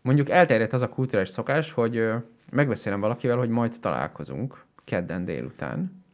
[0.02, 2.08] mondjuk elterjedt az a kulturális szokás, hogy
[2.50, 6.04] megbeszélem valakivel, hogy majd találkozunk kedden délután,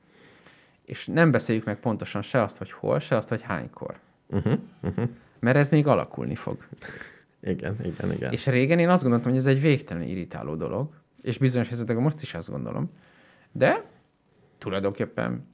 [0.84, 3.98] és nem beszéljük meg pontosan se azt, hogy hol, se azt, hogy hánykor.
[4.26, 4.58] Uh-huh.
[4.82, 5.08] Uh-huh.
[5.38, 6.56] Mert ez még alakulni fog.
[7.40, 8.32] Igen, igen, igen.
[8.32, 10.88] És régen én azt gondoltam, hogy ez egy végtelen irritáló dolog,
[11.22, 12.90] és bizonyos helyzetekben most is azt gondolom,
[13.52, 13.84] de
[14.58, 15.53] tulajdonképpen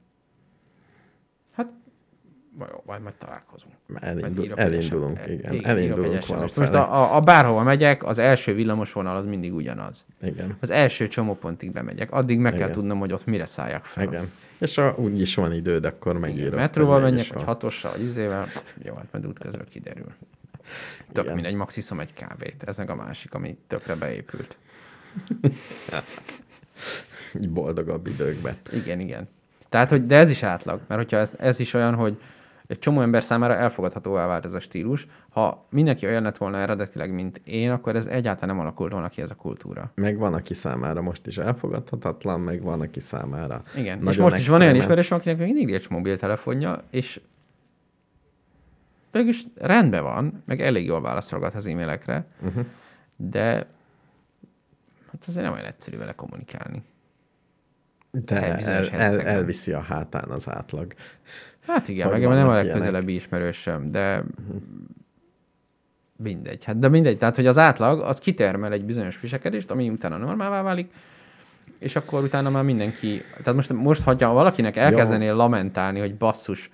[2.57, 3.73] majd, majd, majd találkozunk.
[3.87, 5.53] Majd Elindul, egy elindulunk, igen.
[5.53, 6.65] írok Elindulunk valafelé.
[6.65, 10.05] Most a, a, a bárhova megyek, az első villamosvonal az mindig ugyanaz.
[10.21, 12.71] Igen, Az első csomópontig bemegyek, addig meg kell Igen.
[12.71, 14.03] tudnom, hogy ott mire szálljak fel.
[14.03, 14.31] igen.
[14.57, 16.53] És ha úgy is van időd, akkor Igen, megírod.
[16.55, 17.45] metróval menjek, vagy van.
[17.45, 18.47] hatossal, vagy izével,
[18.83, 20.13] jó, hát majd útközben kiderül.
[21.11, 21.35] Tök Igen.
[21.35, 22.63] mindegy, max iszom egy kávét.
[22.65, 24.57] Ez meg a másik, ami tökre beépült.
[27.41, 28.57] Így boldogabb időkben.
[28.73, 29.29] Igen, igen.
[29.69, 32.17] Tehát, hogy, de ez is átlag, mert hogyha ez, ez is olyan, hogy
[32.71, 35.07] egy csomó ember számára elfogadhatóvá vált ez a stílus.
[35.29, 39.21] Ha mindenki olyan lett volna eredetileg, mint én, akkor ez egyáltalán nem alakult volna ki
[39.21, 39.91] ez a kultúra.
[39.95, 44.37] Meg van, aki számára most is elfogadhatatlan, meg van, aki számára Igen, és nagyon most
[44.37, 47.21] is van olyan ismerősöm, akinek még mindig egy mobiltelefonja, és
[49.11, 52.65] mégis rendben van, meg elég jól válaszolgat az e-mailekre, Uh-huh.
[53.15, 53.53] de
[55.11, 56.83] hát azért nem olyan egyszerű vele kommunikálni.
[58.11, 60.93] De el, el, elviszi a hátán az átlag.
[61.67, 64.23] Hát igen, meg nem a legközelebbi ismerősöm, de
[66.15, 66.63] mindegy.
[66.63, 70.61] Hát de mindegy, tehát hogy az átlag az kitermel egy bizonyos viselkedést, ami utána normálvá
[70.61, 70.91] válik,
[71.79, 76.69] és akkor utána már mindenki, tehát most, most ha valakinek elkezdenél lamentálni, hogy basszus,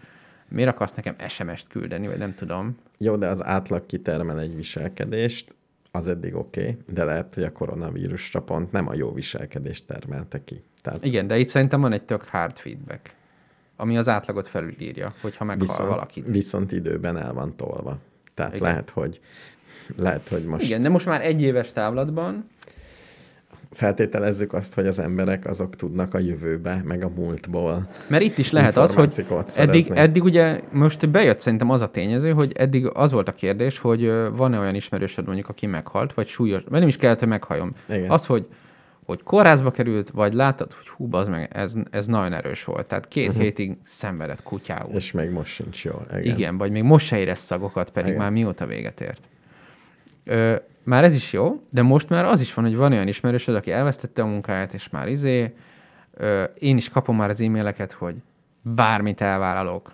[0.47, 2.77] miért akarsz nekem SMS-t küldeni, vagy nem tudom.
[2.97, 5.55] Jó, de az átlag kitermel egy viselkedést,
[5.91, 10.43] az eddig oké, okay, de lehet, hogy a koronavírusra pont nem a jó viselkedést termelte
[10.43, 10.63] ki.
[10.81, 13.13] Tehát Igen, de itt szerintem van egy tök hard feedback,
[13.78, 16.25] ami az átlagot felülírja, hogyha meghal viszont, valakit.
[16.28, 17.97] viszont időben el van tolva.
[18.34, 18.67] Tehát Igen.
[18.67, 19.19] lehet, hogy
[19.95, 22.45] lehet, hogy most Igen, de most már egy éves távlatban
[23.71, 27.88] feltételezzük azt, hogy az emberek azok tudnak a jövőbe, meg a múltból.
[28.07, 29.25] Mert itt is lehet az, hogy
[29.55, 33.80] eddig, eddig ugye most bejött szerintem az a tényező, hogy eddig az volt a kérdés,
[33.80, 37.75] hogy van-e olyan ismerősöd mondjuk, aki meghalt, vagy súlyos, mert nem is kellett, hogy meghalljon.
[37.89, 38.09] Igen.
[38.09, 38.47] Az, hogy
[39.08, 42.86] hogy kórházba került, vagy láttad, hogy hú, az meg, ez, ez nagyon erős volt.
[42.86, 43.43] Tehát két uh-huh.
[43.43, 44.93] hétig szenvedett kutyául.
[44.93, 46.05] És még most sincs jól.
[46.10, 46.24] Igen.
[46.24, 46.58] Igen.
[46.58, 48.22] Vagy még most se érez szagokat, pedig Igen.
[48.22, 49.28] már mióta véget ért.
[50.24, 53.55] Ö, már ez is jó, de most már az is van, hogy van olyan ismerősöd,
[53.55, 55.55] aki elvesztette a munkáját, és már izé,
[56.14, 58.16] ö, én is kapom már az e-maileket, hogy
[58.62, 59.91] bármit elvállalok,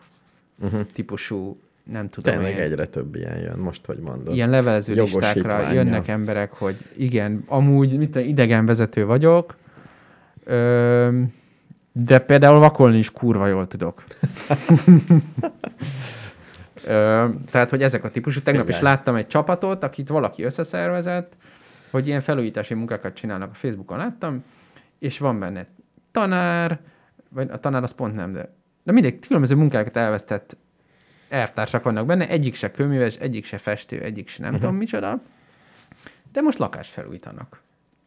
[0.59, 0.81] uh-huh.
[0.93, 4.33] típusú, nem tudom Tényleg én, egyre több ilyen jön, most, hogy mondod.
[4.33, 9.55] ilyen levelező listákra jönnek emberek, hogy igen, amúgy mit tudom, idegenvezető vagyok,
[10.43, 11.19] ö,
[11.91, 14.03] de például vakolni is kurva jól tudok.
[16.85, 18.41] ö, tehát, hogy ezek a típusú.
[18.41, 18.83] Tegnap is Igen.
[18.83, 21.33] láttam egy csapatot, akit valaki összeszervezett,
[21.91, 24.43] hogy ilyen felújítási munkákat csinálnak a Facebookon, láttam,
[24.99, 25.65] és van benne
[26.11, 26.79] tanár,
[27.29, 28.53] vagy a tanár az pont nem, de,
[28.83, 30.57] de mindegy, különböző munkákat elvesztett
[31.33, 34.63] elvtársak vannak benne, egyik se kőműves, egyik se festő, egyik se nem uh-huh.
[34.63, 35.21] tudom micsoda,
[36.31, 37.61] de most lakást felújítanak.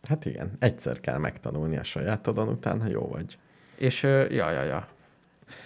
[0.08, 3.38] Hát igen, egyszer kell megtanulni a sajátodon, utána jó vagy.
[3.76, 4.88] És, ja, ja, ja.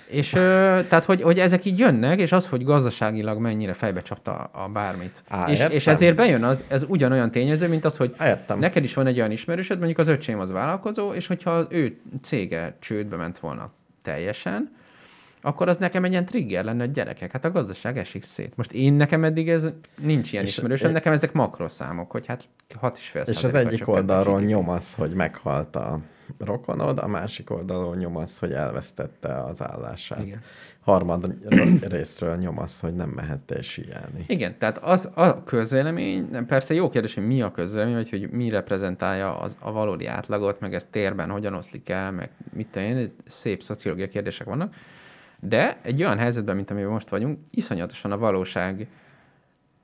[0.07, 4.69] És tehát, hogy, hogy ezek így jönnek, és az, hogy gazdaságilag mennyire fejbe csapta a
[4.69, 5.23] bármit.
[5.29, 5.77] Á, és, értem.
[5.77, 8.59] és ezért bejön, az, ez ugyanolyan tényező, mint az, hogy Értem.
[8.59, 11.97] neked is van egy olyan ismerősöd, mondjuk az öcsém az vállalkozó, és hogyha az ő
[12.21, 13.71] cége csődbe ment volna
[14.03, 14.79] teljesen,
[15.43, 18.57] akkor az nekem egy ilyen trigger lenne, hogy gyerekek, hát a gazdaság esik szét.
[18.57, 19.69] Most én nekem eddig ez
[19.99, 22.49] nincs ilyen ismerősöm, nekem ezek makroszámok, hogy hát
[22.81, 26.01] 6,5 És az egyik oldalról nyom az, hogy meghalt a
[26.39, 30.23] rokonod, a másik oldalról nyom az, hogy elvesztette az állását.
[30.23, 30.43] Igen.
[30.81, 31.35] Harmad
[31.95, 34.25] részről nyom az, hogy nem mehettél síelni.
[34.27, 38.49] Igen, tehát az a közvélemény, persze jó kérdés, hogy mi a közvélemény, vagy hogy mi
[38.49, 43.13] reprezentálja az, a valódi átlagot, meg ez térben hogyan oszlik el, meg mit tudom én,
[43.27, 44.75] szép szociológiai kérdések vannak,
[45.41, 48.87] de egy olyan helyzetben, mint amiben most vagyunk, iszonyatosan a valóság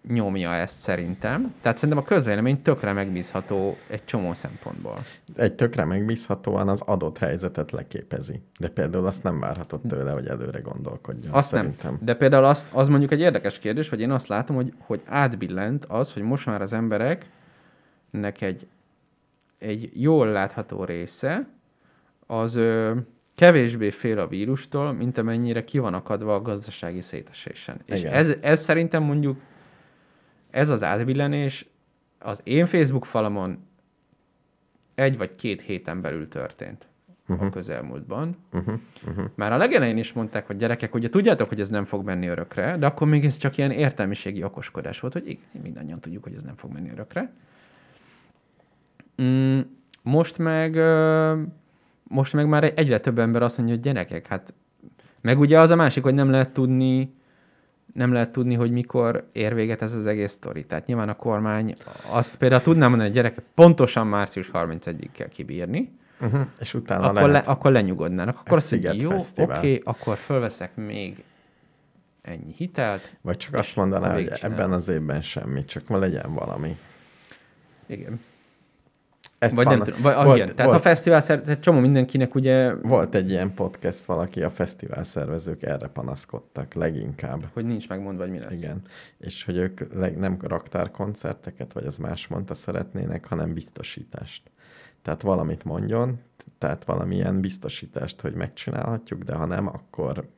[0.09, 1.55] nyomja ezt szerintem.
[1.61, 4.99] Tehát szerintem a közvélemény tökre megbízható egy csomó szempontból.
[5.37, 8.43] Egy tökre megbízhatóan az adott helyzetet leképezi.
[8.59, 11.33] De például azt nem várhatod tőle, hogy előre gondolkodjon.
[11.33, 11.91] Azt szerintem.
[11.91, 12.01] nem.
[12.03, 15.85] De például azt, az mondjuk egy érdekes kérdés, hogy én azt látom, hogy, hogy átbillent
[15.85, 18.67] az, hogy most már az embereknek egy,
[19.59, 21.47] egy jól látható része
[22.27, 22.97] az ö,
[23.37, 27.81] kevésbé fél a vírustól, mint amennyire ki van akadva a gazdasági szétesésen.
[27.85, 28.13] És Igen.
[28.13, 29.41] ez, ez szerintem mondjuk
[30.51, 31.67] ez az átbillenés
[32.19, 33.59] az én Facebook falamon
[34.95, 36.89] egy vagy két héten belül történt
[37.29, 37.47] uh-huh.
[37.47, 38.37] a közelmúltban.
[38.53, 38.75] Uh-huh,
[39.07, 39.25] uh-huh.
[39.35, 42.77] Már a legelején is mondták, hogy gyerekek, ugye tudjátok, hogy ez nem fog menni örökre,
[42.77, 46.43] de akkor még ez csak ilyen értelmiségi okoskodás volt, hogy igen, mindannyian tudjuk, hogy ez
[46.43, 47.33] nem fog menni örökre.
[49.23, 49.61] Mm,
[50.03, 50.77] most meg
[52.09, 54.55] most meg már egyre több ember azt mondja, hogy gyerekek, hát
[55.21, 57.15] meg ugye az a másik, hogy nem lehet tudni,
[57.93, 60.67] nem lehet tudni, hogy mikor ér véget ez az egész sztori.
[60.67, 61.75] Tehát nyilván a kormány
[62.11, 66.47] azt például tudná mondani, hogy gyerekek, pontosan március 31-ig kell kibírni, Uh-huh.
[66.61, 67.47] És utána akkor, le, lehet...
[67.47, 68.39] akkor lenyugodnának.
[68.39, 71.25] Akkor Ez azt mondja, jó, oké, okay, akkor fölveszek még
[72.23, 73.17] ennyi hitelt.
[73.21, 76.77] Vagy csak azt mondaná, hogy ebben az évben semmi, csak ma legyen valami.
[77.87, 78.21] Igen.
[79.39, 80.03] Ezt Vagy nem tudom.
[80.03, 80.55] Vagy, ah, volt, igen.
[80.55, 85.05] Tehát volt, a fesztivál tehát csomó mindenkinek ugye, volt egy ilyen podcast, valaki, a fesztivál
[85.05, 87.45] szervezők erre panaszkodtak leginkább.
[87.53, 88.53] hogy nincs megmondva, hogy mi lesz.
[88.53, 88.83] Igen.
[89.19, 94.51] És hogy ők leg, nem raktárkoncerteket, vagy az más mondta szeretnének, hanem biztosítást.
[95.03, 96.21] Tehát valamit mondjon,
[96.59, 100.29] tehát valamilyen biztosítást, hogy megcsinálhatjuk, de ha nem, akkor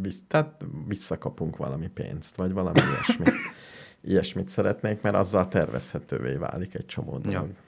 [0.00, 3.34] biz, tehát visszakapunk valami pénzt, vagy valami ilyesmit.
[4.04, 7.32] Ilyesmit szeretnék, mert azzal tervezhetővé válik egy csomó dolog.
[7.32, 7.61] Ja.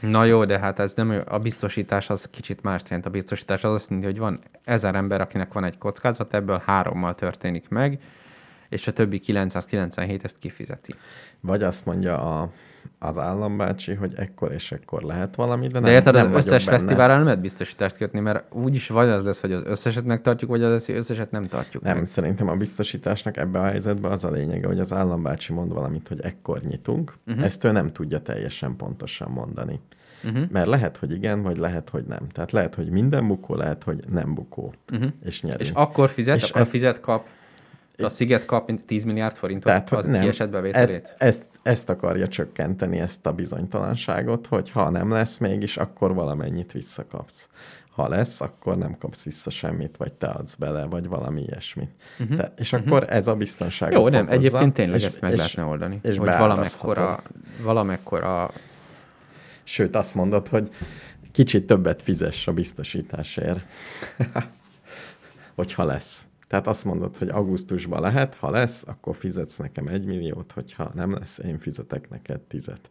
[0.00, 3.06] Na jó, de hát ez nem a biztosítás az kicsit más jelent.
[3.06, 7.14] A biztosítás az azt mondja, hogy van ezer ember, akinek van egy kockázat, ebből hárommal
[7.14, 8.00] történik meg,
[8.68, 10.94] és a többi 997 ezt kifizeti.
[11.40, 12.52] Vagy azt mondja a,
[12.98, 16.64] az állambácsi, hogy ekkor és ekkor lehet valami, de, De nem, érted, nem az összes
[16.64, 16.78] benne.
[16.78, 20.62] fesztiválra nem lehet biztosítást kötni, mert úgyis vagy az lesz, hogy az összeset megtartjuk, vagy
[20.62, 22.06] az lesz, hogy összeset nem tartjuk Nem, meg.
[22.06, 26.20] szerintem a biztosításnak ebben a helyzetben az a lényege, hogy az állambácsi mond valamit, hogy
[26.20, 27.44] ekkor nyitunk, uh-huh.
[27.44, 29.80] ezt ő nem tudja teljesen pontosan mondani.
[30.24, 30.50] Uh-huh.
[30.50, 32.28] Mert lehet, hogy igen, vagy lehet, hogy nem.
[32.28, 34.74] Tehát lehet, hogy minden bukó, lehet, hogy nem bukó.
[34.92, 35.10] Uh-huh.
[35.24, 35.60] És nyerünk.
[35.60, 36.70] És akkor fizet, És akkor ezt...
[36.70, 37.26] fizet kap,
[38.02, 40.20] a Sziget kap mint 10 milliárd forintot Tehát, az nem.
[40.20, 41.14] kiesett bevételét.
[41.18, 47.48] Ezt, ezt akarja csökkenteni, ezt a bizonytalanságot, hogy ha nem lesz mégis, akkor valamennyit visszakapsz.
[47.90, 51.90] Ha lesz, akkor nem kapsz vissza semmit, vagy te adsz bele, vagy valami ilyesmit.
[52.18, 52.36] Uh-huh.
[52.36, 54.04] De, és akkor ez a biztonságot Mhm.
[54.04, 55.98] Jó, nem, fokozza, egyébként tényleg és, ezt meg és, lehetne oldani.
[56.02, 57.22] és hogy valamekkora,
[57.62, 58.50] valamekkora
[59.62, 60.70] Sőt, azt mondod, hogy
[61.32, 63.60] kicsit többet fizess a biztosításért.
[65.54, 66.26] hogyha lesz.
[66.48, 71.12] Tehát azt mondod, hogy augusztusban lehet, ha lesz, akkor fizetsz nekem egy milliót, hogyha nem
[71.12, 72.90] lesz, én fizetek neked tizet.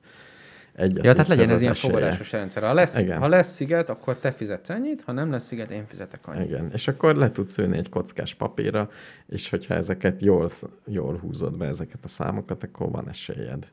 [0.74, 1.94] egyet Ja, tehát legyen ez ilyen esélye.
[1.94, 2.64] fogadásos rendszer.
[2.64, 3.20] Ha lesz, Igen.
[3.20, 6.48] ha lesz sziget, akkor te fizetsz ennyit, ha nem lesz sziget, én fizetek annyit.
[6.48, 8.90] Igen, és akkor le tudsz ülni egy kockás papírra,
[9.28, 10.50] és hogyha ezeket jól,
[10.86, 13.68] jól húzod be, ezeket a számokat, akkor van esélyed.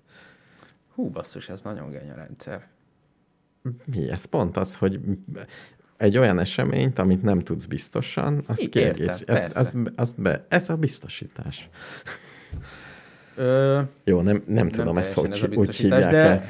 [0.95, 2.67] Hú, basszus, ez nagyon genya rendszer.
[3.85, 4.11] Mi?
[4.11, 5.01] Ez pont az, hogy
[6.05, 9.21] egy olyan eseményt, amit nem tudsz biztosan, azt I- kiegész.
[9.21, 11.69] értem, Ez, az, az be, ez a biztosítás.
[13.37, 16.45] Ö, Jó, nem, nem tudom, ezt hogy, ez úgy hívják de el.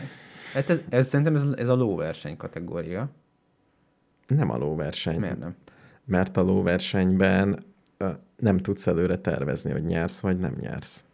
[0.53, 3.09] hát ez, ez, szerintem ez, ez a lóverseny kategória.
[4.27, 5.19] Nem a lóverseny.
[5.21, 5.55] Miért nem?
[6.05, 7.65] Mert a lóversenyben
[8.37, 11.05] nem tudsz előre tervezni, hogy nyersz vagy nem nyersz.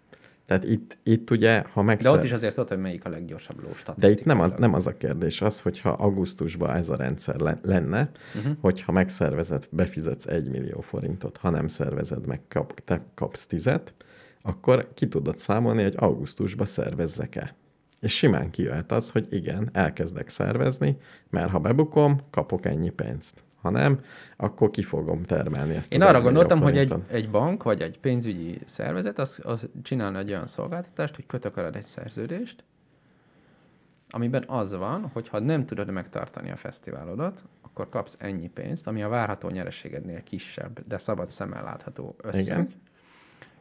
[0.51, 2.13] Tehát itt, itt ugye, ha De megszer...
[2.13, 4.87] ott is azért tudod, hogy melyik a leggyorsabb ló De itt nem az, nem az
[4.87, 8.53] a kérdés, az, hogyha augusztusban ez a rendszer le- lenne, uh-huh.
[8.61, 13.95] hogyha megszervezed, befizetsz 1 millió forintot, ha nem szervezed meg, kap, te kapsz tizet,
[14.43, 17.55] akkor ki tudod számolni, hogy augusztusban szervezzek-e.
[18.01, 20.97] És simán kijöhet az, hogy igen, elkezdek szervezni,
[21.29, 23.43] mert ha bebukom, kapok ennyi pénzt.
[23.61, 24.01] Ha nem,
[24.37, 27.83] akkor ki fogom termelni ezt Én arra 1 millió gondoltam, hogy egy, egy bank vagy
[27.83, 32.65] egy pénzügyi szervezet az, az csinálna egy olyan szolgáltatást, hogy kötök veled egy szerződést,
[34.11, 39.03] amiben az van, hogy ha nem tudod megtartani a fesztiválodat, akkor kapsz ennyi pénzt, ami
[39.03, 42.43] a várható nyereségednél kisebb, de szabad szemmel látható összeg.
[42.43, 42.69] Igen.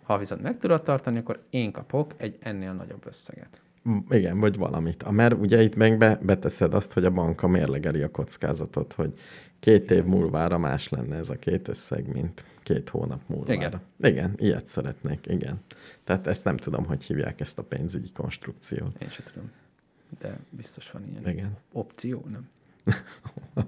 [0.04, 3.62] Ha viszont meg tudod tartani, akkor én kapok egy ennél nagyobb összeget.
[4.10, 5.04] Igen, vagy valamit.
[5.04, 9.14] A- Mert ugye itt meg be, beteszed azt, hogy a banka mérlegeli a kockázatot, hogy
[9.60, 13.54] két év múlvára más lenne ez a két összeg, mint két hónap múlvára.
[13.54, 13.82] Igen.
[14.00, 15.60] Igen, ilyet szeretnék, igen.
[16.04, 19.02] Tehát ezt nem tudom, hogy hívják ezt a pénzügyi konstrukciót.
[19.02, 19.52] Én sem tudom.
[20.20, 21.28] De biztos van ilyen.
[21.36, 21.58] Igen.
[21.72, 22.50] Opció, nem?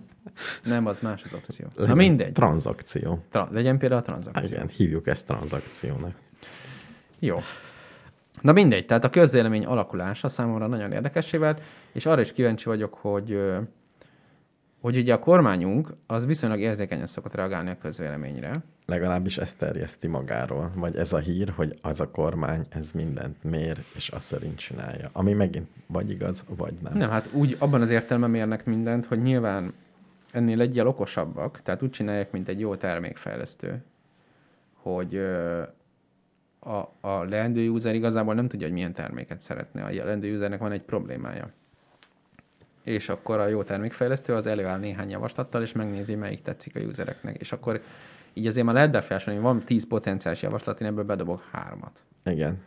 [0.63, 1.65] nem, az más az opció.
[1.75, 2.31] Na Legyen mindegy.
[2.31, 3.23] Tranzakció.
[3.29, 4.45] Tra- legyen például a tranzakció.
[4.47, 6.15] Igen, hívjuk ezt tranzakciónak.
[7.19, 7.37] Jó.
[8.41, 12.93] Na mindegy, tehát a közvélemény alakulása számomra nagyon érdekessé vált, és arra is kíváncsi vagyok,
[12.93, 13.41] hogy,
[14.81, 18.51] hogy ugye a kormányunk az viszonylag érzékenyen szokott reagálni a közvéleményre.
[18.85, 23.83] Legalábbis ezt terjeszti magáról, vagy ez a hír, hogy az a kormány, ez mindent mér,
[23.95, 25.09] és azt szerint csinálja.
[25.11, 26.97] Ami megint vagy igaz, vagy nem.
[26.97, 29.73] Nem, hát úgy abban az értelemben mérnek mindent, hogy nyilván
[30.31, 33.83] ennél egyel okosabbak, tehát úgy csinálják, mint egy jó termékfejlesztő,
[34.73, 35.21] hogy
[36.63, 39.83] a, a leendő user igazából nem tudja, hogy milyen terméket szeretne.
[39.83, 41.49] A leendő usernek van egy problémája.
[42.83, 47.37] És akkor a jó termékfejlesztő az előáll néhány javaslattal, és megnézi, melyik tetszik a usereknek.
[47.37, 47.81] És akkor
[48.33, 51.91] így azért már lehet befolyásolni, hogy van 10 potenciális javaslat, én ebből bedobok hármat.
[52.25, 52.61] Igen.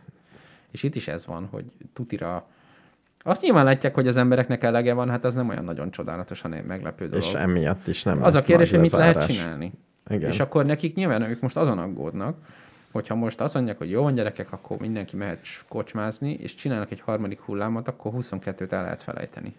[0.71, 2.47] És itt is ez van, hogy tutira...
[3.23, 7.09] Azt nyilván látják, hogy az embereknek elege van, hát az nem olyan nagyon csodálatosan meglepő
[7.09, 7.25] dolog.
[7.25, 9.73] És emiatt is nem az a kérdés, hogy mit lehet csinálni.
[10.09, 10.31] Igen.
[10.31, 12.37] És akkor nekik nyilván ők most azon aggódnak,
[12.95, 17.01] hogyha most azt mondják, hogy jó van gyerekek, akkor mindenki mehet kocsmázni, és csinálnak egy
[17.01, 19.55] harmadik hullámot, akkor 22-t el lehet felejteni.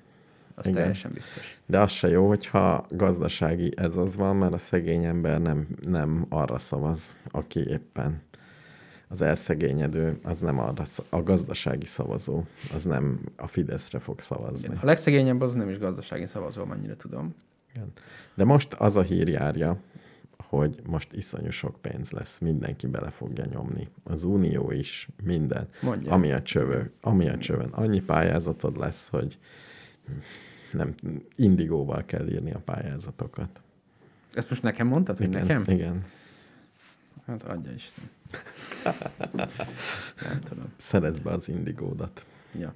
[0.55, 0.77] Az Igen.
[0.77, 1.59] teljesen biztos.
[1.65, 6.25] De az se jó, hogyha gazdasági ez az van, mert a szegény ember nem, nem
[6.29, 8.21] arra szavaz, aki éppen
[9.07, 12.43] az elszegényedő, az nem arra, a gazdasági szavazó,
[12.75, 14.75] az nem a Fideszre fog szavazni.
[14.81, 17.35] A legszegényebb az nem is gazdasági szavazó, amennyire tudom.
[17.73, 17.91] Igen.
[18.33, 19.77] De most az a hír járja,
[20.57, 23.87] hogy most iszonyú sok pénz lesz, mindenki bele fogja nyomni.
[24.03, 25.69] Az Unió is, minden.
[25.81, 26.11] Mondja.
[26.11, 27.69] Ami a csövő, ami a csövön.
[27.69, 29.39] Annyi pályázatod lesz, hogy
[30.71, 30.93] nem,
[31.35, 33.61] indigóval kell írni a pályázatokat.
[34.33, 35.63] Ezt most nekem mondtad, hogy Igen, nekem?
[35.67, 36.05] Igen.
[37.25, 38.09] Hát adja Isten.
[40.29, 40.73] nem tudom.
[40.77, 42.25] Szerezd be az indigódat.
[42.59, 42.73] Ja.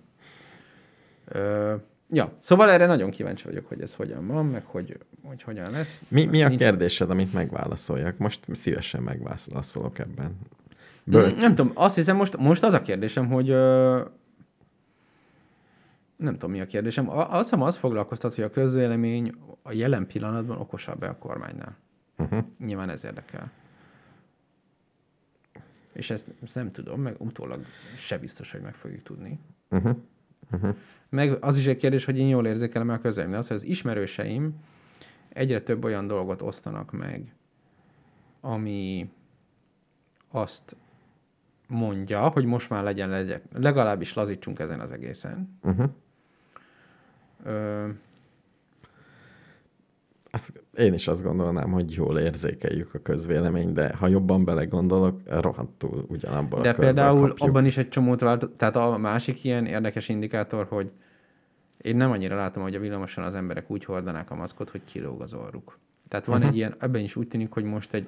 [1.26, 1.76] Ö,
[2.10, 6.02] ja, szóval erre nagyon kíváncsi vagyok, hogy ez hogyan van, meg hogy, hogy hogyan lesz.
[6.08, 8.18] Mi, mi a Nincs- kérdésed, amit megválaszoljak?
[8.18, 10.38] Most szívesen megválaszolok ebben.
[11.04, 11.22] Böl...
[11.24, 14.02] Böl- Nem tudom, azt hiszem most, most az a kérdésem, hogy ö,
[16.16, 17.10] nem tudom mi a kérdésem.
[17.10, 21.78] A- Azt hiszem az foglalkoztat, hogy a közvélemény a jelen pillanatban okosabb-e a kormánynál.
[22.18, 22.44] uh-huh.
[22.66, 23.52] Nyilván ez érdekel.
[25.94, 27.66] És ezt, ezt nem tudom, meg utólag
[27.98, 29.40] se biztos, hogy meg fogjuk tudni.
[29.70, 29.98] Uh-huh.
[30.52, 30.76] Uh-huh.
[31.10, 33.34] Meg az is egy kérdés, hogy én jól érzékelem a közelim.
[33.34, 34.56] Az, hogy az ismerőseim
[35.30, 37.34] egyre több olyan dolgot osztanak meg,
[38.42, 39.10] ami
[40.32, 40.76] azt
[41.68, 45.60] mondja, hogy most már legyen, legyen legalábbis lazítsunk ezen az egészen.
[45.62, 45.90] Uh-huh.
[47.44, 47.88] Ö,
[50.32, 56.06] Azt, én is azt gondolnám, hogy jól érzékeljük a közvéleményt, de ha jobban belegondolok, rohadtul
[56.08, 57.50] ugyanabból de a például kapjuk.
[57.50, 60.92] abban is egy csomót vált, tehát a másik ilyen érdekes indikátor, hogy
[61.82, 65.22] én nem annyira látom, hogy a villamoson az emberek úgy hordanák a maszkot, hogy kilóg
[65.22, 65.80] az orruk.
[66.08, 66.48] Tehát van Mhm.
[66.48, 68.08] egy ilyen, ebben is úgy tűnik, hogy most egy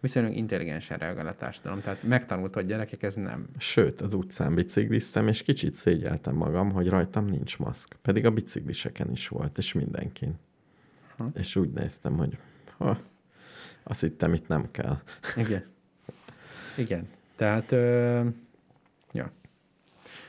[0.00, 1.80] viszonylag intelligensen reagál a társadalom.
[1.80, 3.48] Tehát megtanult, hogy gyerekek, ez nem.
[3.58, 7.96] Sőt, az utcán bicikliztem, és kicsit szégyeltem magam, hogy rajtam nincs maszk.
[8.02, 10.34] Pedig a bicikliseken is volt, és mindenkin.
[11.20, 11.30] Ha.
[11.34, 12.38] És úgy néztem, hogy
[12.76, 12.98] ha,
[13.82, 14.98] azt hittem, itt nem kell.
[15.36, 15.64] Igen.
[16.76, 17.08] Igen.
[17.36, 18.20] Tehát, ö,
[19.12, 19.30] ja.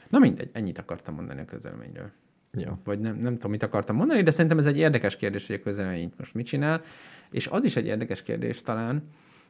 [0.09, 2.11] Na mindegy, ennyit akartam mondani a közelményről.
[2.51, 2.77] Jó.
[2.83, 5.63] Vagy nem, nem tudom, mit akartam mondani, de szerintem ez egy érdekes kérdés, hogy a
[5.63, 6.83] közlemény most mit csinál.
[7.29, 9.03] És az is egy érdekes kérdés talán,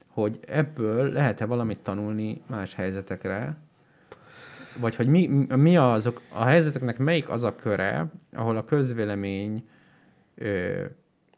[0.07, 3.57] hogy ebből lehet-e valamit tanulni más helyzetekre,
[4.79, 9.67] vagy hogy mi, mi azok, a helyzeteknek melyik az a köre, ahol a közvélemény
[10.35, 10.85] ö,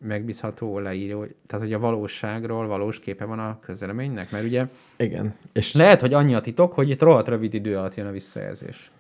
[0.04, 4.68] megbízható leíró, tehát hogy a valóságról valós képe van a közvéleménynek, mert ugye
[4.98, 5.36] Igen.
[5.54, 8.92] És lehet, hogy annyi a titok, hogy itt rohadt rövid idő alatt jön a visszajelzés.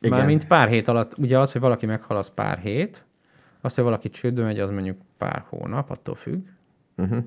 [0.00, 0.18] Igen.
[0.18, 3.04] Mármint pár hét alatt, ugye az, hogy valaki meghal, az pár hét,
[3.60, 6.46] az, hogy valaki csődbe megy, az mondjuk pár hónap, attól függ.
[6.96, 7.24] uh-huh.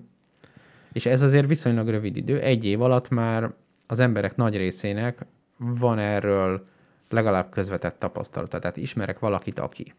[0.94, 2.40] És ez azért viszonylag rövid idő.
[2.40, 3.54] Egy év alatt már
[3.88, 5.26] az emberek nagy részének
[5.58, 6.68] van erről
[7.10, 8.60] legalább közvetett tapasztalata.
[8.60, 9.94] Tehát ismerek valakit, aki.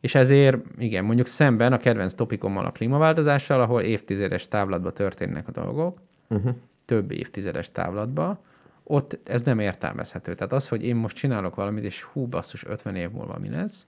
[0.00, 5.52] És ezért, igen, mondjuk szemben a kedvenc topikommal a klímaváltozással, ahol évtizedes távlatba történnek a
[5.52, 6.00] dolgok,
[6.30, 6.54] Uh-huh.
[6.84, 8.42] több évtizedes távlatba,
[8.82, 10.34] ott ez nem értelmezhető.
[10.34, 13.86] Tehát az, hogy én most csinálok valamit, és hú, basszus, 50 év múlva mi lesz,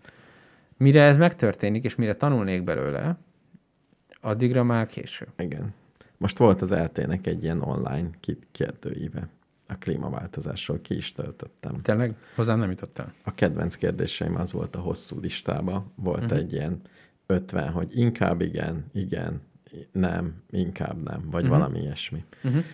[0.77, 3.19] mire ez megtörténik, és mire tanulnék belőle,
[4.21, 5.27] addigra már késő.
[5.39, 5.75] Igen.
[6.17, 8.11] Most volt az LT-nek egy ilyen online
[8.53, 9.29] kérdőíve.
[9.71, 11.81] A klímaváltozásról ki is töltöttem.
[11.83, 12.17] Tényleg?
[12.35, 13.15] Hozzám nem jutott el.
[13.25, 15.93] A kedvenc kérdéseim az volt a hosszú listában.
[15.95, 16.39] Volt uh-huh.
[16.39, 16.81] egy ilyen
[17.27, 19.41] 50, hogy inkább igen, igen,
[19.93, 21.59] nem, inkább nem, vagy uh-huh.
[21.59, 22.25] valami ilyesmi.
[22.43, 22.65] Uh-huh.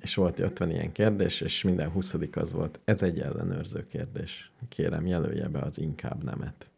[0.00, 2.80] És volt 50 ilyen kérdés, és minden 20 az volt.
[2.84, 4.50] Ez egy ellenőrző kérdés.
[4.68, 6.70] Kérem, jelölje be az inkább nemet.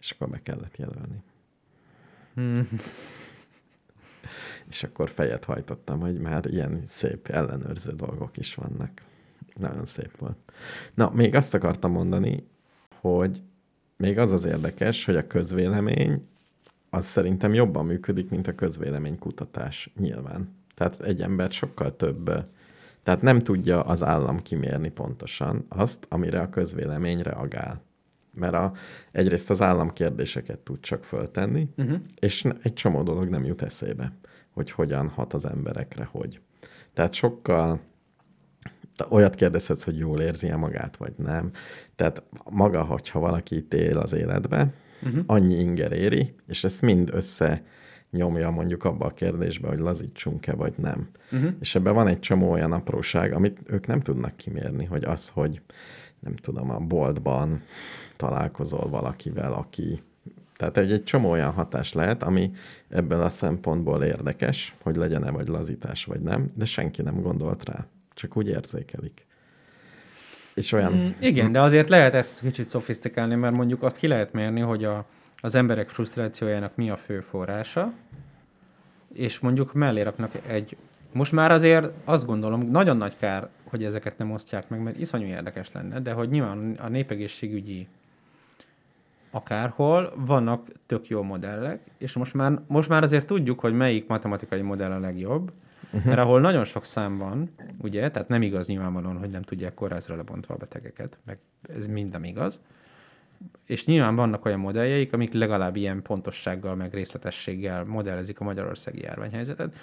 [0.00, 1.22] És akkor be kellett jelölni.
[2.34, 2.68] Hmm.
[4.70, 8.90] És akkor fejet hajtottam, hogy már ilyen szép ellenőrző dolgok is vannak.
[9.56, 10.36] Nagyon szép volt.
[10.94, 12.46] Na, még azt akartam mondani,
[13.00, 13.42] hogy
[13.96, 16.28] még az az érdekes, hogy a közvélemény
[16.90, 20.54] az szerintem jobban működik, mint a közvéleménykutatás nyilván.
[20.74, 22.30] Tehát egy ember sokkal több,
[23.02, 27.82] tehát nem tudja az állam kimérni pontosan azt, amire a közvélemény reagál.
[28.32, 28.72] Mert a,
[29.12, 31.96] egyrészt az állam kérdéseket tud csak föltenni, Uh-huh.
[32.20, 34.12] és egy csomó dolog nem jut eszébe,
[34.56, 36.40] hogy hogyan hat az emberekre, hogy.
[36.94, 37.80] Tehát sokkal
[39.08, 41.50] olyat kérdezhetsz, hogy jól érzi-e magát, vagy nem.
[41.96, 44.72] Tehát maga, hogyha valaki itt él az életbe,
[45.02, 45.22] uh-huh.
[45.26, 47.62] annyi inger éri, és ezt mind össze
[48.10, 51.08] nyomja mondjuk abba a kérdésbe, hogy lazítsunk-e, vagy nem.
[51.32, 51.52] Uh-huh.
[51.60, 55.62] És ebben van egy csomó olyan apróság, amit ők nem tudnak kimérni, hogy az, hogy
[56.20, 57.62] nem tudom, a boltban
[58.16, 60.02] találkozol valakivel, aki...
[60.56, 62.50] Tehát egy, egy csomó olyan hatás lehet, ami
[62.88, 67.86] ebből a szempontból érdekes, hogy legyen-e vagy lazítás, vagy nem, de senki nem gondolt rá.
[68.14, 69.26] Csak úgy érzékelik.
[70.54, 70.92] És olyan...
[70.92, 74.84] Mm, igen, de azért lehet ezt kicsit szofisztikálni, mert mondjuk azt ki lehet mérni, hogy
[74.84, 75.04] a,
[75.40, 77.92] az emberek frusztrációjának mi a fő forrása,
[79.12, 80.76] és mondjuk mellé raknak egy...
[81.12, 85.26] Most már azért azt gondolom, nagyon nagy kár, hogy ezeket nem osztják meg, mert iszonyú
[85.26, 87.88] érdekes lenne, de hogy nyilván a népegészségügyi
[89.36, 94.60] akárhol vannak tök jó modellek, és most már, most már azért tudjuk, hogy melyik matematikai
[94.60, 95.52] modell a legjobb,
[95.84, 96.04] uh-huh.
[96.04, 100.16] mert ahol nagyon sok szám van, ugye, tehát nem igaz nyilvánvalóan, hogy nem tudják kórházra
[100.16, 101.38] lebontva a betegeket, meg
[101.76, 102.60] ez mind nem igaz,
[103.64, 109.74] és nyilván vannak olyan modelljeik, amik legalább ilyen pontossággal, meg részletességgel modellezik a magyarországi járványhelyzetet,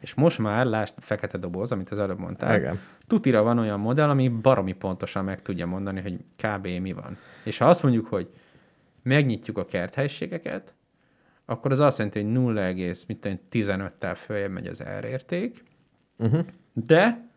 [0.00, 2.78] és most már, lásd, fekete doboz, amit az előbb mondtál, Igen.
[3.06, 6.66] tutira van olyan modell, ami baromi pontosan meg tudja mondani, hogy kb.
[6.66, 7.18] mi van.
[7.44, 8.30] És ha azt mondjuk, hogy
[9.02, 10.74] megnyitjuk a kerthelységeket,
[11.44, 15.64] akkor az azt jelenti, hogy 0,15-tel följebb megy az R érték,
[16.20, 16.46] Uh-huh.
[16.72, 17.28] de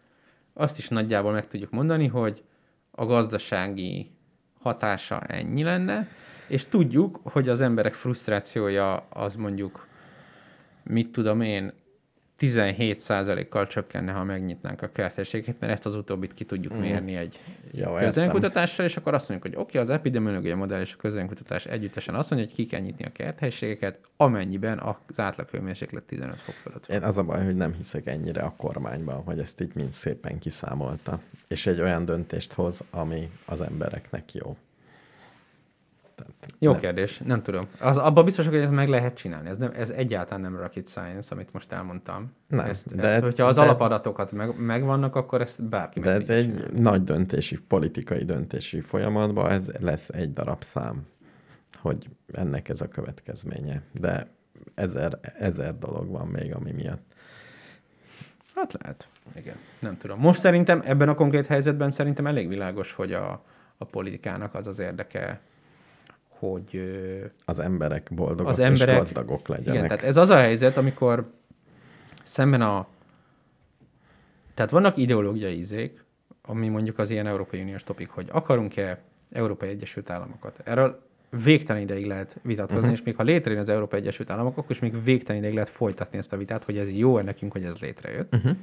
[0.53, 2.43] azt is nagyjából meg tudjuk mondani, hogy
[2.91, 4.11] a gazdasági
[4.59, 6.07] hatása ennyi lenne,
[6.47, 9.87] és tudjuk, hogy az emberek frusztrációja az mondjuk,
[10.83, 11.73] mit tudom én,
[12.39, 17.39] 17%-kal csökkenne, ha megnyitnánk a kertességet, mert ezt az utóbbit ki tudjuk mérni egy
[17.71, 21.65] Jó, közönkutatással, és akkor azt mondjuk, hogy oké, okay, az epidemiológiai modell és a közönkutatás
[21.65, 26.85] együttesen azt mondja, hogy ki kell nyitni a kerthelységeket, amennyiben az átlaghőmérséklet 15 fok fölött.
[26.85, 30.39] Én az a baj, hogy nem hiszek ennyire a kormányban, hogy ezt így mind szépen
[30.39, 31.19] kiszámolta.
[31.47, 34.57] És egy olyan döntést hoz, ami az embereknek jó.
[36.59, 36.79] Jó nem.
[36.79, 37.67] kérdés, nem tudom.
[37.79, 39.49] Az, abban biztos, hogy ez meg lehet csinálni.
[39.49, 42.31] Ez, nem, ez egyáltalán nem rocket science, amit most elmondtam.
[42.47, 46.05] Nem, ezt, de ezt, ez- hogyha az de- alapadatokat meg, megvannak, akkor ezt bárki De
[46.09, 46.79] meg ez tudja egy csinálni.
[46.79, 51.05] nagy döntési, politikai döntési folyamatban ez lesz egy darab szám,
[51.81, 53.81] hogy ennek ez a következménye.
[53.99, 54.27] De
[54.75, 57.11] ezer, ezer dolog van még, ami miatt.
[58.55, 59.07] Hát lehet.
[59.35, 59.55] Igen.
[59.79, 60.19] Nem tudom.
[60.19, 63.43] Most szerintem ebben a konkrét helyzetben szerintem elég világos, hogy a,
[63.77, 65.39] a politikának az az érdeke,
[66.49, 66.81] hogy
[67.45, 68.97] Az emberek boldogok az és emberek...
[68.97, 69.75] gazdagok legyenek.
[69.75, 71.31] Igen, tehát ez az a helyzet, amikor
[72.23, 72.87] szemben a...
[74.53, 76.03] Tehát vannak ideológiai izék,
[76.41, 79.01] ami mondjuk az ilyen Európai Uniós topik, hogy akarunk-e
[79.31, 80.59] Európai Egyesült Államokat.
[80.63, 81.01] Erről
[81.43, 82.93] végtelen ideig lehet vitatkozni, uh-huh.
[82.93, 86.17] és még ha létrejön az Európai Egyesült Államok, akkor is még végtelen ideig lehet folytatni
[86.17, 88.35] ezt a vitát, hogy ez jó nekünk, hogy ez létrejött.
[88.35, 88.55] Uh-huh.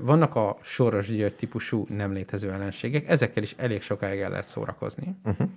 [0.00, 5.14] Vannak a Soros György típusú nem létező ellenségek, ezekkel is elég sokáig el lehet szórakozni.
[5.24, 5.48] Uh-huh.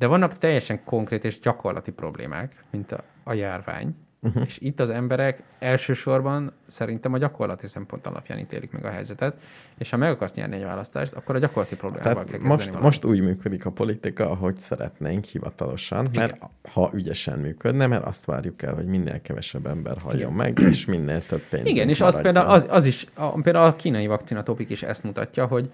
[0.00, 4.42] De vannak teljesen konkrét és gyakorlati problémák, mint a, a járvány, uh-huh.
[4.46, 9.36] és itt az emberek elsősorban szerintem a gyakorlati szempont alapján ítélik meg a helyzetet,
[9.78, 12.66] és ha meg akarsz nyerni egy választást, akkor a gyakorlati problémával kell Tehát kezdeni most,
[12.66, 12.84] valamit.
[12.84, 16.50] most úgy működik a politika, ahogy szeretnénk hivatalosan, mert Igen.
[16.72, 21.26] ha ügyesen működne, mert azt várjuk el, hogy minél kevesebb ember haljon meg, és minél
[21.26, 21.66] több pénz.
[21.66, 25.02] Igen, és az például az, az is, a, például a kínai vakcina topik is ezt
[25.02, 25.70] mutatja, hogy,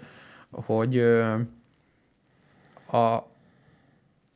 [0.50, 0.98] hogy
[2.86, 3.34] a,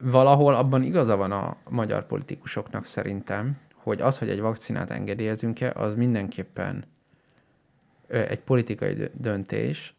[0.00, 5.94] valahol abban igaza van a magyar politikusoknak szerintem, hogy az, hogy egy vakcinát engedélyezünk-e, az
[5.94, 6.84] mindenképpen
[8.08, 9.94] egy politikai dö- döntés,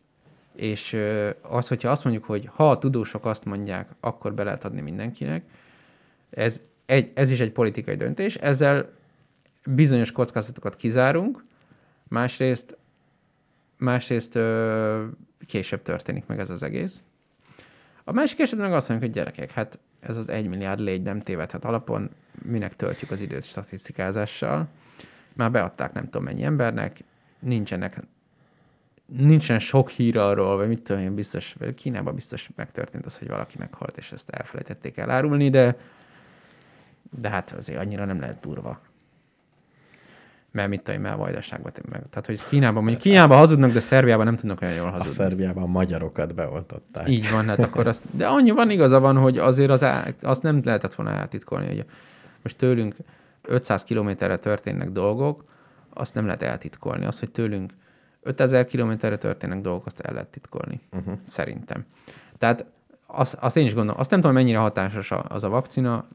[0.56, 0.98] és
[1.42, 5.44] az, hogyha azt mondjuk, hogy ha a tudósok azt mondják, akkor be lehet adni mindenkinek,
[6.30, 8.90] ez, egy, ez is egy politikai döntés, ezzel
[9.66, 11.44] bizonyos kockázatokat kizárunk,
[12.08, 12.78] másrészt,
[13.78, 14.40] másrészt
[15.46, 17.02] később történik meg ez az egész.
[18.04, 21.22] A másik esetben meg azt mondjuk, hogy gyerekek, hát ez az egy milliárd légy nem
[21.22, 22.10] tévedhet alapon,
[22.44, 24.68] minek töltjük az időt statisztikázással.
[25.34, 27.04] Már beadták nem tudom mennyi embernek,
[27.40, 27.98] nincsenek
[29.06, 33.28] nincsen sok hír arról, vagy mit tudom én, biztos, vagy Kínában biztos megtörtént az, hogy
[33.28, 35.78] valaki meghalt, és ezt elfelejtették elárulni, de
[37.20, 38.82] de hát azért annyira nem lehet durva.
[40.52, 42.04] Mert mit tudom mert a vajdaságban meg.
[42.10, 45.12] Tehát, hogy Kínában, mondjuk Kínában hazudnak, de Szerbiában nem tudnak olyan jól A hazudni.
[45.14, 47.10] Szerbiában magyarokat beoltották.
[47.10, 50.44] Így van, hát akkor azt, de annyi van igaza van, hogy azért az, á- azt
[50.44, 51.86] nem lehetett volna eltitkolni, hogy
[52.44, 52.96] most tőlünk
[53.42, 55.44] 500 kilométerre történnek dolgok,
[55.94, 57.06] azt nem lehet eltitkolni.
[57.06, 57.74] Az, hogy tőlünk
[58.22, 60.82] 5000 kilométerre történnek dolgok, azt el lehet titkolni.
[60.92, 61.14] Uh-huh.
[61.28, 61.86] Szerintem.
[62.38, 62.66] Tehát
[63.06, 66.08] azt, azt én is gondolom, azt nem tudom, mennyire hatásos a- az a vakcina,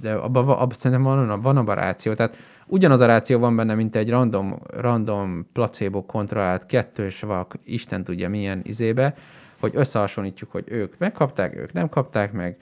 [0.00, 2.14] de abban abba szerintem van, van abban ráció.
[2.14, 2.36] Tehát
[2.66, 8.28] ugyanaz a ráció van benne, mint egy random, random placebo kontrollált kettős vak, Isten tudja
[8.28, 9.14] milyen izébe,
[9.60, 12.56] hogy összehasonlítjuk, hogy ők megkapták, ők nem kapták meg,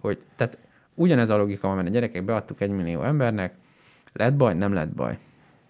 [0.00, 0.58] hogy tehát
[0.94, 3.54] ugyanez a logika van benne, gyerekek, beadtuk egy millió embernek,
[4.12, 5.18] lett baj, nem lett baj.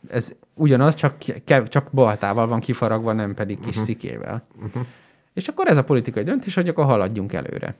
[0.08, 1.14] Ez ugyanaz, csak,
[1.44, 3.84] ke- csak baltával van kifaragva, nem pedig kis uh-huh.
[3.84, 4.46] szikével.
[4.56, 4.86] Uh-huh.
[5.32, 7.74] És akkor ez a politikai döntés, hogy akkor haladjunk előre.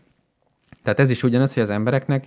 [0.83, 2.25] Tehát ez is ugyanaz, hogy az embereknek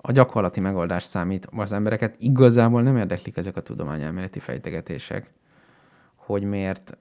[0.00, 1.48] a gyakorlati megoldás számít.
[1.56, 5.30] Az embereket igazából nem érdeklik ezek a tudományelméleti fejtegetések,
[6.14, 6.98] hogy miért,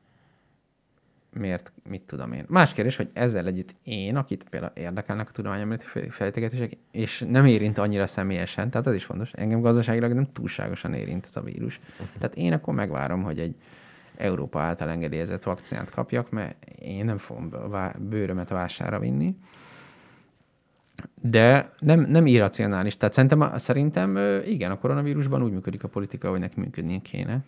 [1.34, 2.46] miért, mit tudom én.
[2.48, 7.46] Más kérdés, hogy ezzel együtt én, akit például érdekelnek a tudományelméleti fej- fejtegetések, és nem
[7.46, 11.80] érint annyira személyesen, tehát ez is fontos, engem gazdaságilag nem túlságosan érint ez a vírus.
[12.18, 13.56] Tehát én akkor megvárom, hogy egy
[14.18, 17.52] Európa által engedélyezett vakcinát kapjak, mert én nem fogom
[17.98, 19.36] bőrömet vására vinni.
[21.22, 22.98] De nem, nem irracionális.
[22.98, 27.40] Tehát szerintem, szerintem igen, a koronavírusban úgy működik a politika, hogy neki működnie kéne.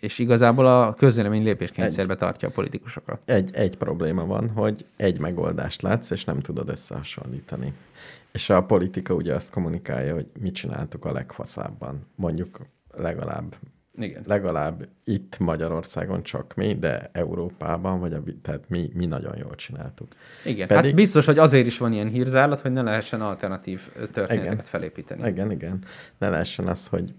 [0.00, 3.22] És igazából a közvélemény lépéskényszerbe tartja a politikusokat.
[3.24, 7.72] Egy, egy probléma van, hogy egy megoldást látsz, és nem tudod összehasonlítani.
[8.32, 12.06] És a politika ugye azt kommunikálja, hogy mit csináltuk a legfaszábban.
[12.14, 12.60] Mondjuk
[12.96, 13.56] legalább
[13.98, 14.22] Igen.
[14.26, 20.08] legalább itt Magyarországon csak mi, de Európában, vagy a, tehát mi, mi nagyon jól csináltuk.
[20.44, 24.52] Igen, Pedig- hát biztos, hogy azért is van ilyen hírzállat, hogy ne lehessen alternatív történeteket
[24.52, 24.64] Igen.
[24.64, 25.28] felépíteni.
[25.28, 25.78] Igen, igen.
[26.18, 27.14] Ne lehessen az, hogy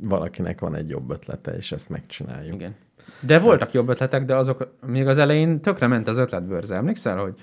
[0.00, 2.54] valakinek van egy jobb ötlete, és ezt megcsináljuk.
[2.54, 2.74] Igen.
[3.20, 6.76] De voltak jobb ötletek, de azok még az elején tökre ment az ötletbőrze.
[6.76, 7.34] Emlékszel, hogy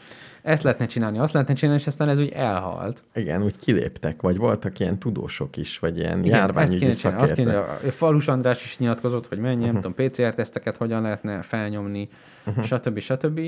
[0.46, 3.04] ezt lehetne csinálni, azt lehetne csinálni, és aztán ez úgy elhalt.
[3.14, 6.86] Igen, úgy kiléptek, vagy voltak ilyen tudósok is, vagy ilyen Igen, járványügyi.
[6.86, 7.56] Azt kéne, szakértők.
[7.58, 9.82] a Falus András is nyilatkozott, hogy mennyi, uh-huh.
[9.82, 12.10] nem tudom, PCR-teszteket hogyan lehetne felnyomni,
[12.46, 12.66] uh-huh.
[12.66, 13.00] stb.
[13.00, 13.40] stb.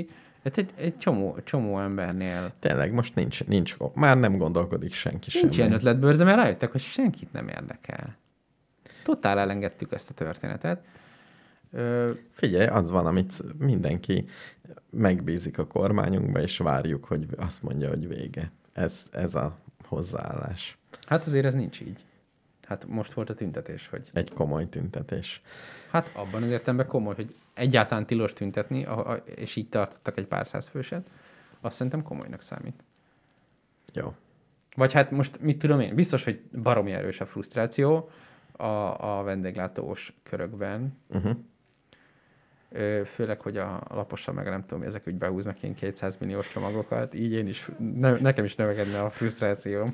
[0.44, 5.56] Hát egy, egy csomó, csomó embernél Tényleg most nincs, nincs, már nem gondolkodik senki nincs
[5.56, 5.80] ilyen semmi.
[5.80, 8.16] ötletbőrze, mert rájöttek, hogy senkit nem érdekel.
[9.04, 10.80] Totál elengedtük ezt a történetet.
[12.30, 14.24] Figyelj, az van, amit mindenki
[14.90, 18.52] megbízik a kormányunkba, és várjuk, hogy azt mondja, hogy vége.
[18.72, 20.78] Ez, ez a hozzáállás.
[21.06, 22.04] hát azért ez nincs így.
[22.62, 25.42] Hát most volt a tüntetés, hogy Egy komoly tüntetés.
[25.90, 28.86] hát abban az értelemben komoly, hogy egyáltalán tilos tüntetni,
[29.24, 31.10] és így tartottak egy pár száz főset,
[31.60, 32.82] azt szerintem komolynak számít.
[33.92, 34.14] Jó.
[34.76, 38.10] Vagy hát most mit tudom én, biztos, hogy baromi erős a frusztráció
[38.52, 40.98] a, a vendéglátós körökben.
[41.08, 41.36] Uh-huh.
[43.04, 47.32] Főleg, hogy a laposan meg nem tudom, ezek úgy behúznak ilyen 200 milliós csomagokat, így
[47.32, 49.88] én is, ne, nekem is növekedne a frusztráció.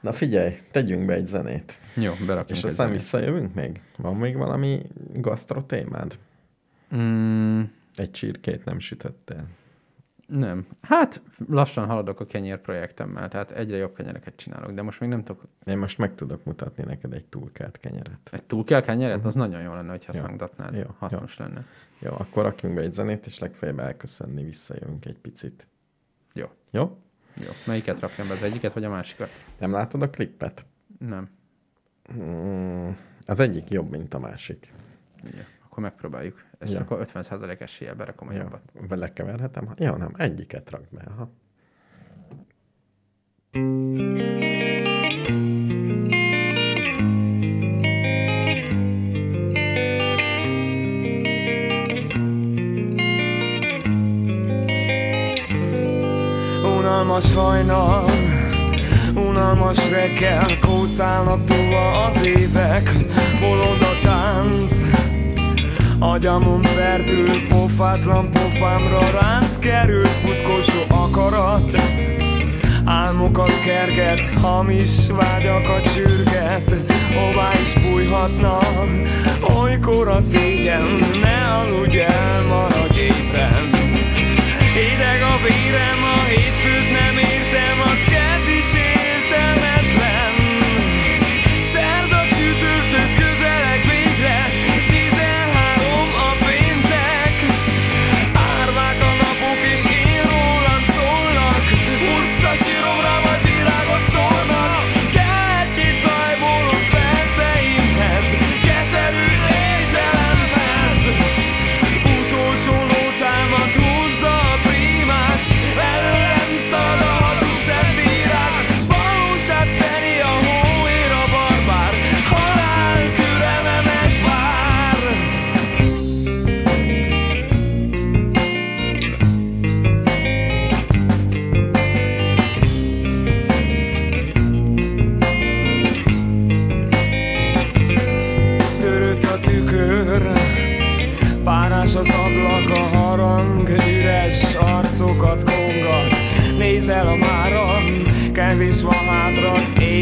[0.00, 1.80] Na figyelj, tegyünk be egy zenét.
[1.94, 2.92] Jó, berakunk És aztán zenét.
[3.00, 3.80] visszajövünk még?
[3.96, 4.82] Van még valami
[5.14, 6.18] gasztro témád?
[6.96, 7.62] Mm,
[7.96, 9.46] Egy csirkét nem sütöttél.
[10.26, 10.66] Nem.
[10.80, 15.24] Hát lassan haladok a kenyér projektemmel, tehát egyre jobb kenyereket csinálok, de most még nem
[15.24, 15.42] tudok.
[15.64, 18.28] Én most meg tudok mutatni neked egy túlkelt kenyeret.
[18.32, 19.24] Egy túl kell kenyeret?
[19.24, 20.20] Az nagyon jó lenne, hogyha Jó.
[20.20, 20.74] szangdatnád.
[20.74, 21.64] Jó, Hasznos lenne.
[21.98, 25.66] Jó, akkor rakjunk be egy zenét, és legfeljebb elköszönni, visszajövünk egy picit.
[26.32, 26.46] Jó.
[26.70, 26.98] Jó?
[27.34, 27.50] Jó.
[27.66, 29.28] Melyiket rakjam be, az egyiket vagy a másikat?
[29.58, 30.66] Nem látod a klippet?
[30.98, 31.28] Nem.
[32.14, 32.90] Mm,
[33.26, 34.72] az egyik jobb, mint a másik.
[35.22, 35.40] Jó.
[35.76, 36.44] Akkor megpróbáljuk.
[36.58, 36.80] Ezt Ja.
[36.80, 38.60] akkor 50% eséllyel berakom a Jó, jobbat.
[38.88, 39.74] belekeverhetem?
[39.78, 41.02] Jó, nem, egyiket rak be.
[41.06, 41.30] Aha.
[56.78, 58.04] Unalmas hajnal,
[59.14, 61.74] unalmas reggel Kószálnak túl
[62.08, 62.90] az évek
[63.40, 64.75] Bolond a tánc
[65.98, 71.76] Agyamon perdül, pofátlan pofámra ránc kerül Futkosó akarat.
[72.84, 76.76] Álmokat kerget, hamis vágyakat sürget
[77.14, 78.58] Hová is bújhatna,
[79.40, 80.82] olykor a szégyen
[81.20, 83.70] Ne aludj el, maradj ébren
[84.74, 87.35] Hideg a vérem, a hétfőt nem értem,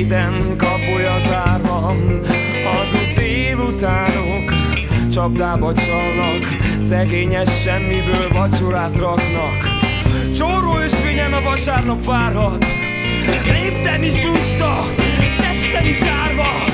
[0.05, 1.93] éden Kapuja zárva
[2.64, 4.52] Hazug délutánok
[5.12, 6.43] Csapdába csalnak
[6.82, 9.81] Szegényes semmiből vacsorát raknak.
[10.36, 12.64] Csóró és fényen a vasárnap várhat
[13.44, 14.85] Lépten is lusta
[15.36, 16.73] Testen is árva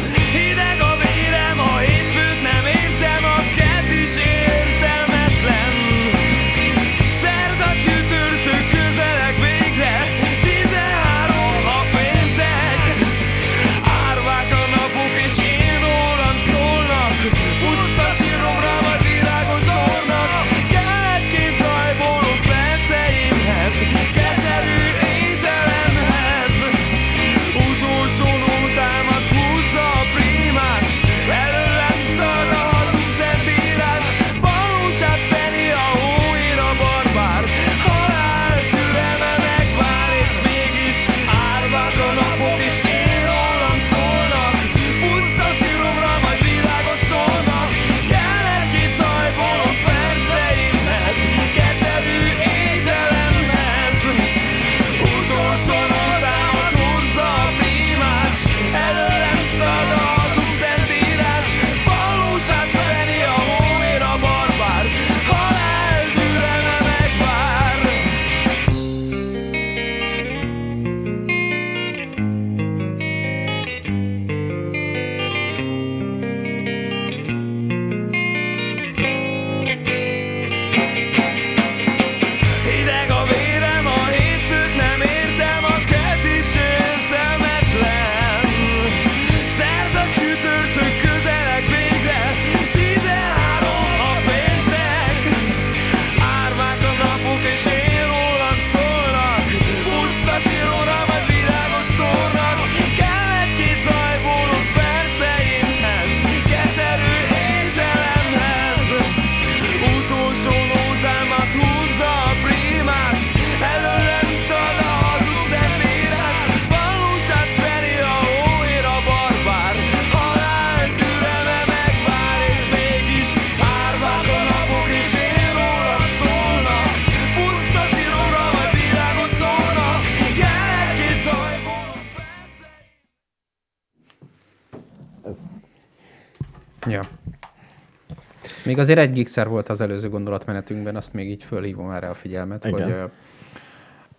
[138.80, 143.00] azért egy gigszer volt az előző gondolatmenetünkben, azt még így fölhívom erre a figyelmet, Igen.
[143.00, 143.10] hogy,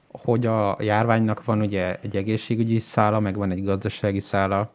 [0.08, 4.74] hogy a járványnak van ugye egy egészségügyi szála, meg van egy gazdasági szála,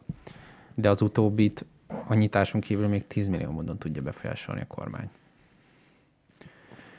[0.75, 1.65] de az utóbbit
[2.07, 5.11] a nyitáson kívül még 10 millió módon tudja befolyásolni a kormány.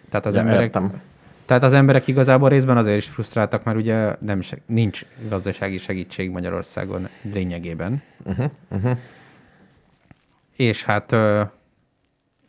[0.10, 1.02] Tehát az, Ja, emberek, értem.
[1.46, 7.08] tehát az emberek igazából részben azért is frusztráltak, mert ugye nem, nincs gazdasági segítség Magyarországon
[7.22, 8.02] lényegében.
[8.24, 8.98] Uh-huh, uh-huh.
[10.56, 11.16] És hát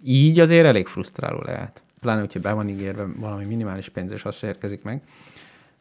[0.04, 1.82] így azért elég frusztráló lehet.
[2.00, 5.02] Pláne, hogyha be van ígérve valami minimális pénz, és az se érkezik meg.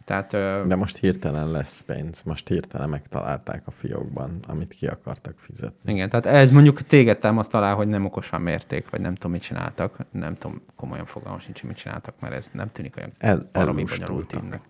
[0.05, 0.31] Tehát
[0.67, 5.93] De most hirtelen lesz pénz, most hirtelen megtalálták a fiókban, amit ki akartak fizetni.
[5.93, 9.41] igen, tehát ez mondjuk téged támaszt alá, hogy nem okosan mérték, vagy nem tudom, mit
[9.41, 9.97] csináltak.
[10.11, 13.83] Nem tudom, komolyan fogalmam sincs, hogy mit csináltak, mert ez nem tűnik olyan El, valami
[13.83, 14.61] bonyolult tímnek.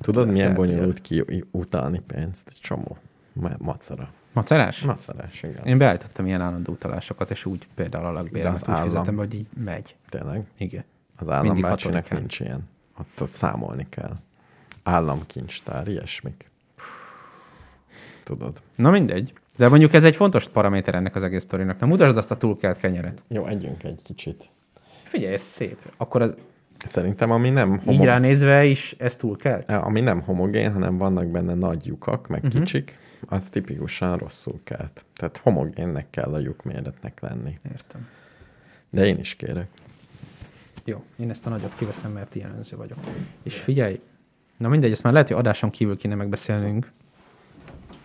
[0.00, 2.60] Tudod, milyen bonyolult ki utalni pénzt?
[2.60, 2.96] Csomó.
[3.32, 4.08] Ma- Macera.
[4.32, 4.80] Macerás?
[4.82, 5.64] Macerás, igen.
[5.64, 9.16] Én beállítottam ilyen állandó utalásokat, és úgy például a De lakbéremet az úgy állam- fizetem,
[9.16, 9.96] hogy így megy.
[10.08, 10.46] Tényleg?
[10.58, 10.84] Igen.
[11.16, 12.68] Az állambácsinak nincs ilyen.
[12.98, 14.16] Ott, ott számolni kell.
[14.82, 16.50] Államkincstár, ilyesmik.
[18.24, 18.62] Tudod.
[18.74, 19.32] Na mindegy.
[19.56, 21.78] De mondjuk ez egy fontos paraméter ennek az egész sztorinak.
[21.80, 23.22] Na mutasd azt a túlkelt kenyeret.
[23.28, 24.50] Jó, együnk egy kicsit.
[25.04, 25.78] Figyelj, ez szép.
[25.96, 26.34] Akkor az,
[26.86, 29.70] Szerintem, ami nem, így homo- ránézve is ez túlkelt?
[29.70, 32.60] ami nem homogén, hanem vannak benne nagy lyukak, meg uh-huh.
[32.60, 35.04] kicsik, az tipikusan rosszul kelt.
[35.14, 37.58] Tehát homogénnek kell a lyukméretnek lenni.
[37.72, 38.08] Értem.
[38.90, 39.68] De én is kérek.
[40.84, 42.98] Jó, én ezt a nagyot kiveszem, mert ilyen önző vagyok.
[43.42, 44.00] És figyelj,
[44.56, 46.92] na mindegy, ezt már lehet, hogy adáson kívül kéne megbeszélnünk.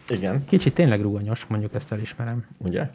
[0.09, 0.45] Igen.
[0.45, 2.45] Kicsit tényleg rugonyos, mondjuk ezt elismerem.
[2.57, 2.89] Ugye?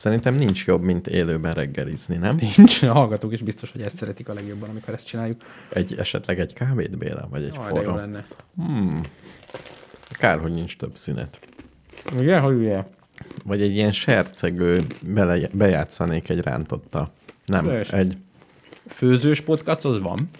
[0.00, 2.38] Szerintem nincs jobb, mint élőben reggelizni, nem?
[2.56, 5.42] Nincs, a hallgatók is biztos, hogy ezt szeretik a legjobban, amikor ezt csináljuk.
[5.68, 7.94] Egy, esetleg egy kávét, Béla, vagy egy de jó forró.
[7.94, 8.24] lenne.
[8.56, 9.00] Hmm.
[10.08, 11.38] Kár, hogy nincs több szünet.
[12.16, 12.84] Ugye, hogy ugye?
[13.44, 17.12] Vagy egy ilyen sercegő, bele, bejátszanék egy rántotta.
[17.46, 17.96] Nem, Persze.
[17.96, 18.16] egy,
[18.86, 20.30] Főzős podcast az van.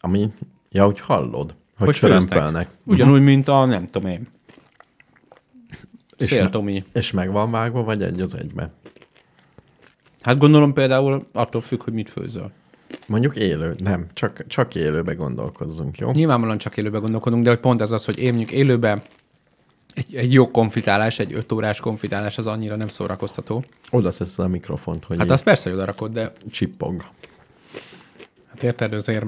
[0.00, 0.32] ami,
[0.70, 2.68] ja, hogy hallod, hogy, Hogy csörömpelnek.
[2.84, 4.26] Ugyanúgy, mint a, nem tudom én.
[6.18, 6.84] És Szél Tomi.
[6.92, 8.72] És meg van vágva, vagy egy az egybe?
[10.20, 12.50] Hát gondolom például attól függ, hogy mit főzöl.
[13.06, 16.10] Mondjuk élő, nem, csak, csak élőbe gondolkozzunk, jó?
[16.10, 19.00] Nyilvánvalóan csak élőben gondolkodunk, de hogy pont ez az, hogy én mondjuk élőben
[19.94, 23.64] egy, egy jó konfitálás, egy öt órás konfitálás az annyira nem szórakoztató.
[23.90, 27.04] Oda teszed a mikrofont, hogy Hát hát azt persze, hogy oda rakod, de csippog.
[28.48, 29.24] hát érted azért.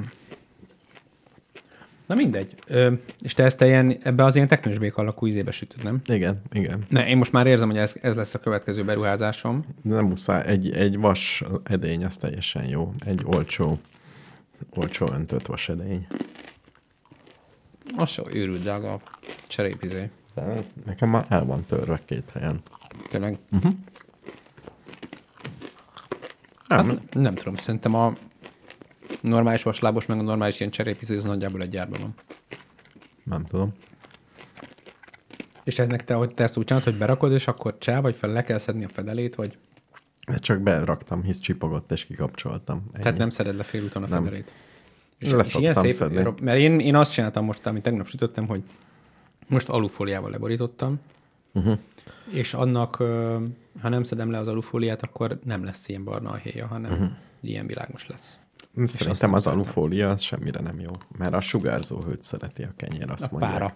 [2.11, 2.55] Na mindegy.
[2.67, 6.01] Ö, és te ezt ilyen, ebbe az ilyen teknősbék alakú ízébe sütöd, nem?
[6.07, 6.83] Igen, igen.
[6.89, 9.63] Ne, én most már érzem, hogy ez, ez lesz a következő beruházásom.
[9.83, 12.93] Nem muszáj, egy, egy vas edény, az teljesen jó.
[13.07, 13.79] Egy olcsó,
[14.77, 16.07] olcsó öntött vas edény.
[17.97, 19.01] Az se őrült drága a
[19.47, 20.11] cserépizé.
[20.35, 22.63] De nekem már el van törve két helyen.
[23.11, 23.39] Tényleg.
[23.51, 23.85] Nem,
[26.69, 28.13] Hát, nem tudom, szerintem a
[29.21, 32.15] normális vaslábos, meg a normális ilyen cserépizé, az nagyjából egy gyárban van.
[33.25, 33.73] nem tudom.
[35.65, 38.31] És ennek te, hogy te ezt úgy csinálod, hogy berakod, és akkor csá, vagy fel
[38.31, 39.59] le kell szedni a fedelét, vagy...
[40.27, 42.85] De csak beraktam, hisz csipogott, és kikapcsoltam.
[42.93, 43.03] Ennyi.
[43.03, 44.23] Tehát nem szeded le félúton a Nem.
[44.25, 44.53] fedelét.
[45.19, 46.33] Le szoktam szedni.
[46.43, 48.63] mert én, én azt csináltam most, amit tegnap sütöttem, hogy
[49.47, 51.01] most alufóliával leborítottam,
[51.53, 51.79] Uh-huh.
[52.31, 52.97] és annak,
[53.81, 57.09] ha nem szedem le az alufóliát, akkor nem lesz ilyen barna a héja, hanem uh-huh.
[57.41, 58.39] ilyen világos lesz.
[58.75, 63.11] Szerintem nem az alufólia az semmire nem jó, mert a sugárzó hőt szereti a kenyér,
[63.11, 63.53] azt A mondják.
[63.53, 63.75] pára.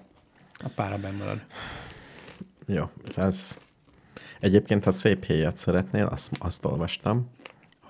[0.59, 1.45] A pára benn marad.
[2.67, 3.57] Jó, ez...
[4.41, 7.31] Egyébként, ha szép héjat szeretnél, azt, azt olvastam,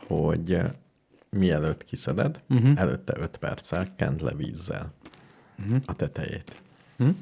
[0.06, 0.70] hogy eh,
[1.30, 2.80] mielőtt kiszeded, uh-huh.
[2.80, 4.92] előtte 5 perccel kend le vízzel
[5.58, 5.78] uh-huh.
[5.86, 6.62] a tetejét.
[6.98, 7.16] Uh-huh.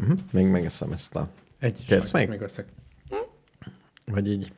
[0.00, 0.18] Uh-huh.
[0.32, 1.28] Még megeszem ezt a...
[1.58, 2.38] Egy Kérsz sajt, még?
[2.38, 2.66] Meg összeg.
[4.06, 4.52] Vagy így...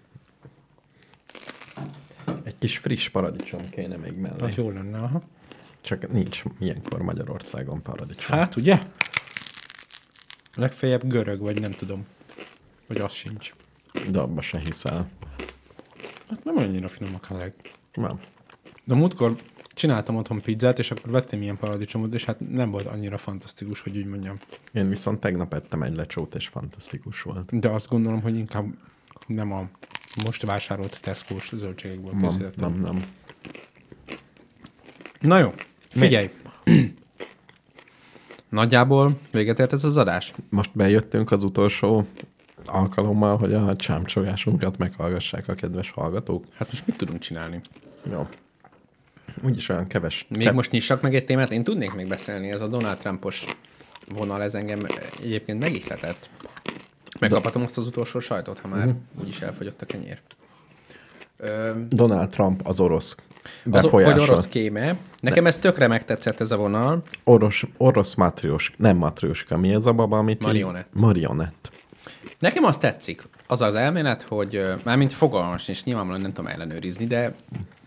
[2.45, 4.41] Egy kis friss paradicsom kéne még mellé.
[4.41, 5.23] Az jó lenne, aha.
[5.81, 8.39] Csak nincs ilyenkor Magyarországon paradicsom.
[8.39, 8.83] Hát ugye?
[10.55, 12.07] Legfeljebb görög, vagy nem tudom.
[12.87, 13.55] Vagy az sincs.
[14.11, 15.11] De abba se hiszel.
[16.29, 17.55] Hát nem annyira finomak a leg.
[17.93, 18.19] Nem.
[18.85, 19.37] De múltkor
[19.69, 23.97] csináltam otthon pizzát, és akkor vettem ilyen paradicsomot, és hát nem volt annyira fantasztikus, hogy
[23.97, 24.39] úgy mondjam.
[24.73, 27.59] Én viszont tegnap ettem egy lecsót, és fantasztikus volt.
[27.59, 28.67] De azt gondolom, hogy inkább
[29.27, 29.69] nem a
[30.25, 32.73] most vásárolt Tesco-s zöldségekből Nem, készítettem.
[32.73, 33.05] nem, nem.
[35.21, 35.55] Na jó,
[35.91, 36.31] figyelj!
[38.49, 40.33] Nagyjából véget ért ez az adás.
[40.51, 42.07] Most bejöttünk az utolsó
[42.67, 46.45] alkalommal, hogy a csámcsogásunkat meghallgassák a kedves hallgatók.
[46.55, 47.61] Hát most mit tudunk csinálni?
[48.11, 48.29] Jó.
[49.43, 50.27] úgyis olyan keves.
[50.29, 53.45] Még kev- most nyissak meg egy témát, én tudnék még beszélni, ez a Donald Trumpos
[54.09, 54.87] vonal, ez engem
[55.23, 56.31] egyébként megihletett.
[57.21, 58.97] Megkaphatom azt az utolsó sajtot, ha már Mhm.
[59.21, 60.21] úgyis elfogyott a kenyér.
[61.37, 64.21] Ö, Donald Trump az orosz az, hogy befolyásol.
[64.23, 64.97] orosz kéme.
[65.21, 67.03] Nekem ez tökre megtetszett ez a vonal.
[67.25, 70.89] Orosz, orosz matriós, nem matrióska, mi az a baba, amit így- Marionett.
[70.93, 71.71] Marionett.
[72.39, 73.23] Nekem az tetszik.
[73.47, 77.35] Az az elmélet, hogy mármint fogalmas, és nyilvánvalóan nem tudom ellenőrizni, de,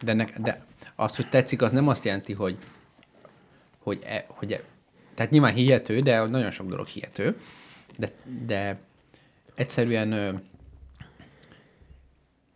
[0.03, 0.63] de, ne, de
[0.95, 2.57] az, hogy tetszik, az nem azt jelenti, hogy,
[3.79, 4.59] hogy, e, hogy e,
[5.15, 7.37] tehát nyilván hihető, de nagyon sok dolog hihető,
[7.97, 8.09] de,
[8.45, 8.79] de
[9.55, 10.33] egyszerűen ö,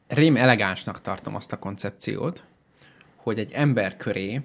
[0.07, 2.43] rém elegánsnak tartom azt a koncepciót,
[3.15, 4.41] hogy egy ember köré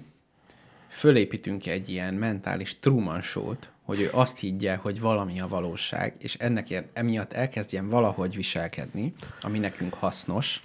[0.87, 6.35] fölépítünk egy ilyen mentális Truman show-t, hogy ő azt higgye, hogy valami a valóság, és
[6.35, 10.61] ennek ilyen, emiatt elkezdjen valahogy viselkedni, ami nekünk hasznos,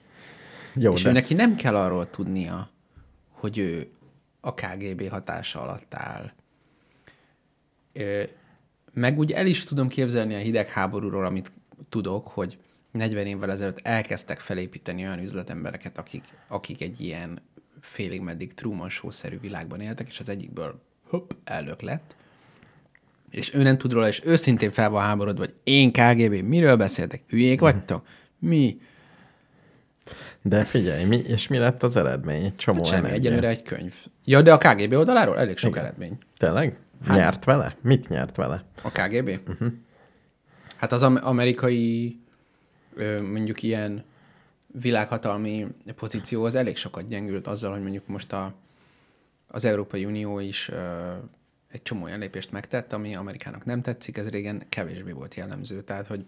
[0.75, 2.71] Jó, és de ő neki nem kell arról tudnia,
[3.31, 3.91] hogy ő
[4.41, 6.33] a KGB hatása alatt áll.
[7.93, 8.23] Ö,
[8.93, 11.53] Meg úgy el is tudom képzelni a hidegháborúról, amit
[11.89, 12.59] tudok, hogy
[12.91, 17.43] 40 évvel ezelőtt elkezdtek felépíteni olyan üzletembereket, akik, akik egy ilyen
[17.81, 22.17] félig meddig Truman Show-szerű világban éltek, és az egyikből hopp, elnök lett,
[23.31, 27.23] és ő nem tud róla, és őszintén fel van háborodva, vagy én KGB, miről beszéltek?
[27.29, 28.07] Hülyék vagytok?
[28.39, 28.79] Mi?
[30.43, 32.45] de figyelj, mi, és mi lett az eredmény?
[32.45, 33.95] Egy csomó Hát semmi, egyelőre egy könyv.
[34.25, 35.85] Ja, de a KGB oldaláról elég sok Igen.
[35.85, 36.19] eredmény.
[36.39, 36.77] Tényleg?
[37.05, 37.17] Hát...
[37.17, 37.77] Nyert vele?
[37.83, 38.65] Mit nyert vele?
[38.83, 39.41] A KGB?
[39.49, 39.73] Uh-huh.
[40.77, 42.19] Hát az am- amerikai
[43.23, 44.05] mondjuk ilyen
[44.67, 45.67] világhatalmi
[45.97, 48.55] pozíció az elég sokat gyengült azzal, hogy mondjuk most a,
[49.47, 50.71] az Európai Unió is
[51.69, 55.83] egy csomó olyan lépést megtett, ami Amerikának nem tetszik, ez régen kevésbé volt jellemző.
[55.83, 56.27] Tehát, hogy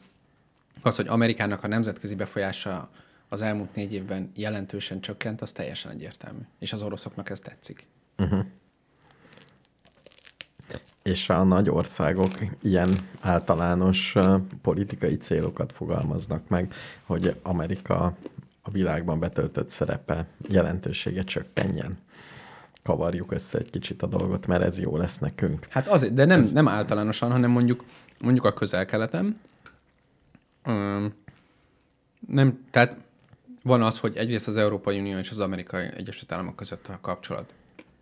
[0.82, 2.90] az, hogy Amerikának a nemzetközi befolyása
[3.28, 6.40] az elmúlt négy évben jelentősen csökkent, az teljesen egyértelmű.
[6.58, 7.86] És az oroszoknak ez tetszik.
[11.02, 12.32] És a nagy országok
[12.62, 14.14] ilyen általános
[14.62, 16.72] politikai célokat fogalmaznak meg,
[17.04, 18.16] hogy Amerika
[18.62, 21.98] a világban betöltött szerepe jelentősége csökkenjen.
[22.82, 25.66] Kavarjuk össze egy kicsit a dolgot, mert ez jó lesz nekünk.
[25.70, 27.84] Hát azért, de nem, nem általánosan, hanem mondjuk,
[28.20, 29.40] mondjuk a közel-keleten.
[32.26, 32.96] Nem, tehát
[33.62, 37.54] van az, hogy egyrészt az Európai Unió és az Amerikai Egyesült Államok között a kapcsolat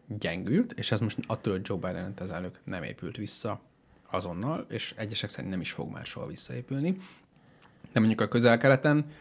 [0.08, 3.60] gyengült, és ez most attól, hogy Joe Biden az elnök nem épült vissza
[4.10, 6.96] azonnal, és egyesek szerint nem is fog már soha visszaépülni.
[7.92, 9.12] De mondjuk a közel-keleten,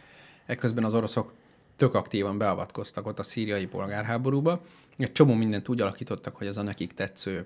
[0.45, 1.33] ekközben az oroszok
[1.75, 4.61] tök aktívan beavatkoztak ott a szíriai polgárháborúba,
[4.97, 7.45] egy csomó mindent úgy alakítottak, hogy ez a nekik tetsző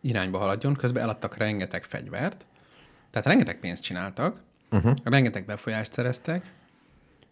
[0.00, 2.46] irányba haladjon, közben eladtak rengeteg fegyvert,
[3.10, 4.40] tehát rengeteg pénzt csináltak,
[4.70, 4.94] uh-huh.
[5.04, 6.52] rengeteg befolyást szereztek,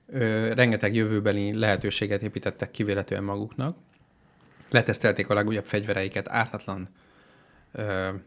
[0.06, 3.76] ö, rengeteg jövőbeli lehetőséget építettek ki véletlenül maguknak,
[4.70, 6.88] letesztelték a legújabb fegyvereiket ártatlan,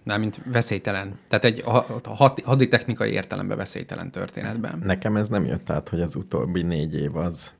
[0.03, 4.79] nem, mint veszélytelen, tehát egy ha- ha- haditechnikai értelemben veszélytelen történetben.
[4.83, 7.53] Nekem ez nem jött át, hogy az utóbbi négy év az,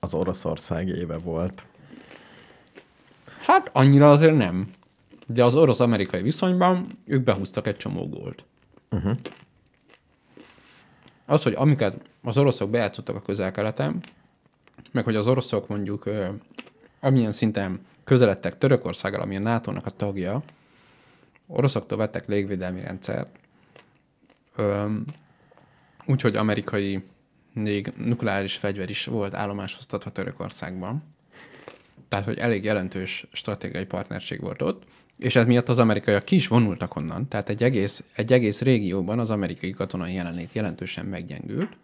[0.00, 1.64] az Oroszország éve volt.
[3.40, 4.70] Hát annyira azért nem.
[5.26, 8.44] De az orosz-amerikai viszonyban ők behúztak egy csomó gólt.
[8.90, 9.16] Uh-huh.
[11.26, 14.02] Az, hogy amiket az oroszok bejátszottak a közel-keleten,
[14.92, 16.04] meg hogy az oroszok mondjuk
[17.00, 20.42] amilyen szinten közeledtek Törökországgal, ami a NATO-nak a tagja,
[21.46, 23.30] oroszoktól vettek légvédelmi rendszert,
[26.06, 27.04] úgyhogy amerikai
[27.52, 31.02] még nukleáris fegyver is volt állomásoztatva Törökországban.
[32.08, 34.84] Tehát, hogy elég jelentős stratégiai partnerség volt ott,
[35.16, 37.28] és ez miatt az amerikaiak ki is vonultak onnan.
[37.28, 41.76] Tehát egy egész, egy egész régióban az amerikai katonai jelenlét jelentősen meggyengült.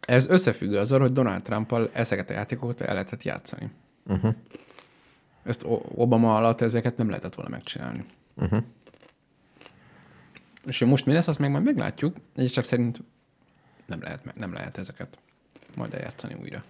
[0.00, 3.70] Ez összefügg azzal, hogy Donald Trumpal ezeket a játékokat el lehetett játszani.
[4.08, 4.34] Uh-huh.
[5.42, 5.64] Ezt
[5.94, 8.04] Obama alatt ezeket nem lehetett volna megcsinálni.
[8.36, 8.62] Uh-huh.
[10.66, 12.16] És most mi lesz, azt meg majd meglátjuk.
[12.36, 13.02] Egyesek szerint
[13.86, 15.18] nem lehet, nem lehet ezeket
[15.76, 16.64] majd eljátszani újra.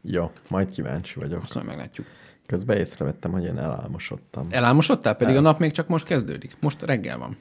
[0.00, 1.42] Jó, majd kíváncsi vagyok.
[1.42, 2.06] Azt majd meglátjuk.
[2.46, 4.46] Közben észrevettem, hogy én elálmosodtam.
[4.50, 5.14] Elálmosodtál?
[5.14, 6.56] Pedig a nap még csak most kezdődik.
[6.60, 7.36] Most reggel van.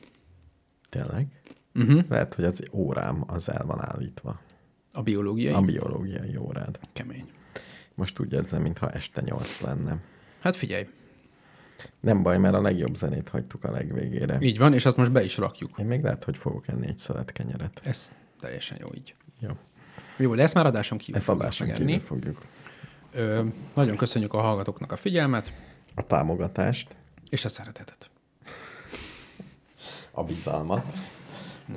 [0.90, 1.28] Tényleg?
[1.76, 2.04] Uh-huh.
[2.10, 4.40] Lehet, hogy az órám az el van állítva.
[4.94, 5.54] A biológiai?
[5.54, 6.80] A biológiai órád.
[6.94, 7.30] Kemény.
[8.00, 9.98] Most úgy érzem, mintha este nyolc lenne.
[10.40, 10.88] Hát figyelj,
[12.00, 14.38] Nem baj, mert a legjobb zenét hagytuk a legvégére.
[14.42, 15.78] így van, és azt most be is rakjuk.
[15.78, 17.80] Én még lehet, hogy fogok enni egy szelet kenyeret.
[17.84, 19.16] Ez teljesen jó így.
[19.40, 19.50] Jó.
[20.18, 22.42] Jó, de ezt már adáson kívül Ezt adáson kívül fogjuk.
[23.14, 23.44] Ö,
[23.74, 25.54] nagyon köszönjük a hallgatóknak a figyelmet,
[25.96, 26.96] A támogatást,
[27.30, 28.10] és a szeretetet.
[30.12, 30.86] a bizalmat.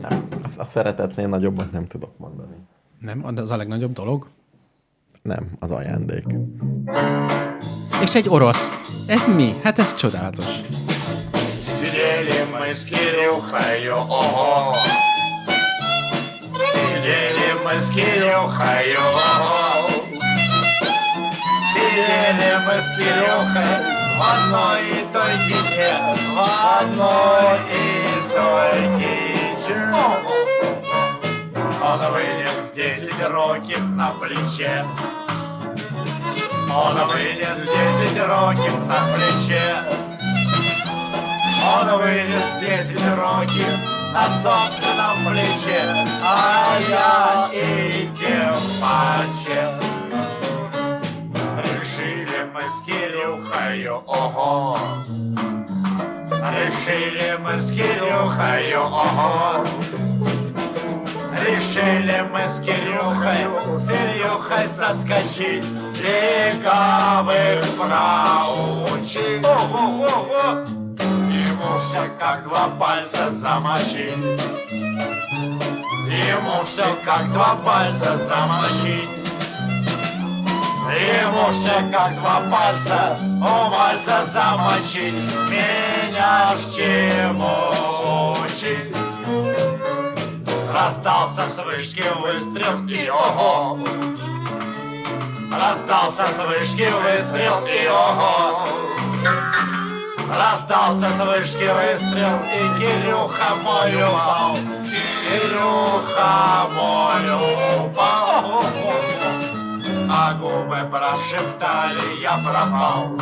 [0.00, 0.28] Nem,
[0.58, 2.56] a, szeretetnél nagyobbat nem tudok mondani.
[2.98, 3.24] Nem?
[3.24, 4.28] Az a legnagyobb dolog.
[5.21, 6.25] Nem, az ajándék.
[8.01, 8.77] És egy orosz.
[9.07, 9.53] Ez mi?
[9.63, 10.45] Hát ez csodálatos.
[11.61, 14.75] Сидели мы с Кирюхою, ого.
[16.89, 19.57] Сидели мы с Кирюхою, ого.
[21.73, 23.73] Сидели мы с Кирюхой
[24.17, 25.93] в одной и той киче,
[26.35, 26.39] в
[26.79, 27.85] одной и
[28.33, 30.40] той киче.
[31.91, 34.85] Он вынес десять років на плече.
[36.69, 39.83] Он вынес десять років на плече.
[41.65, 43.67] Он вынес десять років
[44.13, 49.79] на собственном плече, а я и тем паче.
[51.63, 54.77] Решили мы с Кирюхою, ого.
[56.29, 59.65] Решили мы с Кирюхою, ого.
[61.44, 65.64] Решили мы с Кирюхой, с Ильюхой соскочить,
[65.98, 69.42] легавых проучить.
[71.32, 74.16] Ему все как два пальца замочить.
[76.06, 79.08] Ему все как два пальца замочить.
[80.92, 85.14] Ему все как два пальца, у пальца замочить.
[85.50, 89.11] Меня ж чему учить?
[90.72, 93.78] Раздался с вышки выстрел и ого!
[95.52, 98.66] Раздался с вышки выстрел и ого!
[100.34, 104.56] Раздался с вышки выстрел и Кирюха мой упал
[105.28, 107.26] Кирюха мой
[107.84, 108.64] упал
[110.10, 113.18] А губы прошептали, я пропал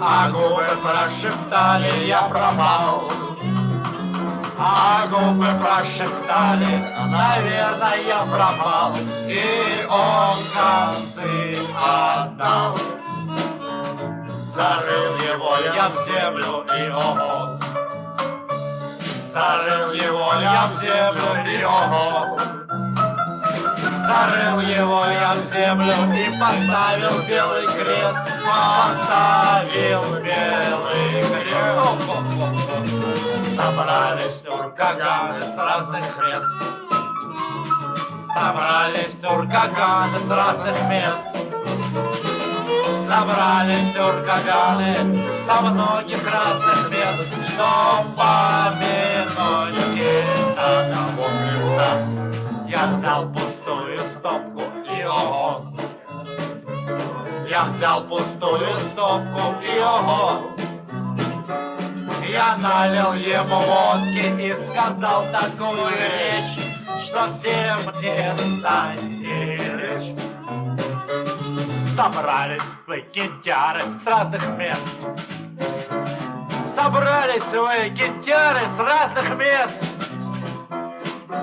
[0.00, 3.23] А губы прошептали, я пропал
[4.56, 12.78] а губы прошептали, наверное, я пропал И он концы отдал.
[14.46, 17.58] Зарыл его я в землю и ого
[19.26, 22.38] Зарыл его я в землю и ого
[24.06, 28.20] Зарыл его я в землю и поставил белый крест.
[28.46, 32.63] Поставил белый крест
[33.56, 36.56] Собрались уркаганы с разных мест.
[38.34, 41.28] Собрались уркаганы с разных мест.
[43.06, 47.28] Собрались уркаганы со многих разных мест.
[47.52, 50.04] Что помянуть
[50.56, 51.88] одного креста
[52.66, 55.62] Я взял пустую стопку и ого.
[57.48, 60.54] Я взял пустую стопку и ого
[62.28, 70.14] я налил ему водки и сказал такую речь, что всем перестань речь.
[71.94, 74.88] Собрались вы, кентяры, с разных мест.
[76.64, 79.76] Собрались вы, кентяры, с разных мест.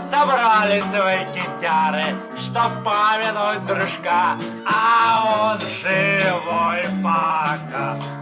[0.09, 8.20] Собрались вы, кентяры, чтоб помянуть дружка, а он живой пока.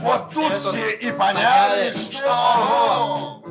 [0.00, 3.42] Вот тут все и поняли, что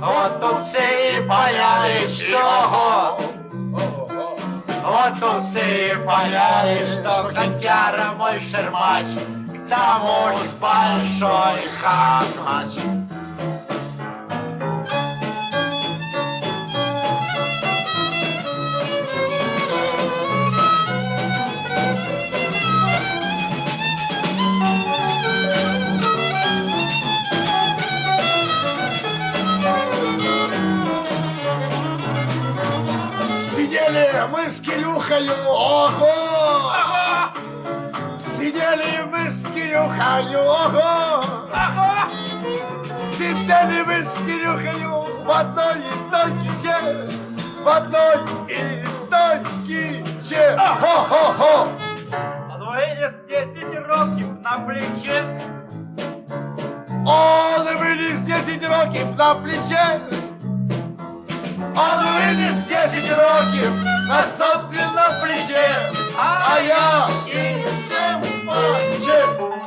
[0.00, 3.18] Вот тут все и поняли, что
[4.84, 12.78] Вот тут все и поняли, что Котяра мой шермач К тому ж большой хахач
[35.11, 36.13] Кирюхою, ого!
[38.37, 41.23] Сидели мы с Кирюхою, ого!
[43.17, 47.09] Сидели мы с Кирюхою в одной и той киче,
[47.63, 48.17] в одной
[48.47, 50.57] и той киче.
[50.79, 51.67] Хо-хо-хо!
[52.53, 55.23] Он вынес 10 років на плече,
[57.05, 59.99] Он вынес 10 років на плече.
[61.75, 69.61] Он вынес 10 років на собственном плече, а, я и тем паче.